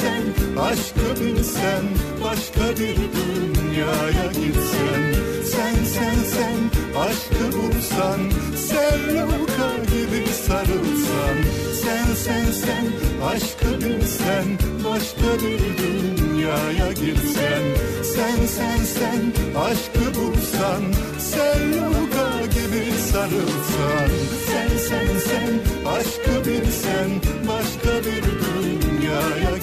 sen 0.00 0.14
sen 0.14 0.62
aşkı 0.62 1.20
bilsen 1.20 1.84
başka 2.24 2.70
bir 2.80 2.96
dünyaya 3.16 4.26
gitsen. 4.26 5.02
Sen 5.52 5.74
sen 5.94 6.18
sen 6.34 6.58
aşkı 7.00 7.58
bulsan 7.58 8.20
Selluka 8.56 9.70
gibi 9.92 10.26
sarılsan. 10.46 11.36
Sen 11.82 12.14
sen 12.24 12.44
sen 12.52 12.86
aşkı 13.30 13.80
bilsen 13.80 14.44
başka 14.84 15.44
bir 15.44 15.60
dünyaya 15.78 16.92
girsen 16.92 17.62
Sen 18.14 18.46
sen 18.46 18.78
sen 18.96 19.22
aşkı 19.60 20.20
bulsan 20.20 20.82
Selluka 21.18 22.30
gibi 22.46 22.84
sarılsan. 23.12 24.08
Sen 24.46 24.78
sen 24.88 25.18
sen 25.28 25.52
aşkı 25.96 26.50
bilsen 26.50 27.10
başka 27.48 27.98
bir 28.06 28.24
dünyaya 28.24 29.53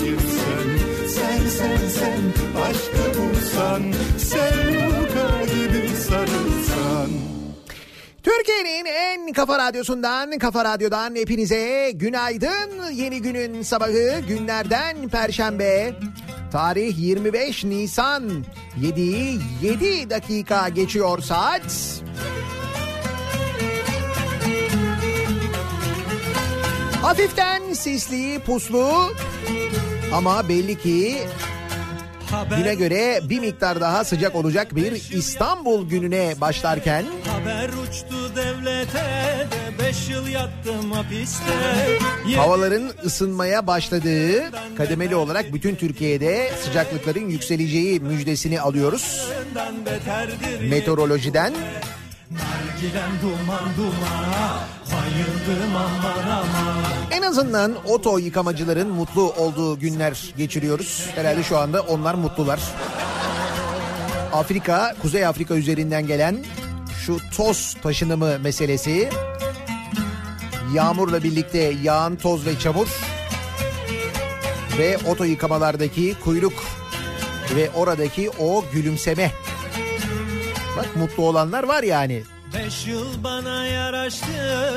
Sen 1.15 1.47
sen 1.47 1.77
sen 1.89 2.21
aşkı 2.61 3.19
bulsan 3.19 3.83
Selluka 4.17 5.43
gibi 5.45 5.87
sarılsan 5.95 7.09
Türkiye'nin 8.23 8.85
en 8.85 9.33
kafa 9.33 9.57
radyosundan, 9.57 10.37
kafa 10.37 10.65
radyodan 10.65 11.15
hepinize 11.15 11.91
günaydın. 11.93 12.91
Yeni 12.93 13.21
günün 13.21 13.61
sabahı 13.61 14.19
günlerden 14.27 15.09
perşembe. 15.09 15.93
Tarih 16.51 16.99
25 16.99 17.63
Nisan 17.63 18.45
7 18.81 19.01
7 19.61 20.09
dakika 20.09 20.69
geçiyor 20.69 21.19
saat. 21.21 22.01
Hafiften 27.01 27.73
sisli, 27.73 28.39
puslu 28.39 29.13
ama 30.13 30.49
belli 30.49 30.77
ki 30.77 31.17
güne 32.57 32.75
göre 32.75 33.19
bir 33.29 33.39
miktar 33.39 33.81
daha 33.81 34.03
sıcak 34.03 34.35
olacak 34.35 34.75
bir 34.75 34.91
İstanbul 34.91 35.89
gününe 35.89 36.33
başlarken 36.41 37.05
Haber 37.27 37.69
uçtu 37.69 38.35
devlete 38.35 38.97
de 39.51 39.83
beş 39.83 40.09
yıl 40.09 40.27
yattım 40.27 40.91
hapiste. 40.91 41.53
havaların 42.35 42.91
ısınmaya 43.05 43.67
başladığı 43.67 44.43
kademeli 44.77 45.15
olarak 45.15 45.53
bütün 45.53 45.75
Türkiye'de 45.75 46.51
sıcaklıkların 46.63 47.29
yükseleceği 47.29 47.99
müjdesini 47.99 48.61
alıyoruz 48.61 49.27
meteorolojiden. 50.69 51.53
Nargilen 52.31 53.11
duman 53.21 53.69
dumana 53.77 54.63
bayıldım 54.91 55.75
aman 55.75 56.29
aman. 56.29 56.83
En 57.11 57.21
azından 57.21 57.75
oto 57.85 58.17
yıkamacıların 58.17 58.89
mutlu 58.89 59.33
olduğu 59.33 59.79
günler 59.79 60.33
geçiriyoruz. 60.37 61.09
Herhalde 61.15 61.43
şu 61.43 61.57
anda 61.57 61.81
onlar 61.81 62.13
mutlular. 62.13 62.59
Afrika, 64.33 64.95
Kuzey 65.01 65.25
Afrika 65.25 65.55
üzerinden 65.55 66.07
gelen 66.07 66.37
şu 67.05 67.17
toz 67.37 67.77
taşınımı 67.83 68.39
meselesi 68.39 69.09
yağmurla 70.73 71.23
birlikte 71.23 71.73
yağan 71.83 72.15
toz 72.15 72.45
ve 72.45 72.59
çamur 72.59 72.87
ve 74.77 74.97
oto 75.07 75.23
yıkamalardaki 75.23 76.15
kuyruk 76.23 76.63
ve 77.55 77.69
oradaki 77.69 78.29
o 78.39 78.65
gülümseme. 78.73 79.31
Bak 80.77 80.95
mutlu 80.95 81.23
olanlar 81.27 81.63
var 81.63 81.83
yani. 81.83 82.23
Beş 82.53 82.87
yıl 82.87 83.23
bana 83.23 83.65
yaraştı 83.65 84.25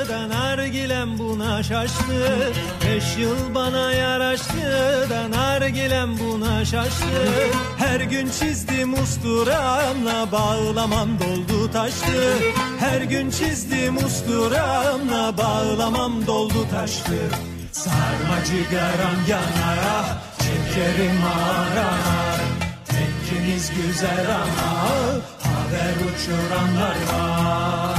da 0.09 0.29
nargilem 0.29 1.17
buna 1.17 1.63
şaştı. 1.63 2.53
Beş 2.87 3.17
yıl 3.17 3.55
bana 3.55 3.91
yaraştı 3.93 5.07
da 5.09 5.31
nargilem 5.31 6.19
buna 6.19 6.65
şaştı. 6.65 7.25
Her 7.77 7.99
gün 7.99 8.29
çizdim 8.29 8.93
usturamla 8.93 10.31
bağlamam 10.31 11.09
doldu 11.19 11.71
taştı. 11.71 12.33
Her 12.79 13.01
gün 13.01 13.31
çizdim 13.31 13.97
usturamla 13.97 15.37
bağlamam 15.37 16.27
doldu 16.27 16.67
taştı. 16.71 17.17
Sarma 17.71 18.43
cigaram 18.45 19.19
yanar, 19.29 20.05
çekerim 20.39 21.21
arar. 21.23 22.41
Tekkimiz 22.85 23.71
güzel 23.75 24.25
ama 24.35 24.85
haber 25.55 25.95
uçuranlar 26.07 26.97
var. 27.11 27.94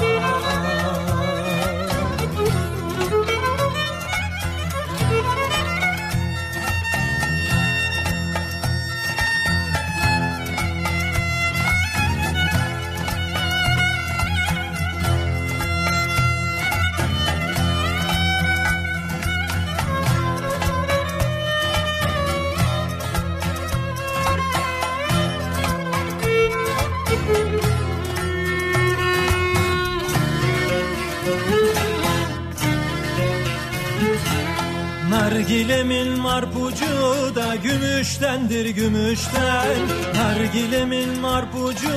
Nargilemin 35.47 36.21
marpucu 36.21 36.87
da 37.35 37.57
gümüştendir 37.57 38.69
gümüşten. 38.69 39.77
Nargilemin 40.17 41.21
marpucu 41.21 41.89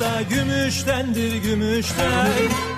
da 0.00 0.22
gümüştendir 0.30 1.36
gümüşten. 1.36 2.32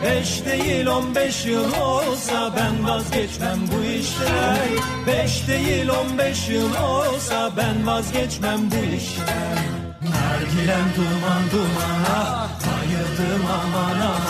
Beş 0.04 0.44
değil 0.44 0.86
on 0.86 1.14
beş 1.14 1.46
yıl 1.46 1.72
olsa 1.80 2.52
ben 2.56 2.88
vazgeçmem 2.88 3.58
bu 3.72 3.84
işten. 3.84 4.68
Beş 5.06 5.48
değil 5.48 5.88
on 5.88 6.18
beş 6.18 6.48
yıl 6.48 6.74
olsa 6.84 7.50
ben 7.56 7.86
vazgeçmem 7.86 8.60
bu 8.70 8.96
işten. 8.96 9.58
Nargilem 10.02 10.86
duman 10.96 11.42
dumana 11.52 12.48
bayıldım 12.66 13.46
aman 13.46 14.00
aman 14.00 14.29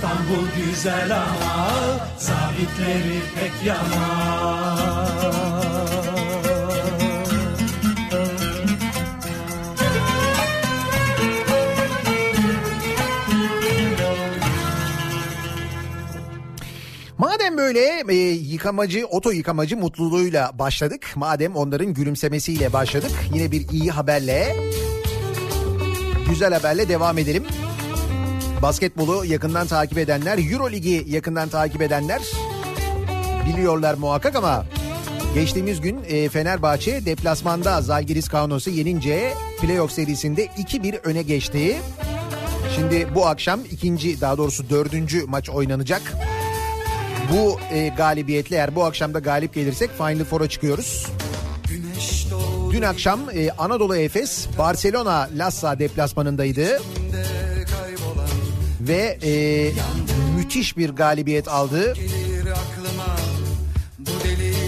İstanbul 0.00 0.46
güzel 0.56 1.16
ama 1.16 1.70
zabitleri 2.18 3.20
pek 3.34 3.52
yaman. 3.66 4.78
Madem 17.18 17.56
böyle 17.56 18.04
e, 18.08 18.14
yıkamacı, 18.30 19.06
oto 19.06 19.30
yıkamacı 19.30 19.76
mutluluğuyla 19.76 20.50
başladık. 20.58 21.06
Madem 21.14 21.56
onların 21.56 21.94
gülümsemesiyle 21.94 22.72
başladık. 22.72 23.12
Yine 23.34 23.50
bir 23.50 23.68
iyi 23.68 23.90
haberle, 23.90 24.56
güzel 26.28 26.54
haberle 26.54 26.88
devam 26.88 27.18
edelim. 27.18 27.44
Basketbolu 28.62 29.24
yakından 29.24 29.66
takip 29.66 29.98
edenler, 29.98 30.52
Euro 30.52 30.70
Ligi 30.70 31.04
yakından 31.08 31.48
takip 31.48 31.82
edenler 31.82 32.22
biliyorlar 33.46 33.94
muhakkak 33.94 34.36
ama 34.36 34.64
geçtiğimiz 35.34 35.80
gün 35.80 36.00
e, 36.08 36.28
Fenerbahçe 36.28 37.06
deplasmanda 37.06 37.82
Zalgiris 37.82 38.28
Kaunos'u 38.28 38.70
yenince 38.70 39.34
playoff 39.60 39.92
serisinde 39.92 40.46
2-1 40.46 40.98
öne 41.04 41.22
geçti. 41.22 41.76
Şimdi 42.74 43.14
bu 43.14 43.26
akşam 43.26 43.60
ikinci 43.70 44.20
daha 44.20 44.38
doğrusu 44.38 44.70
dördüncü 44.70 45.24
maç 45.26 45.50
oynanacak. 45.50 46.02
Bu 47.32 47.60
e, 47.74 47.88
galibiyetle 47.88 48.56
eğer 48.56 48.74
bu 48.74 48.84
akşam 48.84 49.14
da 49.14 49.18
galip 49.18 49.54
gelirsek 49.54 49.90
Final 49.96 50.24
Four'a 50.24 50.48
çıkıyoruz. 50.48 51.06
Dün 52.72 52.82
akşam 52.82 53.20
e, 53.34 53.50
Anadolu 53.50 53.96
Efes 53.96 54.48
Barcelona 54.58 55.28
Lassa 55.36 55.78
deplasmanındaydı. 55.78 56.80
Ve 58.80 59.18
e, 59.22 59.32
müthiş 60.36 60.76
bir 60.76 60.90
galibiyet 60.90 61.48
aldı. 61.48 61.94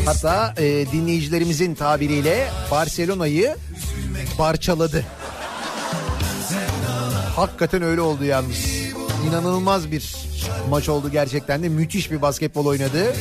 Hatta 0.04 0.54
e, 0.58 0.86
dinleyicilerimizin 0.92 1.74
tabiriyle 1.74 2.50
Barcelona'yı 2.70 3.56
parçaladı. 4.38 5.04
Hakikaten 7.36 7.82
öyle 7.82 8.00
oldu 8.00 8.24
yalnız. 8.24 8.56
İnanılmaz 9.28 9.92
bir 9.92 10.14
maç 10.70 10.88
oldu 10.88 11.10
gerçekten 11.10 11.62
de. 11.62 11.68
Müthiş 11.68 12.10
bir 12.10 12.22
basketbol 12.22 12.66
oynadı. 12.66 13.14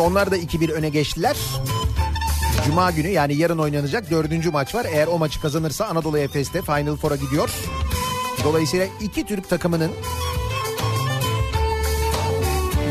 Şimdi 0.00 0.12
onlar 0.12 0.30
da 0.30 0.36
2-1 0.36 0.72
öne 0.72 0.88
geçtiler. 0.88 1.36
Cuma 2.66 2.90
günü 2.90 3.08
yani 3.08 3.34
yarın 3.34 3.58
oynanacak 3.58 4.10
dördüncü 4.10 4.50
maç 4.50 4.74
var. 4.74 4.86
Eğer 4.92 5.06
o 5.06 5.18
maçı 5.18 5.40
kazanırsa 5.40 5.86
Anadolu 5.86 6.18
Efes 6.18 6.54
de 6.54 6.62
Final 6.62 6.96
Four'a 6.96 7.16
gidiyor. 7.16 7.50
Dolayısıyla 8.44 8.86
iki 9.00 9.26
Türk 9.26 9.48
takımının 9.48 9.90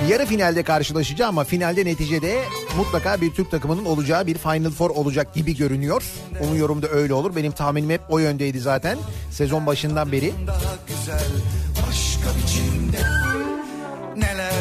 yarı 0.09 0.25
finalde 0.25 0.63
karşılaşacağı 0.63 1.27
ama 1.27 1.43
finalde 1.43 1.85
neticede 1.85 2.43
mutlaka 2.77 3.21
bir 3.21 3.33
Türk 3.33 3.51
takımının 3.51 3.85
olacağı 3.85 4.27
bir 4.27 4.37
Final 4.37 4.71
Four 4.71 4.89
olacak 4.89 5.33
gibi 5.33 5.57
görünüyor. 5.57 6.03
Umuyorum 6.41 6.81
da 6.81 6.87
öyle 6.87 7.13
olur. 7.13 7.35
Benim 7.35 7.51
tahminim 7.51 7.89
hep 7.89 8.01
o 8.09 8.19
yöndeydi 8.19 8.59
zaten 8.59 8.97
sezon 9.31 9.65
başından 9.65 10.11
beri. 10.11 10.33
Daha 10.47 10.75
güzel 10.87 11.27
başka 11.87 12.29
biçimde 12.37 12.97
Neler 14.17 14.58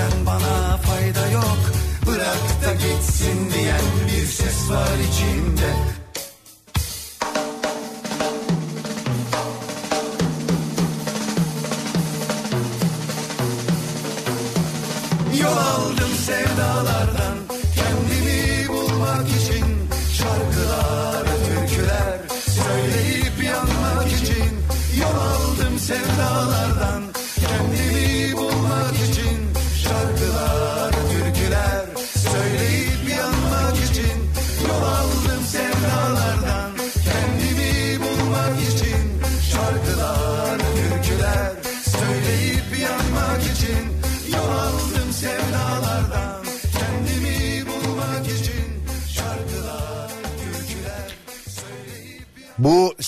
Senden 0.00 0.26
bana 0.26 0.76
fayda 0.76 1.30
yok 1.30 1.58
Bırak 2.06 2.64
da 2.64 2.72
gitsin 2.72 3.50
diyen 3.54 3.80
bir 4.06 4.26
ses 4.26 4.70
var 4.70 4.98
içimde 5.08 5.70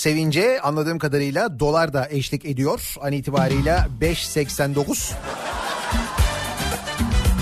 sevince 0.02 0.60
anladığım 0.60 0.98
kadarıyla 0.98 1.60
dolar 1.60 1.92
da 1.92 2.08
eşlik 2.10 2.44
ediyor. 2.44 2.94
An 3.00 3.12
itibariyle 3.12 3.78
5.89. 4.00 5.12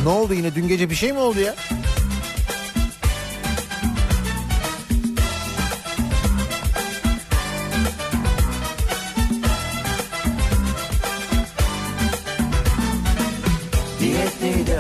Ne 0.05 0.09
oldu 0.09 0.35
yine 0.35 0.55
dün 0.55 0.69
gece 0.69 0.91
bir 0.91 0.95
şey 0.95 1.13
mi 1.13 1.19
oldu 1.19 1.41
ya? 1.41 1.55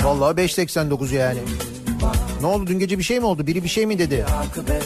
Vallahi 0.05 0.37
5.89 0.37 1.15
yani. 1.15 1.39
Ne 2.40 2.47
oldu 2.47 2.66
dün 2.66 2.78
gece 2.78 2.99
bir 2.99 3.02
şey 3.02 3.20
mi 3.20 3.26
oldu? 3.26 3.47
Biri 3.47 3.64
bir 3.64 3.68
şey 3.68 3.87
mi 3.87 3.99
dedi? 3.99 4.26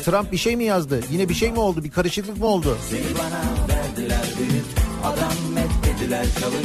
Trump 0.05 0.33
bir 0.33 0.37
şey 0.37 0.57
mi 0.57 0.65
yazdı? 0.65 1.01
Yine 1.11 1.29
bir 1.29 1.35
şey 1.35 1.53
mi 1.53 1.59
oldu? 1.59 1.85
Bir 1.85 1.91
karışıklık 1.91 2.39
mı 2.39 2.47
oldu? 2.47 2.79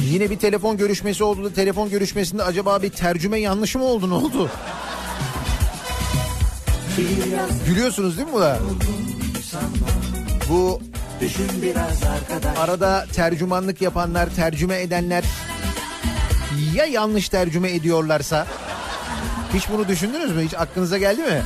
Yine 0.02 0.30
bir 0.30 0.40
telefon 0.40 0.78
görüşmesi 0.78 1.24
oldu 1.24 1.44
da 1.44 1.54
telefon 1.54 1.90
görüşmesinde 1.90 2.44
acaba 2.44 2.82
bir 2.82 2.90
tercüme 2.90 3.40
yanlışı 3.40 3.80
mı 3.80 3.86
oldu? 3.86 4.10
Ne 4.10 4.14
oldu? 4.14 4.50
Gülüyorsunuz 7.68 8.18
değil 8.18 8.28
mi 8.28 8.34
buna? 8.34 8.58
Bu 10.50 10.82
arada 12.60 13.06
tercümanlık 13.14 13.82
yapanlar, 13.82 14.36
tercüme 14.36 14.82
edenler 14.82 15.24
ya 16.76 16.86
yanlış 16.86 17.30
tercüme 17.30 17.72
ediyorlarsa 17.72 18.48
hiç 19.54 19.70
bunu 19.70 19.88
düşündünüz 19.88 20.36
mü? 20.36 20.42
Hiç 20.44 20.54
aklınıza 20.54 20.98
geldi 20.98 21.22
mi? 21.22 21.42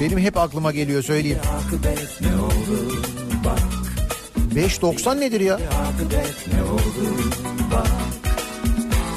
Benim 0.00 0.18
hep 0.18 0.36
aklıma 0.36 0.72
geliyor 0.72 1.02
söyleyeyim. 1.02 1.38
5.90 4.54 5.20
nedir 5.20 5.40
ya? 5.40 5.58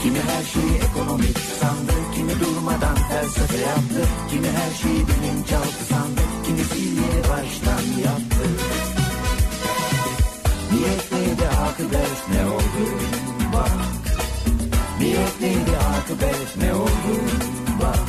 Kimi 0.03 0.19
her 0.19 0.43
şeyi 0.43 0.75
ekonomik 0.89 1.37
sandı, 1.59 1.91
kimi 2.15 2.39
durmadan 2.39 2.95
felsefe 2.95 3.57
yaptı, 3.57 4.09
kimi 4.31 4.47
her 4.47 4.73
şeyi 4.81 5.07
bilinçaltı 5.07 5.85
sandı, 5.89 6.21
kimisi 6.45 6.79
yeni 6.79 7.23
baştan 7.23 8.01
yaptı. 8.05 8.49
Niyet 10.73 11.11
neydi 11.11 11.47
akıbet 11.47 12.29
ne 12.33 12.49
oldu 12.51 12.91
bak. 13.53 14.08
Bir 14.99 15.17
akıbet 15.77 16.57
ne 16.57 16.73
oldu? 16.73 16.89
Bak. 17.81 17.99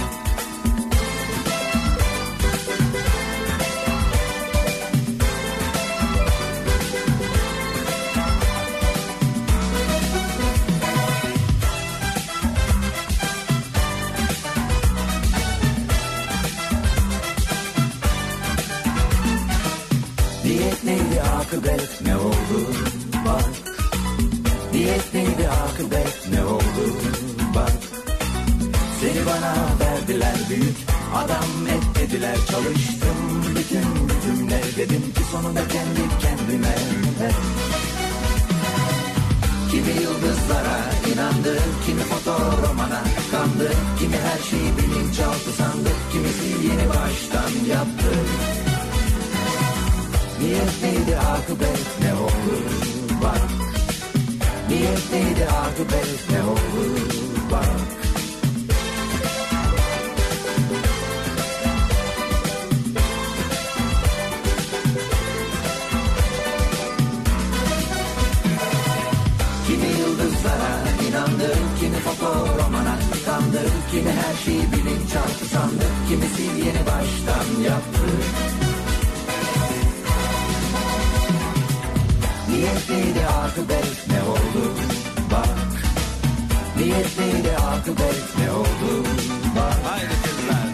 Niyet 20.44 20.85
neydi 20.85 21.23
akıbet 21.23 22.00
ne 22.00 22.16
oldu? 22.16 22.89
Neydi 25.61 25.73
akıbet 25.73 26.29
ne 26.33 26.45
oldu 26.45 26.95
bak 27.55 27.73
Seni 29.00 29.26
bana 29.26 29.55
verdiler 29.81 30.35
büyük 30.50 30.76
adam 31.14 31.67
et 31.67 31.85
dediler 32.00 32.37
çalıştım 32.37 33.45
bütün 33.57 34.07
gücümle 34.09 34.61
dedim 34.76 35.02
ki 35.14 35.21
sonunda 35.33 35.61
kendi 35.69 36.02
kendime 36.21 36.75
ver. 37.21 37.33
Kimi 39.71 40.02
yıldızlara 40.02 40.81
inandı, 41.12 41.59
kimi 41.87 42.02
fotoromana 42.02 43.02
kandı, 43.31 43.73
kimi 43.99 44.17
her 44.17 44.38
şeyi 44.50 44.76
bilinçaltı 44.76 45.52
sandı, 45.59 45.88
kimisi 46.12 46.67
yeni 46.67 46.88
baştan 46.88 47.71
yaptı. 47.71 48.12
Niyet 50.40 50.83
neydi 50.83 51.17
akıbet 51.17 52.00
ne 52.02 52.14
bak 52.14 52.79
Niyet 54.90 55.12
neydi 55.12 55.47
akıbet 55.47 56.30
ne 56.30 56.42
oldu 56.50 57.00
bak 57.52 57.64
Kimi 69.66 69.87
yıldızlara 69.87 70.73
inandı, 71.09 71.54
kimi 71.80 71.97
kandı, 73.25 73.62
kimi 73.90 74.11
her 74.11 74.35
şeyi 74.44 74.62
bilinçaltı 74.73 75.44
sandı, 75.52 75.85
kimisi 76.09 76.42
yeni 76.42 76.87
baştan 76.87 77.62
yaptı. 77.62 78.50
Niyet 82.61 82.90
neydi 82.90 83.26
akıbet 83.26 84.07
ne 84.11 84.23
oldu? 84.23 84.75
Bak. 85.33 85.49
Niyet 86.76 87.19
neydi 87.19 87.57
akıbet 87.57 88.38
ne 88.38 88.52
oldu? 88.52 89.07
Bak. 89.57 89.75
Haydi 89.85 90.07
kızlar. 90.23 90.67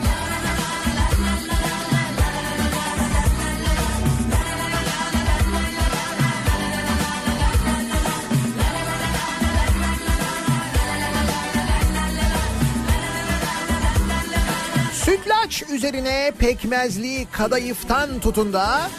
Sütlaç 14.93 15.63
üzerine 15.75 16.33
pekmezli 16.39 17.27
kadayıftan 17.33 18.21
tutun 18.21 18.53
da 18.53 18.91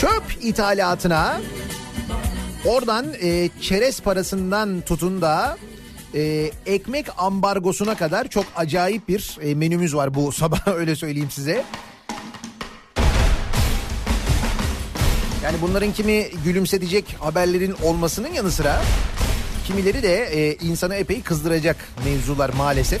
çöp 0.00 0.22
ithalatına 0.44 1.40
oradan 2.64 3.06
e, 3.22 3.48
çerez 3.60 4.00
parasından 4.00 4.80
tutun 4.80 5.22
da 5.22 5.56
e, 6.14 6.50
ekmek 6.66 7.06
ambargosuna 7.18 7.94
kadar 7.94 8.28
çok 8.28 8.44
acayip 8.56 9.08
bir 9.08 9.38
e, 9.42 9.54
menümüz 9.54 9.94
var 9.94 10.14
bu 10.14 10.32
sabah 10.32 10.66
öyle 10.76 10.96
söyleyeyim 10.96 11.30
size. 11.30 11.64
Yani 15.44 15.56
bunların 15.62 15.92
kimi 15.92 16.26
gülümsetecek 16.44 17.16
haberlerin 17.20 17.74
olmasının 17.82 18.28
yanı 18.28 18.50
sıra 18.50 18.82
kimileri 19.66 20.02
de 20.02 20.24
e, 20.24 20.54
insanı 20.54 20.94
epey 20.94 21.22
kızdıracak 21.22 21.76
mevzular 22.04 22.50
maalesef. 22.50 23.00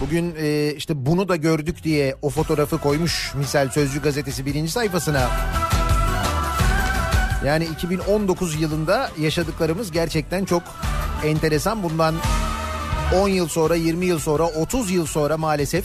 Bugün 0.00 0.34
e, 0.38 0.74
işte 0.76 1.06
bunu 1.06 1.28
da 1.28 1.36
gördük 1.36 1.84
diye 1.84 2.16
o 2.22 2.30
fotoğrafı 2.30 2.78
koymuş 2.78 3.34
Misal 3.34 3.68
Sözcü 3.68 4.02
gazetesi 4.02 4.46
birinci 4.46 4.72
sayfasına. 4.72 5.28
Yani 7.44 7.64
2019 7.64 8.60
yılında 8.60 9.10
yaşadıklarımız 9.18 9.92
gerçekten 9.92 10.44
çok 10.44 10.62
enteresan. 11.24 11.82
Bundan 11.82 12.14
10 13.14 13.28
yıl 13.28 13.48
sonra, 13.48 13.74
20 13.74 14.06
yıl 14.06 14.18
sonra, 14.18 14.46
30 14.46 14.90
yıl 14.90 15.06
sonra 15.06 15.36
maalesef 15.36 15.84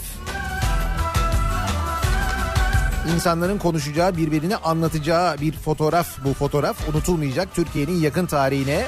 insanların 3.16 3.58
konuşacağı, 3.58 4.18
birbirini 4.18 4.58
anlatacağı 4.58 5.42
bir 5.42 5.54
fotoğraf 5.54 6.08
bu 6.26 6.34
fotoğraf 6.34 6.90
unutulmayacak 6.90 7.56
Türkiye'nin 7.56 8.02
yakın 8.02 8.26
tarihine. 8.26 8.86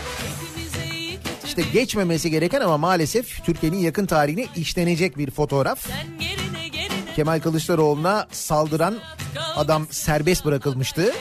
İşte 1.46 1.62
geçmemesi 1.74 2.32
gereken 2.32 2.62
ama 2.62 2.78
maalesef 2.78 3.44
Türkiye'nin 3.46 3.78
yakın 3.78 4.06
tarihine 4.06 4.46
işlenecek 4.56 5.18
bir 5.18 5.32
fotoğraf. 5.32 5.88
Kemal 7.16 7.40
Kılıçdaroğlu'na 7.40 8.28
saldıran 8.32 8.96
adam 9.56 9.88
serbest 9.90 10.46
bırakılmıştı. 10.46 11.14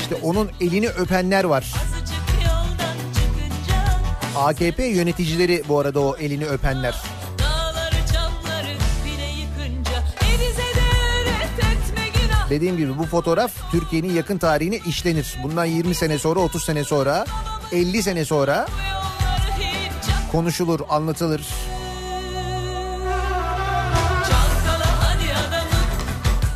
İşte 0.00 0.14
onun 0.14 0.50
elini 0.60 0.88
öpenler 0.88 1.44
var. 1.44 1.72
AKP 4.36 4.84
yöneticileri 4.84 5.62
bu 5.68 5.78
arada 5.78 6.00
o 6.00 6.16
elini 6.16 6.46
öpenler. 6.46 6.94
Dediğim 12.50 12.76
gibi 12.76 12.98
bu 12.98 13.04
fotoğraf 13.04 13.52
Türkiye'nin 13.72 14.12
yakın 14.12 14.38
tarihine 14.38 14.76
işlenir. 14.76 15.36
Bundan 15.42 15.64
20 15.64 15.94
sene 15.94 16.18
sonra, 16.18 16.40
30 16.40 16.64
sene 16.64 16.84
sonra, 16.84 17.24
50 17.72 18.02
sene 18.02 18.24
sonra 18.24 18.66
konuşulur, 20.32 20.80
anlatılır. 20.88 21.46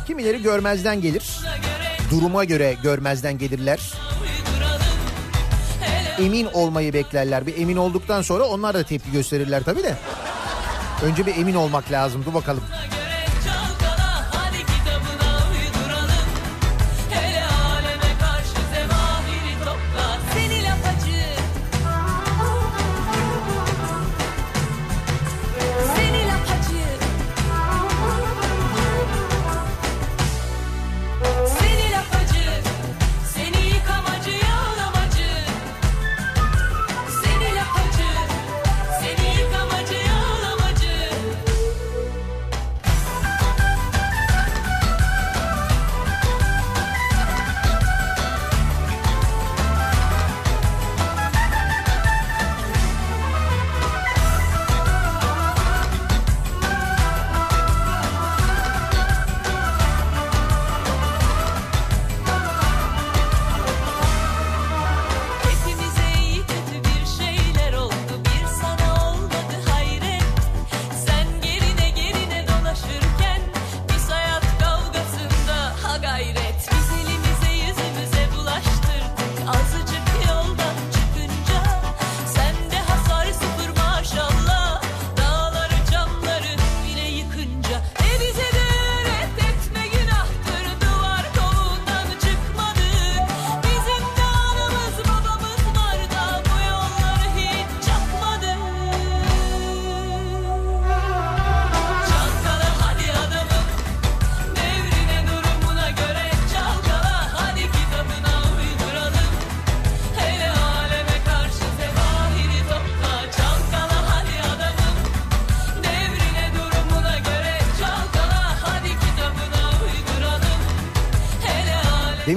Kimileri 0.07 0.41
görmezden 0.41 1.01
gelir. 1.01 1.39
Duruma 2.11 2.43
göre 2.43 2.75
görmezden 2.83 3.37
gelirler. 3.37 3.93
Emin 6.19 6.45
olmayı 6.45 6.93
beklerler. 6.93 7.47
Bir 7.47 7.57
emin 7.57 7.77
olduktan 7.77 8.21
sonra 8.21 8.43
onlar 8.43 8.73
da 8.73 8.83
tepki 8.83 9.11
gösterirler 9.11 9.63
tabii 9.63 9.83
de. 9.83 9.95
Önce 11.03 11.25
bir 11.25 11.35
emin 11.35 11.55
olmak 11.55 11.91
lazım. 11.91 12.25
Dur 12.25 12.33
bakalım. 12.33 12.63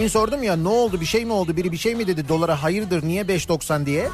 Demin 0.08 0.20
sordum 0.20 0.42
ya 0.42 0.56
ne 0.56 0.68
oldu 0.68 1.00
bir 1.00 1.06
şey 1.06 1.24
mi 1.24 1.32
oldu 1.32 1.56
biri 1.56 1.72
bir 1.72 1.76
şey 1.76 1.94
mi 1.94 2.06
dedi 2.06 2.28
dolara 2.28 2.62
hayırdır 2.62 3.02
niye 3.02 3.22
5.90 3.22 3.86
diye. 3.86 4.08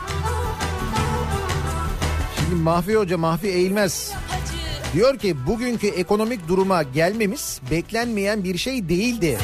Şimdi 2.36 2.54
Mahfi 2.54 2.96
Hoca 2.96 3.18
Mahfi 3.18 3.46
Eğilmez 3.46 4.12
diyor 4.94 5.18
ki 5.18 5.46
bugünkü 5.46 5.86
ekonomik 5.86 6.48
duruma 6.48 6.82
gelmemiz 6.82 7.60
beklenmeyen 7.70 8.44
bir 8.44 8.58
şey 8.58 8.88
değildi. 8.88 9.38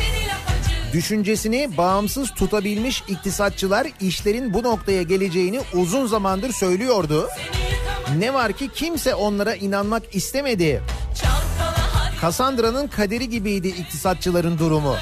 Düşüncesini 0.92 1.76
bağımsız 1.76 2.34
tutabilmiş 2.34 3.02
iktisatçılar 3.08 3.86
işlerin 4.00 4.54
bu 4.54 4.62
noktaya 4.62 5.02
geleceğini 5.02 5.60
uzun 5.74 6.06
zamandır 6.06 6.52
söylüyordu. 6.52 7.28
Ne 8.18 8.34
var 8.34 8.52
ki 8.52 8.70
kimse 8.74 9.14
onlara 9.14 9.54
inanmak 9.54 10.14
istemedi. 10.14 10.82
Kassandra'nın 12.20 12.88
kaderi 12.88 13.28
gibiydi 13.30 13.68
iktisatçıların 13.68 14.58
durumu. 14.58 14.96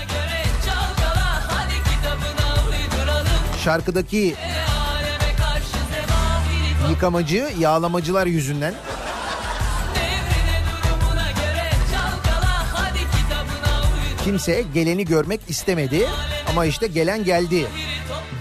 Şarkıdaki 3.69 4.35
yıkamacı, 6.91 7.49
yağlamacılar 7.59 8.27
yüzünden 8.27 8.75
kimse 14.25 14.65
geleni 14.75 15.05
görmek 15.05 15.41
istemedi 15.49 16.07
ama 16.51 16.65
işte 16.65 16.87
gelen 16.87 17.25
geldi. 17.25 17.67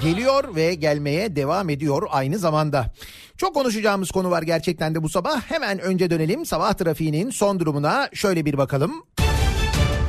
Geliyor 0.02 0.56
ve 0.56 0.76
gelmeye 0.76 1.36
devam 1.36 1.70
ediyor 1.70 2.08
aynı 2.10 2.38
zamanda. 2.38 2.86
Çok 3.38 3.54
konuşacağımız 3.54 4.12
konu 4.12 4.32
var 4.32 4.44
gerçekten 4.44 4.96
de 4.96 5.04
bu 5.04 5.10
sabah. 5.10 5.42
Hemen 5.42 5.80
önce 5.80 6.10
dönelim 6.10 6.46
sabah 6.46 6.74
trafiğinin 6.74 7.30
son 7.30 7.60
durumuna 7.60 8.10
şöyle 8.14 8.46
bir 8.46 8.58
bakalım. 8.58 9.06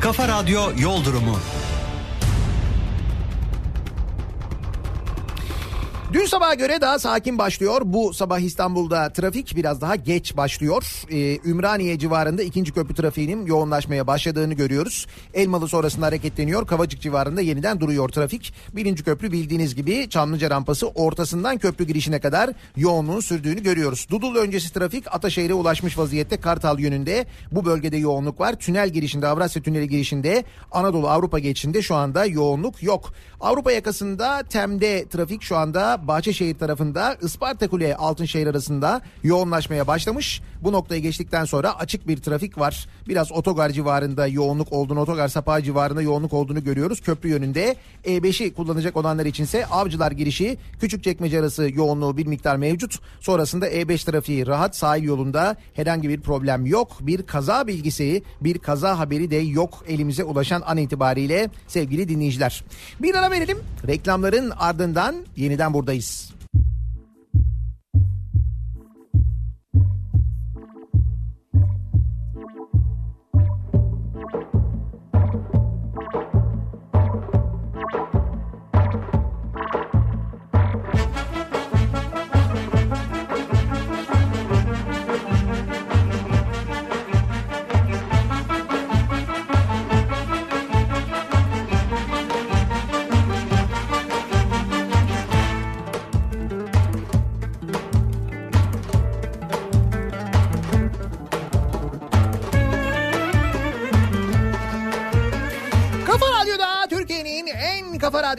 Kafa 0.01 0.29
Radyo 0.29 0.63
Yol 0.79 1.05
Durumu. 1.05 1.39
Dün 6.13 6.27
sabaha 6.27 6.55
göre 6.55 6.81
daha 6.81 6.99
sakin 6.99 7.39
başlıyor. 7.39 7.81
Bu 7.85 8.15
sabah 8.15 8.39
İstanbul'da 8.39 9.13
trafik 9.13 9.57
biraz 9.57 9.81
daha 9.81 9.97
geç 9.97 10.37
başlıyor. 10.37 11.05
Ee, 11.11 11.39
Ümraniye 11.51 11.99
civarında 11.99 12.43
ikinci 12.43 12.73
köprü 12.73 12.95
trafiğinin 12.95 13.47
yoğunlaşmaya 13.47 14.07
başladığını 14.07 14.55
görüyoruz. 14.55 15.07
Elmalı 15.35 15.69
sonrasında 15.69 16.07
hareketleniyor. 16.07 16.67
Kavacık 16.67 17.01
civarında 17.01 17.41
yeniden 17.41 17.81
duruyor 17.81 18.09
trafik. 18.09 18.55
Birinci 18.73 19.05
köprü 19.05 19.33
bildiğiniz 19.33 19.75
gibi 19.75 20.09
Çamlıca 20.11 20.51
rampası 20.51 20.89
ortasından 20.89 21.59
köprü 21.59 21.85
girişine 21.85 22.21
kadar 22.21 22.51
yoğunluğun 22.77 23.21
sürdüğünü 23.21 23.63
görüyoruz. 23.63 24.07
Dudul 24.11 24.37
öncesi 24.37 24.73
trafik 24.73 25.15
Ataşehir'e 25.15 25.55
ulaşmış 25.55 25.99
vaziyette 25.99 26.41
Kartal 26.41 26.79
yönünde. 26.79 27.27
Bu 27.53 27.65
bölgede 27.65 27.97
yoğunluk 27.97 28.41
var. 28.41 28.55
Tünel 28.55 28.89
girişinde 28.89 29.27
Avrasya 29.27 29.63
Tüneli 29.63 29.89
girişinde 29.89 30.45
Anadolu 30.73 31.09
Avrupa 31.09 31.39
geçişinde 31.39 31.83
şu 31.83 31.95
anda 31.95 32.25
yoğunluk 32.25 32.83
yok. 32.83 33.13
Avrupa 33.41 33.73
yakasında 33.73 34.43
Tem'de 34.43 35.09
trafik 35.09 35.43
şu 35.43 35.57
anda 35.57 35.98
Bahçeşehir 36.07 36.59
tarafında 36.59 37.17
Isparta 37.23 37.69
Kule 37.69 37.97
Altınşehir 37.97 38.47
arasında 38.47 39.01
yoğunlaşmaya 39.23 39.87
başlamış. 39.87 40.43
Bu 40.63 40.73
noktayı 40.73 41.03
geçtikten 41.03 41.45
sonra 41.45 41.79
açık 41.79 42.09
bir 42.09 42.17
trafik 42.17 42.59
var. 42.59 42.87
Biraz 43.09 43.33
otogar 43.33 43.71
civarında 43.71 44.27
yoğunluk 44.27 44.73
olduğunu, 44.73 45.01
otogar 45.01 45.29
sapağı 45.29 45.63
civarında 45.63 46.03
yoğunluk 46.03 46.33
olduğunu 46.33 46.65
görüyoruz. 46.65 47.01
Köprü 47.01 47.29
yönünde 47.29 47.77
E5'i 48.05 48.55
kullanacak 48.55 48.97
olanlar 48.97 49.27
içinse 49.27 49.67
Avcılar 49.67 50.13
girişi 50.13 50.59
Küçükçekmece 50.81 51.41
arası 51.41 51.71
yoğunluğu 51.75 52.17
bir 52.17 52.27
miktar 52.27 52.57
mevcut. 52.57 52.99
Sonrasında 53.21 53.69
E5 53.69 54.11
trafiği 54.11 54.47
rahat 54.47 54.77
sahil 54.77 55.03
yolunda 55.03 55.57
herhangi 55.75 56.09
bir 56.09 56.21
problem 56.21 56.67
yok. 56.67 56.97
Bir 57.01 57.23
kaza 57.23 57.67
bilgisi, 57.67 58.23
bir 58.41 58.59
kaza 58.59 58.99
haberi 58.99 59.31
de 59.31 59.37
yok 59.37 59.85
elimize 59.89 60.25
ulaşan 60.25 60.63
an 60.67 60.77
itibariyle 60.77 61.51
sevgili 61.67 62.09
dinleyiciler. 62.09 62.65
Bir 63.03 63.15
ara 63.15 63.31
verelim. 63.31 63.59
Reklamların 63.87 64.53
ardından 64.59 65.17
yeniden 65.37 65.75
buradayız. 65.75 66.38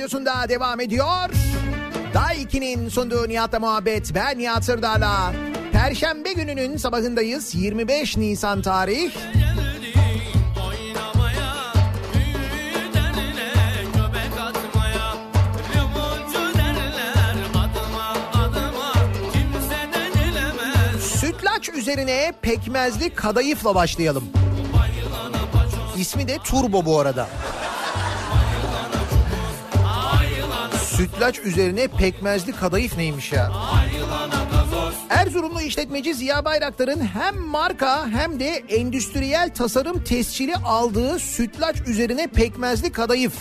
Radyosunda 0.09 0.49
devam 0.49 0.79
ediyor. 0.79 1.29
Day 2.13 2.43
2'nin 2.43 2.89
sunduğu 2.89 3.29
Nihat'la 3.29 3.59
muhabbet 3.59 4.15
ben 4.15 4.37
Nihat 4.37 4.65
Sırdar'la. 4.65 5.33
Perşembe 5.71 6.33
gününün 6.33 6.77
sabahındayız 6.77 7.55
25 7.55 8.17
Nisan 8.17 8.61
tarih. 8.61 9.11
Sütlaç 21.19 21.69
üzerine 21.69 22.33
pekmezli 22.41 23.09
kadayıfla 23.09 23.75
başlayalım. 23.75 24.23
İsmi 25.97 26.27
de 26.27 26.37
Turbo 26.37 26.85
bu 26.85 26.99
arada. 26.99 27.27
Sütlaç 30.99 31.39
üzerine 31.39 31.87
pekmezli 31.87 32.51
kadayıf 32.51 32.97
neymiş 32.97 33.31
ya? 33.31 33.51
Erzurumlu 35.09 35.61
işletmeci 35.61 36.13
Ziya 36.13 36.45
Bayraktar'ın 36.45 37.01
hem 37.01 37.37
marka 37.37 38.07
hem 38.07 38.39
de 38.39 38.63
endüstriyel 38.69 39.53
tasarım 39.53 40.03
tescili 40.03 40.55
aldığı 40.55 41.19
sütlaç 41.19 41.75
üzerine 41.87 42.27
pekmezli 42.27 42.91
kadayıf. 42.91 43.33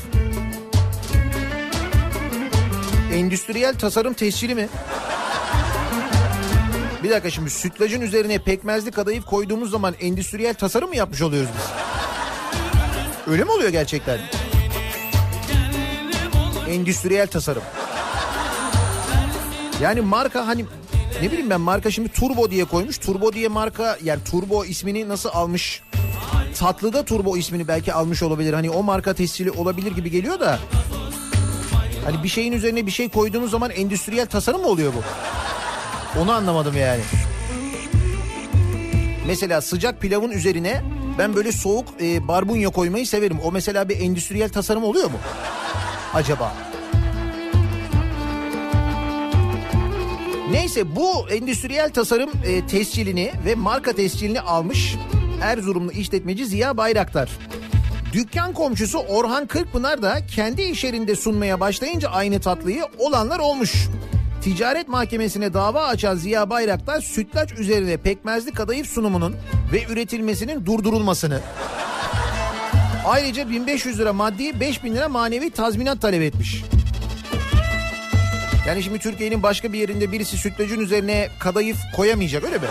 Endüstriyel 3.12 3.74
tasarım 3.74 4.14
tescili 4.14 4.54
mi? 4.54 4.68
Bir 7.02 7.10
dakika 7.10 7.30
şimdi 7.30 7.50
sütlacın 7.50 8.00
üzerine 8.00 8.38
pekmezli 8.38 8.90
kadayıf 8.90 9.24
koyduğumuz 9.24 9.70
zaman 9.70 9.94
endüstriyel 10.00 10.54
tasarım 10.54 10.88
mı 10.88 10.96
yapmış 10.96 11.22
oluyoruz 11.22 11.50
biz? 11.56 11.64
Öyle 13.32 13.44
mi 13.44 13.50
oluyor 13.50 13.70
gerçekten? 13.70 14.18
Endüstriyel 16.68 17.26
tasarım. 17.26 17.62
Yani 19.82 20.00
marka 20.00 20.46
hani 20.46 20.64
ne 21.22 21.28
bileyim 21.30 21.50
ben 21.50 21.60
marka 21.60 21.90
şimdi 21.90 22.08
Turbo 22.08 22.50
diye 22.50 22.64
koymuş. 22.64 22.98
Turbo 22.98 23.32
diye 23.32 23.48
marka 23.48 23.98
yani 24.04 24.20
Turbo 24.30 24.64
ismini 24.64 25.08
nasıl 25.08 25.28
almış? 25.32 25.82
Tatlıda 26.58 27.04
Turbo 27.04 27.36
ismini 27.36 27.68
belki 27.68 27.92
almış 27.92 28.22
olabilir. 28.22 28.52
Hani 28.52 28.70
o 28.70 28.82
marka 28.82 29.14
tescili 29.14 29.50
olabilir 29.50 29.92
gibi 29.92 30.10
geliyor 30.10 30.40
da. 30.40 30.58
Hani 32.04 32.22
bir 32.22 32.28
şeyin 32.28 32.52
üzerine 32.52 32.86
bir 32.86 32.90
şey 32.90 33.08
koyduğunuz 33.08 33.50
zaman 33.50 33.70
endüstriyel 33.70 34.26
tasarım 34.26 34.60
mı 34.60 34.66
oluyor 34.66 34.92
bu? 34.94 35.02
Onu 36.20 36.32
anlamadım 36.32 36.76
yani. 36.76 37.00
Mesela 39.26 39.60
sıcak 39.60 40.00
pilavın 40.00 40.30
üzerine 40.30 40.82
ben 41.18 41.36
böyle 41.36 41.52
soğuk 41.52 41.88
e, 42.00 42.28
barbunya 42.28 42.68
koymayı 42.68 43.06
severim. 43.06 43.38
O 43.44 43.52
mesela 43.52 43.88
bir 43.88 44.00
endüstriyel 44.00 44.48
tasarım 44.48 44.84
oluyor 44.84 45.10
mu? 45.10 45.18
Acaba? 46.14 46.52
Neyse 50.50 50.96
bu 50.96 51.28
endüstriyel 51.30 51.92
tasarım 51.92 52.30
e, 52.46 52.66
tescilini 52.66 53.32
ve 53.46 53.54
marka 53.54 53.92
tescilini 53.92 54.40
almış 54.40 54.96
Erzurumlu 55.42 55.92
işletmeci 55.92 56.46
Ziya 56.46 56.76
Bayraktar. 56.76 57.30
Dükkan 58.12 58.52
komşusu 58.52 58.98
Orhan 58.98 59.46
Kırkpınar 59.46 60.02
da 60.02 60.26
kendi 60.26 60.62
iş 60.62 60.84
yerinde 60.84 61.16
sunmaya 61.16 61.60
başlayınca 61.60 62.08
aynı 62.08 62.40
tatlıyı 62.40 62.84
olanlar 62.98 63.38
olmuş. 63.38 63.88
Ticaret 64.42 64.88
mahkemesine 64.88 65.54
dava 65.54 65.86
açan 65.86 66.16
Ziya 66.16 66.50
Bayraktar 66.50 67.00
sütlaç 67.00 67.52
üzerine 67.52 67.96
pekmezli 67.96 68.52
kadayıf 68.52 68.86
sunumunun 68.86 69.36
ve 69.72 69.84
üretilmesinin 69.92 70.66
durdurulmasını 70.66 71.40
ayrıca 73.08 73.50
1500 73.50 73.98
lira 73.98 74.12
maddi 74.12 74.60
5000 74.60 74.94
lira 74.94 75.08
manevi 75.08 75.50
tazminat 75.50 76.00
talep 76.00 76.22
etmiş. 76.22 76.64
Yani 78.66 78.82
şimdi 78.82 78.98
Türkiye'nin 78.98 79.42
başka 79.42 79.72
bir 79.72 79.78
yerinde 79.78 80.12
birisi 80.12 80.36
sütlacın 80.36 80.80
üzerine 80.80 81.28
kadayıf 81.38 81.76
koyamayacak 81.96 82.44
öyle 82.44 82.58
mi? 82.58 82.66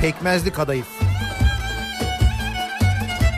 Pekmezli 0.00 0.52
kadayıf. 0.52 0.86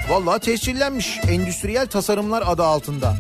Vallahi 0.09 0.41
tescillenmiş 0.41 1.19
endüstriyel 1.31 1.87
tasarımlar 1.87 2.45
adı 2.47 2.63
altında. 2.63 3.15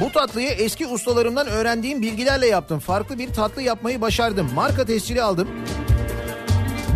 Bu 0.00 0.12
tatlıyı 0.12 0.48
eski 0.48 0.86
ustalarımdan 0.86 1.46
öğrendiğim 1.46 2.02
bilgilerle 2.02 2.46
yaptım. 2.46 2.78
Farklı 2.78 3.18
bir 3.18 3.32
tatlı 3.32 3.62
yapmayı 3.62 4.00
başardım. 4.00 4.50
Marka 4.54 4.84
tescili 4.84 5.22
aldım. 5.22 5.48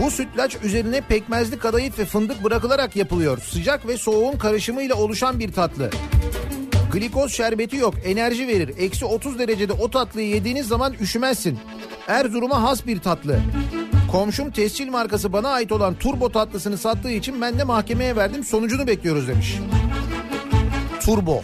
Bu 0.01 0.11
sütlaç 0.11 0.57
üzerine 0.63 1.01
pekmezli 1.01 1.59
kadayıf 1.59 1.99
ve 1.99 2.05
fındık 2.05 2.45
bırakılarak 2.45 2.97
yapılıyor. 2.97 3.39
Sıcak 3.39 3.87
ve 3.87 3.97
soğuğun 3.97 4.39
karışımıyla 4.39 4.95
oluşan 4.95 5.39
bir 5.39 5.53
tatlı. 5.53 5.91
Glikoz 6.93 7.33
şerbeti 7.33 7.77
yok, 7.77 7.95
enerji 8.05 8.49
verir. 8.49 8.75
Eksi 8.79 9.05
30 9.05 9.39
derecede 9.39 9.73
o 9.73 9.91
tatlıyı 9.91 10.29
yediğiniz 10.29 10.69
zaman 10.69 10.95
üşümezsin. 11.01 11.59
Erzurum'a 12.09 12.63
has 12.63 12.87
bir 12.87 13.01
tatlı. 13.01 13.41
Komşum 14.13 14.51
tescil 14.51 14.89
markası 14.89 15.33
bana 15.33 15.49
ait 15.49 15.73
olan 15.73 15.95
turbo 15.95 16.33
tatlısını 16.33 16.79
sattığı 16.79 17.11
için 17.11 17.41
ben 17.41 17.59
de 17.59 17.65
mahkemeye 17.65 18.17
verdim. 18.17 18.45
Sonucunu 18.45 18.87
bekliyoruz 18.87 19.29
demiş. 19.29 19.59
Turbo. 21.01 21.43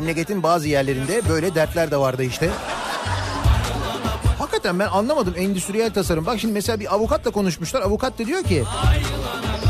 Memleketin 0.00 0.42
bazı 0.42 0.68
yerlerinde 0.68 1.28
böyle 1.28 1.54
dertler 1.54 1.90
de 1.90 1.96
vardı 1.96 2.24
işte. 2.24 2.50
Hakikaten 4.38 4.78
ben 4.78 4.86
anlamadım 4.86 5.34
endüstriyel 5.36 5.92
tasarım. 5.92 6.26
Bak 6.26 6.40
şimdi 6.40 6.54
mesela 6.54 6.80
bir 6.80 6.94
avukatla 6.94 7.30
konuşmuşlar. 7.30 7.82
Avukat 7.82 8.18
da 8.18 8.26
diyor 8.26 8.42
ki 8.42 8.64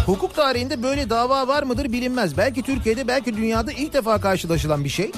hukuk 0.07 0.35
tarihinde 0.35 0.83
böyle 0.83 1.11
dava 1.11 1.49
var 1.49 1.63
mıdır 1.63 1.93
bilinmez. 1.93 2.37
Belki 2.37 2.63
Türkiye'de 2.63 3.09
belki 3.09 3.37
dünyada 3.37 3.73
ilk 3.73 3.93
defa 3.93 4.21
karşılaşılan 4.21 4.85
bir 4.85 4.89
şey. 4.89 5.13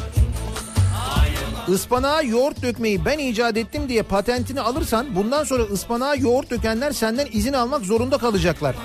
Ispanağa 1.69 2.23
yoğurt 2.23 2.63
dökmeyi 2.63 3.05
ben 3.05 3.19
icat 3.19 3.57
ettim 3.57 3.89
diye 3.89 4.03
patentini 4.03 4.61
alırsan 4.61 5.17
bundan 5.17 5.45
sonra 5.45 5.63
ıspanağa 5.63 6.15
yoğurt 6.15 6.51
dökenler 6.51 6.93
senden 6.93 7.27
izin 7.33 7.53
almak 7.53 7.85
zorunda 7.85 8.19
kalacaklar. 8.19 8.77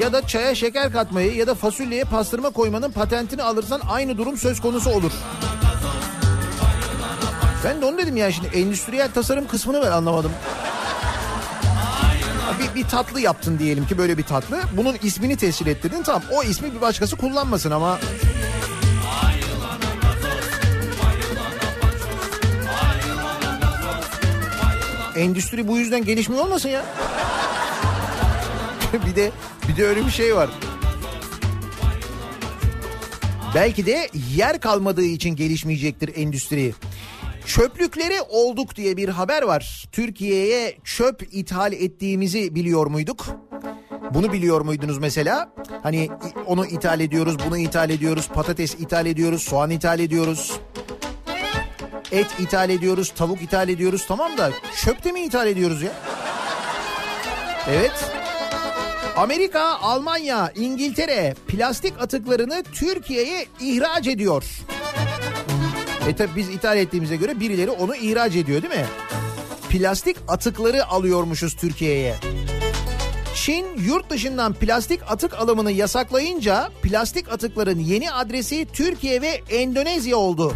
Ya 0.00 0.12
da 0.12 0.26
çaya 0.26 0.54
şeker 0.54 0.92
katmayı 0.92 1.34
ya 1.34 1.46
da 1.46 1.54
fasulyeye 1.54 2.04
pastırma 2.04 2.50
koymanın 2.50 2.90
patentini 2.90 3.42
alırsan 3.42 3.80
aynı 3.90 4.18
durum 4.18 4.38
söz 4.38 4.60
konusu 4.60 4.90
olur. 4.90 5.12
Ben 7.64 7.82
de 7.82 7.86
onu 7.86 7.98
dedim 7.98 8.16
ya 8.16 8.32
şimdi 8.32 8.48
endüstriyel 8.48 9.10
tasarım 9.10 9.46
kısmını 9.46 9.82
ben 9.82 9.90
anlamadım. 9.90 10.32
Bir, 12.60 12.74
bir 12.74 12.88
tatlı 12.88 13.20
yaptın 13.20 13.58
diyelim 13.58 13.86
ki 13.86 13.98
böyle 13.98 14.18
bir 14.18 14.22
tatlı. 14.22 14.60
Bunun 14.76 14.96
ismini 15.02 15.36
tescil 15.36 15.66
ettirdin 15.66 16.02
tamam 16.02 16.22
o 16.32 16.42
ismi 16.42 16.74
bir 16.74 16.80
başkası 16.80 17.16
kullanmasın 17.16 17.70
ama... 17.70 17.98
Endüstri 25.16 25.68
bu 25.68 25.78
yüzden 25.78 26.04
gelişmiyor 26.04 26.44
olmasın 26.44 26.68
ya. 26.68 26.84
bir 29.06 29.16
de 29.16 29.30
bir 29.68 29.76
de 29.76 29.86
öyle 29.86 30.06
bir 30.06 30.10
şey 30.10 30.36
var. 30.36 30.50
Belki 33.54 33.86
de 33.86 34.08
yer 34.34 34.60
kalmadığı 34.60 35.04
için 35.04 35.36
gelişmeyecektir 35.36 36.16
endüstri. 36.16 36.74
Çöplükleri 37.46 38.20
olduk 38.28 38.76
diye 38.76 38.96
bir 38.96 39.08
haber 39.08 39.42
var. 39.42 39.88
Türkiye'ye 39.92 40.76
çöp 40.84 41.28
ithal 41.32 41.72
ettiğimizi 41.72 42.54
biliyor 42.54 42.86
muyduk? 42.86 43.26
Bunu 44.14 44.32
biliyor 44.32 44.60
muydunuz 44.60 44.98
mesela? 44.98 45.52
Hani 45.82 46.08
onu 46.46 46.66
ithal 46.66 47.00
ediyoruz, 47.00 47.36
bunu 47.46 47.58
ithal 47.58 47.90
ediyoruz, 47.90 48.28
patates 48.28 48.74
ithal 48.74 49.06
ediyoruz, 49.06 49.42
soğan 49.42 49.70
ithal 49.70 50.00
ediyoruz. 50.00 50.60
Et 52.12 52.26
ithal 52.40 52.70
ediyoruz, 52.70 53.12
tavuk 53.16 53.42
ithal 53.42 53.68
ediyoruz 53.68 54.04
tamam 54.08 54.38
da 54.38 54.50
çöp 54.84 55.04
de 55.04 55.12
mi 55.12 55.20
ithal 55.20 55.46
ediyoruz 55.46 55.82
ya? 55.82 55.92
Evet. 57.68 58.10
Amerika, 59.16 59.78
Almanya, 59.78 60.52
İngiltere 60.56 61.34
plastik 61.48 62.02
atıklarını 62.02 62.62
Türkiye'ye 62.72 63.46
ihraç 63.60 64.06
ediyor. 64.06 64.44
E 66.08 66.16
tabi 66.16 66.30
biz 66.36 66.48
ithal 66.48 66.76
ettiğimize 66.76 67.16
göre 67.16 67.40
birileri 67.40 67.70
onu 67.70 67.96
ihraç 67.96 68.36
ediyor 68.36 68.62
değil 68.62 68.74
mi? 68.74 68.86
Plastik 69.68 70.16
atıkları 70.28 70.86
alıyormuşuz 70.86 71.56
Türkiye'ye. 71.56 72.16
Çin 73.34 73.66
yurt 73.78 74.10
dışından 74.10 74.52
plastik 74.52 75.00
atık 75.10 75.34
alımını 75.34 75.72
yasaklayınca 75.72 76.70
plastik 76.82 77.32
atıkların 77.32 77.78
yeni 77.78 78.12
adresi 78.12 78.66
Türkiye 78.72 79.22
ve 79.22 79.40
Endonezya 79.50 80.16
oldu. 80.16 80.54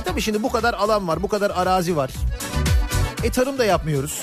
E 0.00 0.04
tabi 0.04 0.20
şimdi 0.20 0.42
bu 0.42 0.52
kadar 0.52 0.74
alan 0.74 1.08
var, 1.08 1.22
bu 1.22 1.28
kadar 1.28 1.50
arazi 1.50 1.96
var. 1.96 2.10
E 3.24 3.30
tarım 3.30 3.58
da 3.58 3.64
yapmıyoruz. 3.64 4.22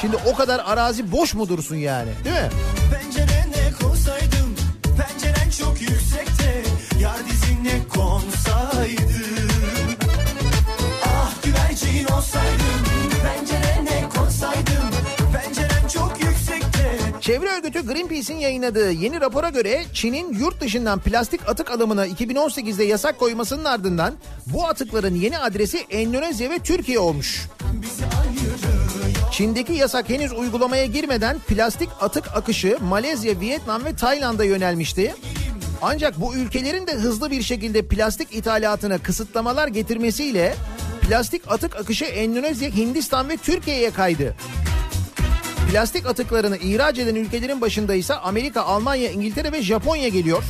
Şimdi 0.00 0.16
o 0.26 0.34
kadar 0.36 0.62
arazi 0.66 1.12
boş 1.12 1.34
mu 1.34 1.48
dursun 1.48 1.76
yani 1.76 2.10
değil 2.24 2.36
mi? 2.36 2.50
Pencerene 2.92 3.72
konsaydım 3.82 4.54
Penceren 4.82 5.50
çok 5.58 5.80
yüksekte 5.80 6.62
Yar 7.00 7.16
dizine 7.30 7.88
konsaydım 7.88 9.96
Ah 11.06 11.30
güvercin 11.44 12.04
olsaydım 12.04 12.83
Çevre 17.24 17.48
örgütü 17.48 17.86
Greenpeace'in 17.86 18.38
yayınladığı 18.38 18.92
yeni 18.92 19.20
rapora 19.20 19.48
göre 19.48 19.84
Çin'in 19.92 20.32
yurt 20.32 20.60
dışından 20.60 20.98
plastik 21.00 21.48
atık 21.48 21.70
alımına 21.70 22.06
2018'de 22.06 22.84
yasak 22.84 23.18
koymasının 23.18 23.64
ardından 23.64 24.14
bu 24.46 24.66
atıkların 24.66 25.14
yeni 25.14 25.38
adresi 25.38 25.78
Endonezya 25.90 26.50
ve 26.50 26.58
Türkiye 26.58 26.98
olmuş. 26.98 27.48
Çin'deki 29.32 29.72
yasak 29.72 30.08
henüz 30.08 30.32
uygulamaya 30.32 30.86
girmeden 30.86 31.38
plastik 31.38 31.88
atık 32.00 32.36
akışı 32.36 32.78
Malezya, 32.80 33.40
Vietnam 33.40 33.84
ve 33.84 33.96
Tayland'a 33.96 34.44
yönelmişti. 34.44 35.14
Ancak 35.82 36.20
bu 36.20 36.34
ülkelerin 36.34 36.86
de 36.86 36.92
hızlı 36.92 37.30
bir 37.30 37.42
şekilde 37.42 37.86
plastik 37.86 38.34
ithalatına 38.34 38.98
kısıtlamalar 38.98 39.68
getirmesiyle 39.68 40.54
plastik 41.00 41.52
atık 41.52 41.76
akışı 41.76 42.04
Endonezya, 42.04 42.70
Hindistan 42.70 43.28
ve 43.28 43.36
Türkiye'ye 43.36 43.90
kaydı. 43.90 44.34
Plastik 45.74 46.06
atıklarını 46.06 46.56
ihraç 46.56 46.98
eden 46.98 47.14
ülkelerin 47.14 47.60
başında 47.60 47.94
ise 47.94 48.14
Amerika, 48.14 48.62
Almanya, 48.62 49.10
İngiltere 49.10 49.52
ve 49.52 49.62
Japonya 49.62 50.08
geliyor. 50.08 50.42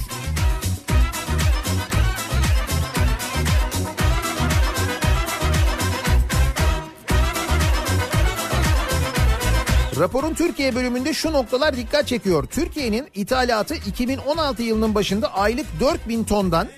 Raporun 9.98 10.34
Türkiye 10.34 10.74
bölümünde 10.74 11.14
şu 11.14 11.32
noktalar 11.32 11.76
dikkat 11.76 12.08
çekiyor. 12.08 12.46
Türkiye'nin 12.46 13.08
ithalatı 13.14 13.74
2016 13.74 14.62
yılının 14.62 14.94
başında 14.94 15.34
aylık 15.34 15.66
4 15.80 16.08
bin 16.08 16.24
tondan 16.24 16.68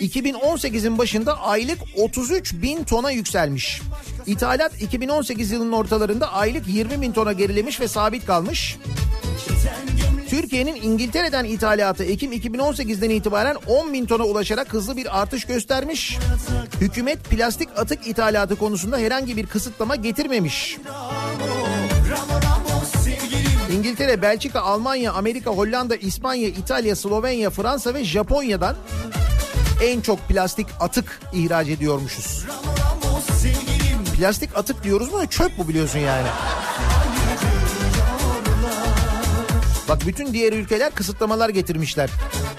2018'in 0.00 0.98
başında 0.98 1.40
aylık 1.40 1.78
33 1.96 2.54
bin 2.54 2.84
tona 2.84 3.10
yükselmiş. 3.10 3.82
İthalat 4.28 4.82
2018 4.82 5.50
yılının 5.50 5.72
ortalarında 5.72 6.32
aylık 6.32 6.68
20 6.68 7.00
bin 7.00 7.12
tona 7.12 7.32
gerilemiş 7.32 7.80
ve 7.80 7.88
sabit 7.88 8.26
kalmış. 8.26 8.78
Türkiye'nin 10.28 10.74
İngiltere'den 10.82 11.44
ithalatı 11.44 12.04
Ekim 12.04 12.32
2018'den 12.32 13.10
itibaren 13.10 13.56
10 13.66 13.92
bin 13.92 14.06
tona 14.06 14.24
ulaşarak 14.24 14.72
hızlı 14.72 14.96
bir 14.96 15.20
artış 15.20 15.44
göstermiş. 15.44 16.18
Hükümet 16.80 17.24
plastik 17.24 17.68
atık 17.76 18.06
ithalatı 18.06 18.56
konusunda 18.56 18.98
herhangi 18.98 19.36
bir 19.36 19.46
kısıtlama 19.46 19.96
getirmemiş. 19.96 20.78
İngiltere, 23.72 24.22
Belçika, 24.22 24.60
Almanya, 24.60 25.12
Amerika, 25.12 25.50
Hollanda, 25.50 25.96
İspanya, 25.96 26.48
İtalya, 26.48 26.96
Slovenya, 26.96 27.50
Fransa 27.50 27.94
ve 27.94 28.04
Japonya'dan 28.04 28.76
en 29.82 30.00
çok 30.00 30.28
plastik 30.28 30.66
atık 30.80 31.20
ihraç 31.32 31.68
ediyormuşuz. 31.68 32.46
Plastik 34.18 34.56
atık 34.56 34.82
diyoruz 34.84 35.12
mu? 35.12 35.26
Çöp 35.26 35.58
bu 35.58 35.68
biliyorsun 35.68 35.98
yani. 35.98 36.26
Bak 39.88 40.06
bütün 40.06 40.32
diğer 40.32 40.52
ülkeler 40.52 40.94
kısıtlamalar 40.94 41.48
getirmişler. 41.48 42.10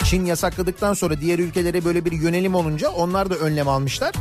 Çin 0.04 0.26
yasakladıktan 0.26 0.94
sonra 0.94 1.22
diğer 1.22 1.40
ülkelere 1.40 1.86
böyle 1.86 2.06
bir 2.06 2.12
yönelim 2.12 2.56
olunca 2.56 2.90
onlar 2.90 3.30
da 3.30 3.36
önlem 3.36 3.68
almışlar. 3.68 4.14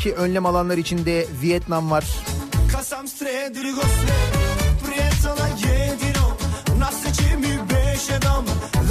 Ki 0.00 0.14
önlem 0.14 0.46
alanlar 0.46 0.78
içinde 0.78 1.26
Vietnam 1.42 1.90
var, 1.90 2.04
Kasam 2.72 3.06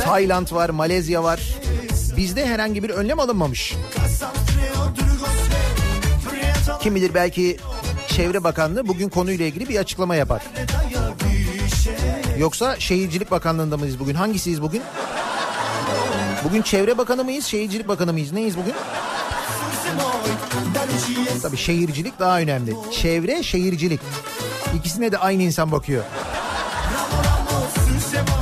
Tayland 0.03 0.51
var, 0.51 0.69
Malezya 0.69 1.23
var. 1.23 1.41
Bizde 2.17 2.45
herhangi 2.45 2.83
bir 2.83 2.89
önlem 2.89 3.19
alınmamış. 3.19 3.73
Kim 6.83 6.95
bilir 6.95 7.13
belki 7.13 7.57
Çevre 8.07 8.43
Bakanlığı 8.43 8.87
bugün 8.87 9.09
konuyla 9.09 9.45
ilgili 9.45 9.69
bir 9.69 9.75
açıklama 9.75 10.15
yapar. 10.15 10.43
Yoksa 12.37 12.79
Şehircilik 12.79 13.31
Bakanlığı'nda 13.31 13.77
mıyız 13.77 13.99
bugün? 13.99 14.13
Hangisiyiz 14.15 14.61
bugün? 14.61 14.81
Bugün 16.43 16.61
Çevre 16.61 16.97
Bakanı 16.97 17.23
mıyız, 17.23 17.45
Şehircilik 17.45 17.87
Bakanı 17.87 18.13
mıyız? 18.13 18.31
Neyiz 18.31 18.57
bugün? 18.57 18.73
Tabii 21.41 21.57
şehircilik 21.57 22.19
daha 22.19 22.39
önemli. 22.39 22.75
Çevre, 23.01 23.43
şehircilik. 23.43 23.99
İkisine 24.75 25.11
de 25.11 25.17
aynı 25.17 25.43
insan 25.43 25.71
bakıyor. 25.71 26.03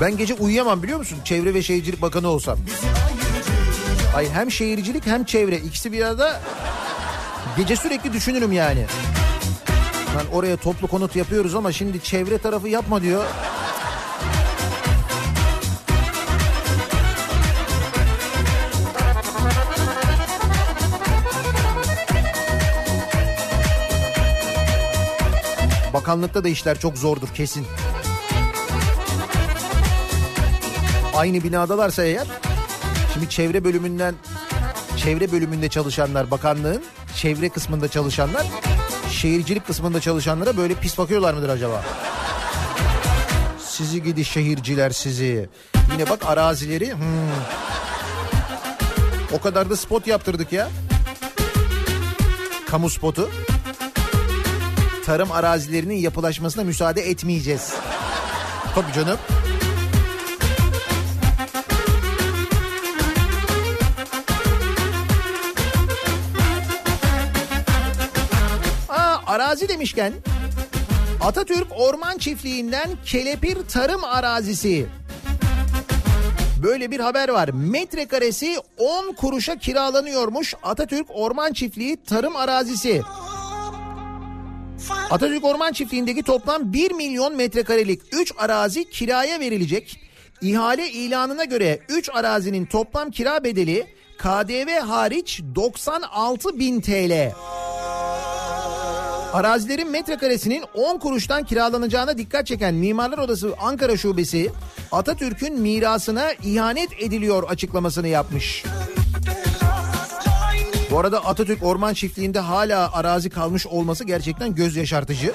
Ben 0.02 0.18
gece 0.18 0.34
uyuyamam 0.34 0.84
biliyor 0.84 1.00
musun? 1.00 1.18
Çevre 1.26 1.54
ve 1.54 1.64
Şehircilik 1.64 2.02
Bakanı 2.02 2.28
olsam. 2.28 2.58
Hayır 4.14 4.32
hem 4.32 4.52
şehircilik 4.52 5.06
hem 5.06 5.24
çevre. 5.24 5.58
ikisi 5.58 5.92
bir 5.92 6.02
arada 6.02 6.42
gece 7.58 7.76
sürekli 7.76 8.14
düşünürüm 8.14 8.52
yani. 8.52 8.86
Lan 10.16 10.26
oraya 10.34 10.58
toplu 10.58 10.88
konut 10.88 11.16
yapıyoruz 11.16 11.56
ama 11.56 11.72
şimdi 11.72 12.04
çevre 12.04 12.38
tarafı 12.38 12.68
yapma 12.68 13.02
diyor. 13.02 13.26
Bakanlıkta 25.94 26.44
da 26.44 26.50
işler 26.50 26.80
çok 26.80 26.98
zordur 26.98 27.28
kesin. 27.28 27.68
Aynı 31.16 31.44
binadalarsa 31.44 32.04
eğer 32.04 32.28
şimdi 33.14 33.30
çevre 33.30 33.64
bölümünden 33.64 34.16
çevre 34.98 35.32
bölümünde 35.32 35.70
çalışanlar 35.70 36.32
bakanlığın 36.32 36.84
çevre 37.16 37.50
kısmında 37.50 37.88
çalışanlar 37.88 38.46
şehircilik 39.12 39.68
kısmında 39.68 40.02
çalışanlara 40.02 40.58
böyle 40.58 40.76
pis 40.76 40.98
bakıyorlar 40.98 41.34
mıdır 41.34 41.50
acaba? 41.50 41.84
Sizi 43.60 44.04
gidi 44.04 44.26
şehirciler 44.26 44.90
sizi. 44.90 45.50
Yine 45.92 46.10
bak 46.10 46.26
arazileri 46.26 46.94
hmm. 46.94 47.02
o 49.34 49.42
kadar 49.42 49.70
da 49.70 49.78
spot 49.78 50.08
yaptırdık 50.08 50.54
ya. 50.54 50.70
Kamu 52.68 52.90
spotu. 52.90 53.30
Tarım 55.06 55.32
arazilerinin 55.32 55.96
yapılaşmasına 55.96 56.64
müsaade 56.64 57.02
etmeyeceğiz. 57.02 57.74
Tabii 58.76 58.94
canım. 58.94 59.18
Arazi 69.52 69.70
demişken 69.70 70.14
Atatürk 71.22 71.68
Orman 71.78 72.18
Çiftliği'nden 72.18 72.90
Kelepir 73.06 73.58
Tarım 73.68 74.04
Arazisi. 74.04 74.86
Böyle 76.64 76.92
bir 76.92 77.00
haber 77.00 77.30
var. 77.30 77.50
Metrekaresi 77.50 78.58
10 78.78 79.14
kuruşa 79.14 79.56
kiralanıyormuş 79.56 80.56
Atatürk 80.64 81.08
Orman 81.10 81.54
Çiftliği 81.54 81.98
Tarım 82.04 82.36
Arazisi. 82.36 83.02
Atatürk 85.10 85.46
Orman 85.46 85.74
Çiftliği'ndeki 85.74 86.24
toplam 86.24 86.74
1 86.74 86.92
milyon 86.92 87.36
metrekarelik 87.36 88.02
3 88.12 88.34
arazi 88.38 88.90
kiraya 88.90 89.40
verilecek. 89.40 90.00
İhale 90.42 90.92
ilanına 90.92 91.44
göre 91.44 91.80
3 91.90 92.10
arazinin 92.14 92.66
toplam 92.66 93.12
kira 93.12 93.44
bedeli 93.44 93.88
KDV 94.18 94.80
hariç 94.80 95.42
96 95.56 96.60
bin 96.60 96.82
TL. 96.82 97.32
Arazilerin 99.34 99.92
metrekaresinin 99.92 100.64
10 100.74 100.98
kuruştan 100.98 101.44
kiralanacağına 101.44 102.18
dikkat 102.18 102.48
çeken 102.48 102.74
Mimarlar 102.74 103.18
Odası 103.18 103.54
Ankara 103.62 103.98
Şubesi 103.98 104.52
Atatürk'ün 104.92 105.60
mirasına 105.60 106.32
ihanet 106.44 106.90
ediliyor 107.04 107.44
açıklamasını 107.50 108.08
yapmış. 108.08 108.64
Bu 110.92 111.00
arada 111.00 111.26
Atatürk 111.26 111.64
Orman 111.64 111.94
Çiftliği'nde 111.94 112.40
hala 112.40 112.94
arazi 112.94 113.30
kalmış 113.30 113.68
olması 113.68 114.04
gerçekten 114.04 114.56
göz 114.56 114.76
yaşartıcı. 114.76 115.34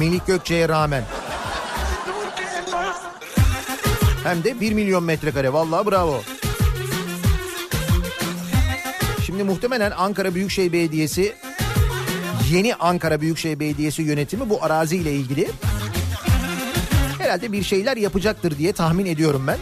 Melik 0.00 0.26
Gökçe'ye 0.26 0.68
rağmen. 0.68 1.04
Hem 4.24 4.44
de 4.44 4.60
1 4.60 4.72
milyon 4.72 5.04
metrekare 5.04 5.52
vallahi 5.52 5.90
bravo. 5.90 6.22
Şimdi 9.26 9.44
muhtemelen 9.44 9.90
Ankara 9.90 10.34
Büyükşehir 10.34 10.72
Belediyesi 10.72 11.34
yeni 12.50 12.74
Ankara 12.74 13.20
Büyükşehir 13.20 13.60
Belediyesi 13.60 14.02
yönetimi 14.02 14.50
bu 14.50 14.64
arazi 14.64 14.96
ile 14.96 15.12
ilgili 15.12 15.50
herhalde 17.18 17.52
bir 17.52 17.62
şeyler 17.62 17.96
yapacaktır 17.96 18.58
diye 18.58 18.72
tahmin 18.72 19.06
ediyorum 19.06 19.46
ben. 19.46 19.58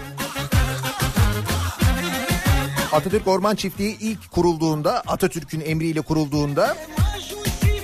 Atatürk 2.92 3.28
Orman 3.28 3.54
Çiftliği 3.54 3.98
ilk 3.98 4.30
kurulduğunda 4.30 5.00
Atatürk'ün 5.06 5.60
emriyle 5.60 6.00
kurulduğunda 6.00 6.76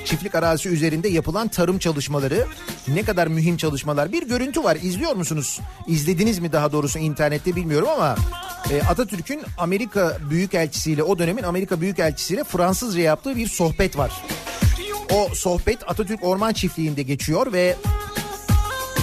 çiftlik 0.05 0.35
arazisi 0.35 0.69
üzerinde 0.69 1.09
yapılan 1.09 1.49
tarım 1.49 1.79
çalışmaları 1.79 2.47
ne 2.89 3.03
kadar 3.03 3.27
mühim 3.27 3.57
çalışmalar. 3.57 4.13
Bir 4.13 4.29
görüntü 4.29 4.65
var 4.65 4.77
izliyor 4.77 5.17
musunuz? 5.17 5.61
İzlediniz 5.87 6.39
mi 6.39 6.53
daha 6.53 6.73
doğrusu 6.73 6.99
internette 6.99 7.57
bilmiyorum 7.57 7.89
ama 7.89 8.17
e, 8.71 8.83
Atatürk'ün 8.83 9.43
Amerika 9.59 10.19
Büyükelçisiyle 10.31 11.03
o 11.03 11.19
dönemin 11.19 11.43
Amerika 11.43 11.81
Büyükelçisiyle 11.81 12.45
Fransızca 12.45 13.01
yaptığı 13.01 13.37
bir 13.37 13.49
sohbet 13.49 13.99
var. 13.99 14.13
O 15.13 15.29
sohbet 15.35 15.91
Atatürk 15.91 16.25
Orman 16.25 16.53
Çiftliği'nde 16.53 17.03
geçiyor 17.03 17.53
ve 17.53 17.77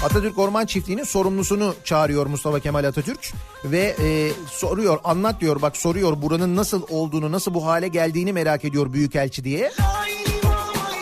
Atatürk 0.06 0.38
Orman 0.38 0.66
Çiftliği'nin 0.66 1.04
sorumlusunu 1.04 1.76
çağırıyor 1.84 2.26
Mustafa 2.26 2.60
Kemal 2.60 2.84
Atatürk 2.84 3.32
ve 3.66 3.96
e, 4.04 4.32
soruyor 4.52 5.00
anlat 5.04 5.42
diyor 5.42 5.62
bak 5.62 5.78
soruyor 5.78 6.22
buranın 6.22 6.56
nasıl 6.56 6.84
olduğunu 6.90 7.32
nasıl 7.32 7.54
bu 7.54 7.66
hale 7.66 7.88
geldiğini 7.88 8.34
merak 8.34 8.66
ediyor 8.66 8.94
Büyükelçi 8.94 9.44
diye. 9.44 9.72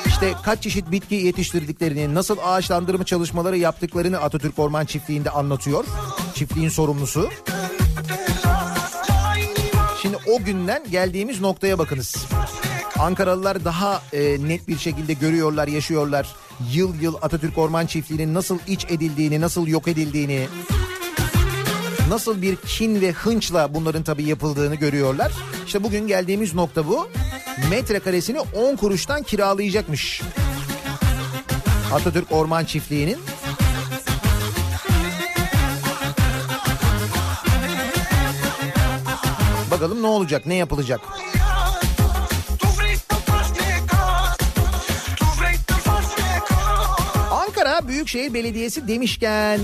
İşte 0.07 0.33
kaç 0.43 0.63
çeşit 0.63 0.91
bitki 0.91 1.15
yetiştirdiklerini, 1.15 2.15
nasıl 2.15 2.37
ağaçlandırma 2.43 3.05
çalışmaları 3.05 3.57
yaptıklarını 3.57 4.19
Atatürk 4.21 4.59
Orman 4.59 4.85
Çiftliği'nde 4.85 5.29
anlatıyor. 5.29 5.85
Çiftliğin 6.35 6.69
sorumlusu. 6.69 7.29
Şimdi 10.01 10.17
o 10.27 10.43
günden 10.43 10.83
geldiğimiz 10.91 11.41
noktaya 11.41 11.79
bakınız. 11.79 12.15
Ankaralılar 12.99 13.65
daha 13.65 14.01
e, 14.13 14.47
net 14.47 14.67
bir 14.67 14.77
şekilde 14.77 15.13
görüyorlar, 15.13 15.67
yaşıyorlar. 15.67 16.35
Yıl 16.71 17.01
yıl 17.01 17.15
Atatürk 17.21 17.57
Orman 17.57 17.85
Çiftliği'nin 17.85 18.33
nasıl 18.33 18.59
iç 18.67 18.85
edildiğini, 18.89 19.41
nasıl 19.41 19.67
yok 19.67 19.87
edildiğini, 19.87 20.47
nasıl 22.09 22.41
bir 22.41 22.55
kin 22.55 23.01
ve 23.01 23.11
hınçla 23.11 23.73
bunların 23.73 24.03
tabii 24.03 24.23
yapıldığını 24.23 24.75
görüyorlar. 24.75 25.31
İşte 25.65 25.83
bugün 25.83 26.07
geldiğimiz 26.07 26.55
nokta 26.55 26.87
bu. 26.87 27.09
Metrekaresini 27.69 28.39
10 28.39 28.75
kuruştan 28.75 29.23
kiralayacakmış. 29.23 30.21
Atatürk 31.93 32.31
Orman 32.31 32.65
Çiftliği'nin. 32.65 33.17
Bakalım 39.71 40.01
ne 40.01 40.07
olacak, 40.07 40.45
ne 40.45 40.55
yapılacak? 40.55 41.01
Büyükşehir 47.89 48.33
Belediyesi 48.33 48.87
demişken 48.87 49.59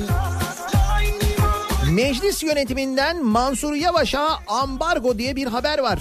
meclis 1.92 2.44
yönetiminden 2.44 3.24
Mansur 3.24 3.74
Yavaş'a 3.74 4.40
ambargo 4.48 5.18
diye 5.18 5.36
bir 5.36 5.48
haber 5.48 5.80
var. 5.80 6.00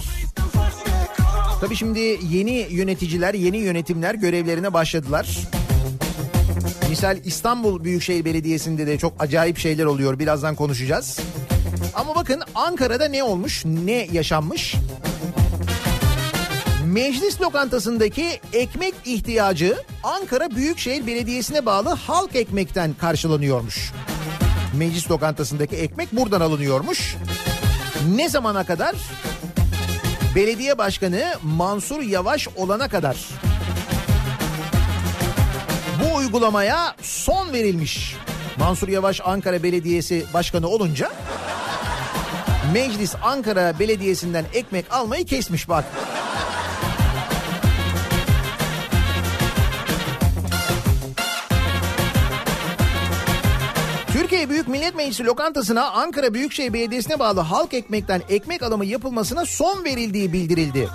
Tabii 1.61 1.75
şimdi 1.75 2.19
yeni 2.29 2.67
yöneticiler, 2.69 3.33
yeni 3.33 3.57
yönetimler 3.57 4.15
görevlerine 4.15 4.73
başladılar. 4.73 5.39
Misal 6.89 7.17
İstanbul 7.25 7.83
Büyükşehir 7.83 8.25
Belediyesi'nde 8.25 8.87
de 8.87 8.97
çok 8.97 9.13
acayip 9.19 9.57
şeyler 9.57 9.85
oluyor. 9.85 10.19
Birazdan 10.19 10.55
konuşacağız. 10.55 11.19
Ama 11.95 12.15
bakın 12.15 12.41
Ankara'da 12.55 13.07
ne 13.07 13.23
olmuş, 13.23 13.65
ne 13.65 14.07
yaşanmış? 14.11 14.75
Meclis 16.95 17.41
lokantasındaki 17.41 18.39
ekmek 18.53 18.93
ihtiyacı 19.05 19.77
Ankara 20.03 20.51
Büyükşehir 20.51 21.07
Belediyesi'ne 21.07 21.65
bağlı 21.65 21.89
halk 21.89 22.35
ekmekten 22.35 22.93
karşılanıyormuş. 22.93 23.91
Meclis 24.73 25.11
lokantasındaki 25.11 25.75
ekmek 25.75 26.15
buradan 26.15 26.41
alınıyormuş. 26.41 27.15
Ne 28.15 28.29
zamana 28.29 28.65
kadar? 28.65 28.95
Belediye 30.35 30.77
Başkanı 30.77 31.33
Mansur 31.43 32.01
Yavaş 32.01 32.47
olana 32.55 32.87
kadar. 32.89 33.17
Bu 36.03 36.15
uygulamaya 36.15 36.95
son 37.01 37.53
verilmiş. 37.53 38.15
Mansur 38.57 38.87
Yavaş 38.87 39.21
Ankara 39.25 39.63
Belediyesi 39.63 40.25
Başkanı 40.33 40.67
olunca 40.67 41.11
Meclis 42.73 43.15
Ankara 43.23 43.79
Belediyesi'nden 43.79 44.45
ekmek 44.53 44.93
almayı 44.93 45.25
kesmiş 45.25 45.69
bak. 45.69 45.85
Türkiye 54.25 54.49
Büyük 54.49 54.67
Millet 54.67 54.95
Meclisi 54.95 55.25
lokantasına 55.25 55.91
Ankara 55.91 56.33
Büyükşehir 56.33 56.73
Belediyesi'ne 56.73 57.19
bağlı 57.19 57.39
halk 57.39 57.73
ekmekten 57.73 58.21
ekmek 58.29 58.63
alımı 58.63 58.85
yapılmasına 58.85 59.45
son 59.45 59.83
verildiği 59.83 60.33
bildirildi. 60.33 60.89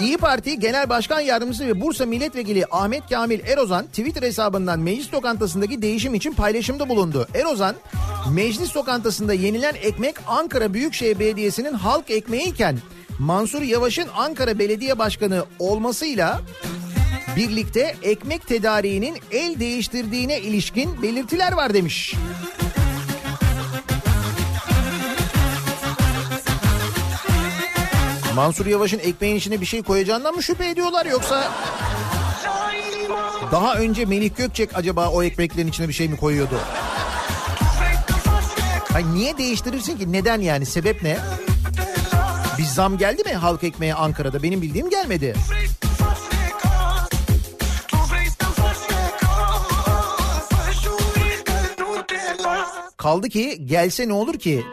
İyi 0.00 0.16
Parti 0.16 0.58
Genel 0.58 0.88
Başkan 0.88 1.20
Yardımcısı 1.20 1.66
ve 1.66 1.80
Bursa 1.80 2.06
Milletvekili 2.06 2.64
Ahmet 2.70 3.08
Kamil 3.08 3.40
Erozan 3.40 3.86
Twitter 3.86 4.22
hesabından 4.22 4.80
meclis 4.80 5.14
lokantasındaki 5.14 5.82
değişim 5.82 6.14
için 6.14 6.32
paylaşımda 6.32 6.88
bulundu. 6.88 7.28
Erozan, 7.34 7.74
meclis 8.32 8.76
lokantasında 8.76 9.34
yenilen 9.34 9.74
ekmek 9.74 10.16
Ankara 10.26 10.74
Büyükşehir 10.74 11.18
Belediyesi'nin 11.18 11.72
halk 11.72 12.10
ekmeği 12.10 12.46
iken 12.46 12.78
Mansur 13.18 13.62
Yavaş'ın 13.62 14.08
Ankara 14.16 14.58
Belediye 14.58 14.98
Başkanı 14.98 15.44
olmasıyla 15.58 16.40
birlikte 17.36 17.94
ekmek 18.02 18.46
tedariğinin 18.46 19.18
el 19.30 19.60
değiştirdiğine 19.60 20.40
ilişkin 20.40 21.02
belirtiler 21.02 21.52
var 21.52 21.74
demiş. 21.74 22.14
Mansur 28.34 28.66
Yavaş'ın 28.66 28.98
ekmeğin 28.98 29.36
içine 29.36 29.60
bir 29.60 29.66
şey 29.66 29.82
koyacağından 29.82 30.34
mı 30.34 30.42
şüphe 30.42 30.68
ediyorlar 30.68 31.06
yoksa 31.06 31.52
daha 33.52 33.74
önce 33.74 34.04
Melih 34.04 34.36
Gökçek 34.36 34.70
acaba 34.74 35.08
o 35.08 35.22
ekmeklerin 35.22 35.68
içine 35.68 35.88
bir 35.88 35.92
şey 35.92 36.08
mi 36.08 36.16
koyuyordu? 36.16 36.60
Hayır, 38.92 39.06
niye 39.06 39.38
değiştirirsin 39.38 39.98
ki? 39.98 40.12
Neden 40.12 40.40
yani? 40.40 40.66
Sebep 40.66 41.02
ne? 41.02 41.18
Bir 42.58 42.64
zam 42.64 42.98
geldi 42.98 43.22
mi 43.24 43.32
halk 43.32 43.64
ekmeğe 43.64 43.94
Ankara'da? 43.94 44.42
Benim 44.42 44.62
bildiğim 44.62 44.90
gelmedi. 44.90 45.34
Kaldı 53.04 53.28
ki 53.28 53.66
gelse 53.66 54.08
ne 54.08 54.12
olur 54.12 54.34
ki? 54.34 54.64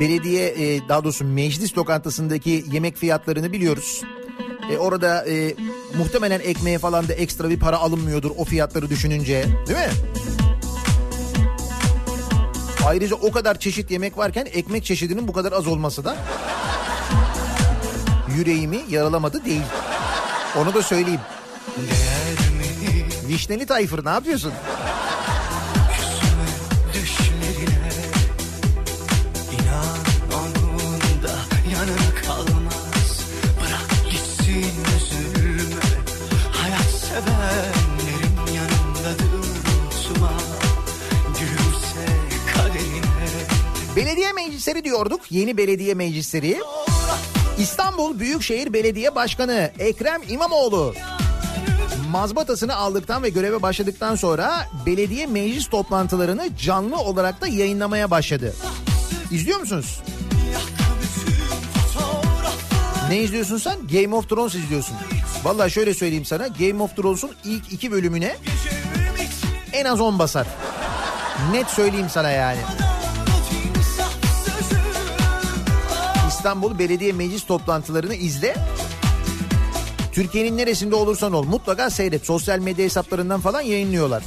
Belediye 0.00 0.48
e, 0.48 0.88
daha 0.88 1.04
doğrusu 1.04 1.24
meclis 1.24 1.78
lokantasındaki 1.78 2.64
yemek 2.72 2.96
fiyatlarını 2.96 3.52
biliyoruz. 3.52 4.02
E, 4.72 4.78
orada 4.78 5.26
e, 5.28 5.54
muhtemelen 5.98 6.40
ekmeğe 6.40 6.78
falan 6.78 7.08
da 7.08 7.12
ekstra 7.12 7.50
bir 7.50 7.60
para 7.60 7.78
alınmıyordur 7.78 8.30
o 8.36 8.44
fiyatları 8.44 8.90
düşününce 8.90 9.44
değil 9.66 9.78
mi? 9.78 9.90
Ayrıca 12.86 13.16
o 13.16 13.30
kadar 13.32 13.58
çeşit 13.58 13.90
yemek 13.90 14.18
varken 14.18 14.46
ekmek 14.52 14.84
çeşidinin 14.84 15.28
bu 15.28 15.32
kadar 15.32 15.52
az 15.52 15.66
olması 15.66 16.04
da 16.04 16.16
yüreğimi 18.36 18.80
yaralamadı 18.90 19.44
değil. 19.44 19.62
Onu 20.58 20.74
da 20.74 20.82
söyleyeyim. 20.82 21.20
Vişneli 23.28 23.66
Tayfır 23.66 24.04
ne 24.04 24.10
yapıyorsun? 24.10 24.52
Belediye 44.00 44.32
meclisleri 44.32 44.84
diyorduk. 44.84 45.20
Yeni 45.30 45.56
belediye 45.56 45.94
meclisleri. 45.94 46.60
İstanbul 47.58 48.18
Büyükşehir 48.18 48.72
Belediye 48.72 49.14
Başkanı 49.14 49.72
Ekrem 49.78 50.20
İmamoğlu 50.28 50.94
mazbatasını 52.10 52.76
aldıktan 52.76 53.22
ve 53.22 53.28
göreve 53.28 53.62
başladıktan 53.62 54.14
sonra 54.14 54.68
belediye 54.86 55.26
meclis 55.26 55.68
toplantılarını 55.68 56.56
canlı 56.56 56.96
olarak 56.96 57.40
da 57.40 57.46
yayınlamaya 57.46 58.10
başladı. 58.10 58.54
İzliyor 59.30 59.60
musunuz? 59.60 60.02
Ne 63.08 63.18
izliyorsun 63.18 63.58
sen? 63.58 63.76
Game 63.92 64.16
of 64.16 64.28
Thrones 64.28 64.54
izliyorsun. 64.54 64.96
Vallahi 65.44 65.70
şöyle 65.70 65.94
söyleyeyim 65.94 66.24
sana. 66.24 66.46
Game 66.46 66.82
of 66.82 66.96
Thrones'un 66.96 67.30
ilk 67.44 67.72
iki 67.72 67.92
bölümüne 67.92 68.36
en 69.72 69.84
az 69.84 70.00
10 70.00 70.18
basar. 70.18 70.46
Net 71.52 71.68
söyleyeyim 71.68 72.08
sana 72.10 72.30
yani. 72.30 72.60
İstanbul 76.40 76.78
Belediye 76.78 77.12
Meclis 77.12 77.44
toplantılarını 77.44 78.14
izle. 78.14 78.54
Türkiye'nin 80.12 80.56
neresinde 80.56 80.94
olursan 80.94 81.32
ol 81.32 81.44
mutlaka 81.44 81.90
seyret. 81.90 82.26
Sosyal 82.26 82.58
medya 82.58 82.84
hesaplarından 82.84 83.40
falan 83.40 83.60
yayınlıyorlar. 83.60 84.22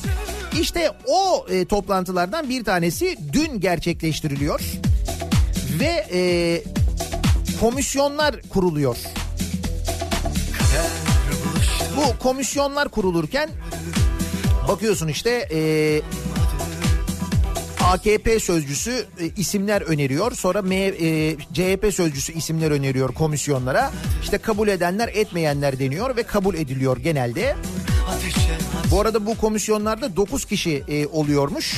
İşte 0.62 0.92
o 1.08 1.46
e, 1.50 1.66
toplantılardan 1.66 2.50
bir 2.50 2.64
tanesi 2.64 3.18
dün 3.34 3.60
gerçekleştiriliyor. 3.60 4.62
Ve 5.80 6.06
e, 6.14 6.64
komisyonlar 7.60 8.42
kuruluyor. 8.50 8.98
Bu 11.98 12.24
komisyonlar 12.24 12.90
kurulurken 12.90 13.50
bakıyorsun 14.68 15.08
işte 15.08 15.30
e, 15.30 16.02
AKP 17.84 18.40
sözcüsü 18.40 19.06
e, 19.20 19.26
isimler 19.38 19.82
öneriyor. 19.82 20.32
Sonra 20.32 20.62
M, 20.62 20.76
e, 20.76 21.36
CHP 21.54 21.94
sözcüsü 21.94 22.34
isimler 22.34 22.72
öneriyor 22.72 23.14
komisyonlara. 23.14 23.92
İşte 24.24 24.38
kabul 24.38 24.68
edenler 24.68 25.08
etmeyenler 25.08 25.80
deniyor 25.80 26.16
ve 26.16 26.24
kabul 26.24 26.56
ediliyor 26.56 26.98
genelde. 26.98 27.56
Bu 28.92 29.02
arada 29.02 29.26
bu 29.26 29.38
komisyonlarda 29.38 30.16
9 30.16 30.46
kişi 30.46 30.84
e, 30.88 31.08
oluyormuş. 31.08 31.76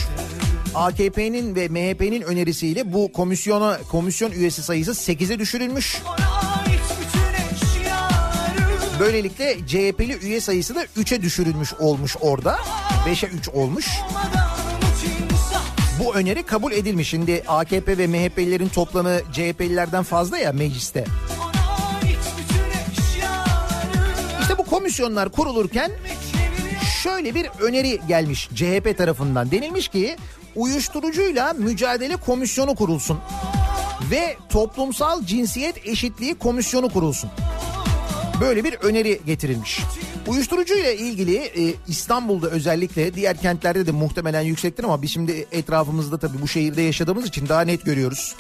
AKP'nin 0.76 1.56
ve 1.56 1.68
MHP'nin 1.68 2.22
önerisiyle 2.22 2.94
bu 2.94 3.14
komisyona 3.14 3.78
komisyon 3.92 4.32
üyesi 4.32 4.64
sayısı 4.64 4.92
8'e 4.92 5.40
düşürülmüş. 5.40 6.02
Böylelikle 9.00 9.58
CHP'li 9.68 10.18
üye 10.22 10.42
sayısı 10.42 10.76
da 10.76 10.84
3'e 10.84 11.22
düşürülmüş 11.22 11.74
olmuş 11.74 12.16
orada. 12.22 12.58
5'e 13.08 13.30
3 13.30 13.50
olmuş. 13.50 13.88
Bu 16.00 16.16
öneri 16.16 16.44
kabul 16.44 16.72
edilmiş. 16.72 17.10
Şimdi 17.10 17.44
AKP 17.48 17.98
ve 17.98 18.08
MHP'lilerin 18.08 18.70
toplamı 18.70 19.20
CHP'lilerden 19.34 20.04
fazla 20.04 20.38
ya 20.38 20.52
mecliste. 20.54 21.06
İşte 24.42 24.58
bu 24.58 24.64
komisyonlar 24.66 25.30
kurulurken 25.30 25.92
şöyle 27.04 27.36
bir 27.36 27.50
öneri 27.62 28.02
gelmiş 28.08 28.50
CHP 28.56 28.98
tarafından. 28.98 29.52
Denilmiş 29.52 29.88
ki 29.88 30.16
uyuşturucuyla 30.56 31.54
mücadele 31.54 32.16
komisyonu 32.16 32.76
kurulsun 32.76 33.20
ve 34.12 34.38
toplumsal 34.50 35.26
cinsiyet 35.26 35.88
eşitliği 35.88 36.36
komisyonu 36.36 36.90
kurulsun. 36.90 37.30
Böyle 38.42 38.64
bir 38.64 38.74
öneri 38.74 39.22
getirilmiş. 39.26 39.82
Uyuşturucuyla 40.28 40.92
ilgili 40.92 41.36
e, 41.36 41.74
İstanbul'da 41.88 42.50
özellikle 42.50 43.14
diğer 43.14 43.38
kentlerde 43.38 43.86
de 43.86 43.92
muhtemelen 43.92 44.42
yüksektir 44.42 44.84
ama 44.84 45.02
biz 45.02 45.12
şimdi 45.12 45.48
etrafımızda 45.52 46.18
tabii 46.18 46.42
bu 46.42 46.48
şehirde 46.48 46.82
yaşadığımız 46.82 47.26
için 47.26 47.50
daha 47.50 47.62
net 47.62 47.86
görüyoruz. 47.86 48.36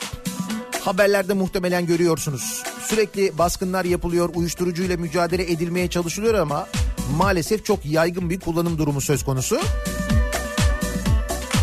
Haberlerde 0.81 1.33
muhtemelen 1.33 1.85
görüyorsunuz. 1.85 2.63
Sürekli 2.87 3.37
baskınlar 3.37 3.85
yapılıyor, 3.85 4.29
uyuşturucuyla 4.35 4.97
mücadele 4.97 5.51
edilmeye 5.51 5.89
çalışılıyor 5.89 6.33
ama 6.33 6.67
maalesef 7.17 7.65
çok 7.65 7.85
yaygın 7.85 8.29
bir 8.29 8.39
kullanım 8.39 8.77
durumu 8.77 9.01
söz 9.01 9.25
konusu. 9.25 9.59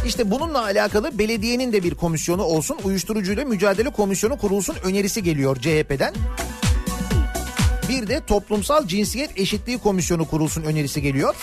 İşte 0.07 0.30
bununla 0.30 0.62
alakalı 0.62 1.18
belediyenin 1.18 1.72
de 1.72 1.83
bir 1.83 1.95
komisyonu 1.95 2.43
olsun, 2.43 2.78
uyuşturucuyla 2.85 3.45
mücadele 3.45 3.91
komisyonu 3.91 4.39
kurulsun 4.39 4.76
önerisi 4.85 5.22
geliyor 5.22 5.57
CHP'den. 5.57 6.14
Bir 7.93 8.07
de 8.07 8.20
toplumsal 8.26 8.86
cinsiyet 8.86 9.38
eşitliği 9.40 9.78
komisyonu 9.78 10.28
kurulsun 10.28 10.62
önerisi 10.62 11.03
geliyor. 11.03 11.34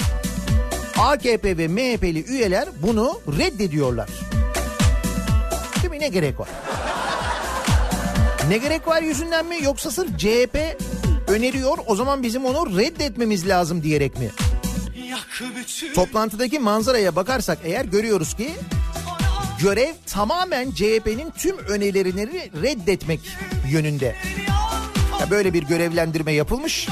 AKP 0.98 1.58
ve 1.58 1.68
MHP'li 1.68 2.26
üyeler 2.26 2.70
bunu 2.82 3.22
reddediyorlar. 3.38 4.10
Mi? 5.90 6.00
Ne 6.00 6.08
gerek 6.08 6.40
var? 6.40 6.48
Ne 8.50 8.58
gerek 8.58 8.88
var 8.88 9.02
yüzünden 9.02 9.46
mi 9.46 9.58
yoksa 9.64 9.92
sırf 9.92 10.20
CHP 10.20 10.58
öneriyor 11.28 11.78
o 11.88 11.96
zaman 11.96 12.24
bizim 12.24 12.46
onu 12.46 12.78
reddetmemiz 12.78 13.48
lazım 13.48 13.84
diyerek 13.84 14.20
mi? 14.20 14.30
Toplantıdaki 15.96 16.60
manzaraya 16.60 17.16
bakarsak 17.16 17.58
eğer 17.64 17.86
görüyoruz 17.86 18.34
ki 18.34 18.52
görev 19.62 19.94
tamamen 20.06 20.72
CHP'nin 20.72 21.32
tüm 21.38 21.58
önerilerini 21.58 22.52
reddetmek 22.62 23.20
yönünde. 23.72 24.16
Ya 25.20 25.30
böyle 25.30 25.54
bir 25.54 25.64
görevlendirme 25.64 26.32
yapılmış. 26.32 26.88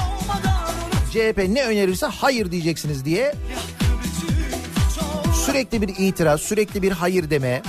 CHP 1.10 1.48
ne 1.48 1.64
önerirse 1.64 2.06
hayır 2.06 2.50
diyeceksiniz 2.50 3.04
diye 3.04 3.34
Sürekli 5.48 5.82
bir 5.82 5.88
itiraz, 5.98 6.40
sürekli 6.40 6.82
bir 6.82 6.92
hayır 6.92 7.30
deme. 7.30 7.62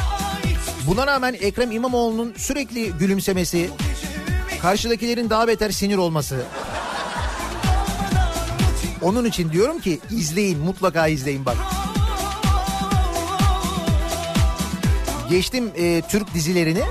Buna 0.88 1.08
rağmen 1.08 1.34
Ekrem 1.34 1.72
İmamoğlu'nun 1.72 2.34
sürekli 2.38 2.92
gülümsemesi, 2.92 3.70
karşıdakilerin 4.62 5.30
daha 5.30 5.48
beter 5.48 5.72
sinir 5.72 5.98
olması. 5.98 6.42
Onun 9.02 9.26
için 9.26 9.52
diyorum 9.52 9.80
ki 9.80 10.00
izleyin, 10.12 10.60
mutlaka 10.60 11.08
izleyin 11.08 11.46
bak. 11.46 11.58
Geçtim 15.30 15.72
e, 15.78 16.02
Türk 16.10 16.34
dizilerini. 16.34 16.84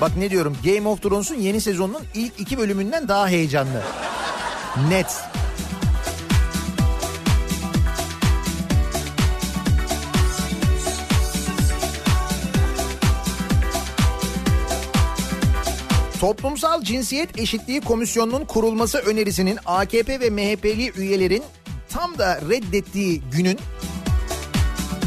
Bak 0.00 0.16
ne 0.16 0.30
diyorum 0.30 0.56
Game 0.64 0.88
of 0.88 1.02
Thrones'un 1.02 1.34
yeni 1.34 1.60
sezonunun 1.60 2.02
ilk 2.14 2.40
iki 2.40 2.58
bölümünden 2.58 3.08
daha 3.08 3.28
heyecanlı. 3.28 3.82
Net. 4.88 5.06
Toplumsal 16.20 16.82
Cinsiyet 16.82 17.38
Eşitliği 17.38 17.80
Komisyonu'nun 17.80 18.44
kurulması 18.44 18.98
önerisinin 18.98 19.58
AKP 19.66 20.20
ve 20.20 20.30
MHP'li 20.30 20.92
üyelerin 20.96 21.42
tam 21.88 22.18
da 22.18 22.40
reddettiği 22.50 23.22
günün 23.32 23.58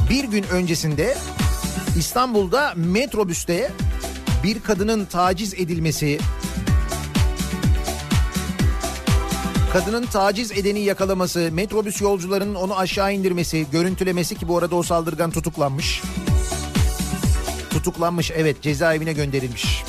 bir 0.09 0.23
gün 0.23 0.43
öncesinde 0.43 1.17
İstanbul'da 1.97 2.73
metrobüste 2.75 3.71
bir 4.43 4.59
kadının 4.59 5.05
taciz 5.05 5.53
edilmesi, 5.53 6.19
kadının 9.73 10.05
taciz 10.05 10.51
edeni 10.51 10.79
yakalaması, 10.79 11.49
metrobüs 11.51 12.01
yolcularının 12.01 12.55
onu 12.55 12.77
aşağı 12.77 13.13
indirmesi, 13.13 13.65
görüntülemesi 13.71 14.35
ki 14.35 14.47
bu 14.47 14.57
arada 14.57 14.75
o 14.75 14.83
saldırgan 14.83 15.31
tutuklanmış. 15.31 16.01
Tutuklanmış 17.69 18.31
evet 18.35 18.61
cezaevine 18.61 19.13
gönderilmiş. 19.13 19.83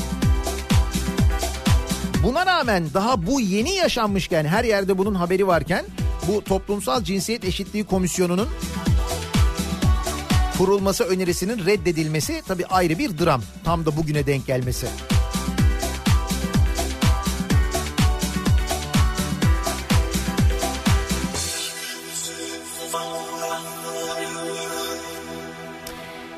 Buna 2.22 2.46
rağmen 2.46 2.86
daha 2.94 3.26
bu 3.26 3.40
yeni 3.40 3.74
yaşanmışken 3.74 4.44
her 4.44 4.64
yerde 4.64 4.98
bunun 4.98 5.14
haberi 5.14 5.46
varken 5.46 5.84
bu 6.28 6.44
Toplumsal 6.44 7.04
Cinsiyet 7.04 7.44
Eşitliği 7.44 7.84
Komisyonu'nun 7.84 8.48
kurulması 10.58 11.04
önerisinin 11.04 11.66
reddedilmesi 11.66 12.42
tabii 12.48 12.66
ayrı 12.66 12.98
bir 12.98 13.18
dram. 13.18 13.42
Tam 13.64 13.86
da 13.86 13.96
bugüne 13.96 14.26
denk 14.26 14.46
gelmesi. 14.46 14.86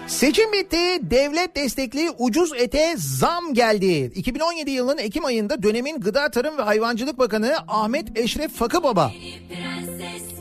Seçim 0.06 0.52
bitti. 0.52 0.76
Devlet 1.10 1.56
destekli 1.56 2.10
ucuz 2.18 2.52
ete 2.56 2.94
zam 2.96 3.54
geldi. 3.54 4.12
2017 4.14 4.70
yılının 4.70 4.98
Ekim 4.98 5.24
ayında 5.24 5.62
dönemin 5.62 6.00
Gıda 6.00 6.30
Tarım 6.30 6.58
ve 6.58 6.62
Hayvancılık 6.62 7.18
Bakanı 7.18 7.56
Ahmet 7.68 8.18
Eşref 8.18 8.52
Fakı 8.52 8.82
Baba. 8.82 9.12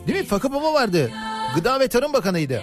Değil 0.06 0.18
mi? 0.18 0.24
Fakı 0.24 0.52
Baba 0.52 0.72
vardı. 0.72 1.10
Gıda 1.54 1.80
ve 1.80 1.88
Tarım 1.88 2.12
Bakanıydı. 2.12 2.62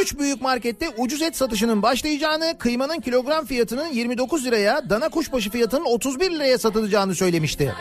Üç 0.00 0.18
büyük 0.18 0.42
markette 0.42 0.88
ucuz 0.88 1.22
et 1.22 1.36
satışının 1.36 1.82
başlayacağını, 1.82 2.58
kıymanın 2.58 3.00
kilogram 3.00 3.46
fiyatının 3.46 3.86
29 3.86 4.44
liraya, 4.44 4.90
dana 4.90 5.08
kuşbaşı 5.08 5.50
fiyatının 5.50 5.84
31 5.84 6.30
liraya 6.30 6.58
satılacağını 6.58 7.14
söylemişti. 7.14 7.74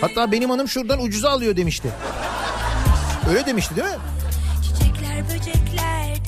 Hatta 0.00 0.32
benim 0.32 0.50
hanım 0.50 0.68
şuradan 0.68 1.02
ucuza 1.02 1.30
alıyor 1.30 1.56
demişti. 1.56 1.88
Öyle 3.30 3.46
demişti 3.46 3.76
değil 3.76 3.88
mi? 3.88 3.94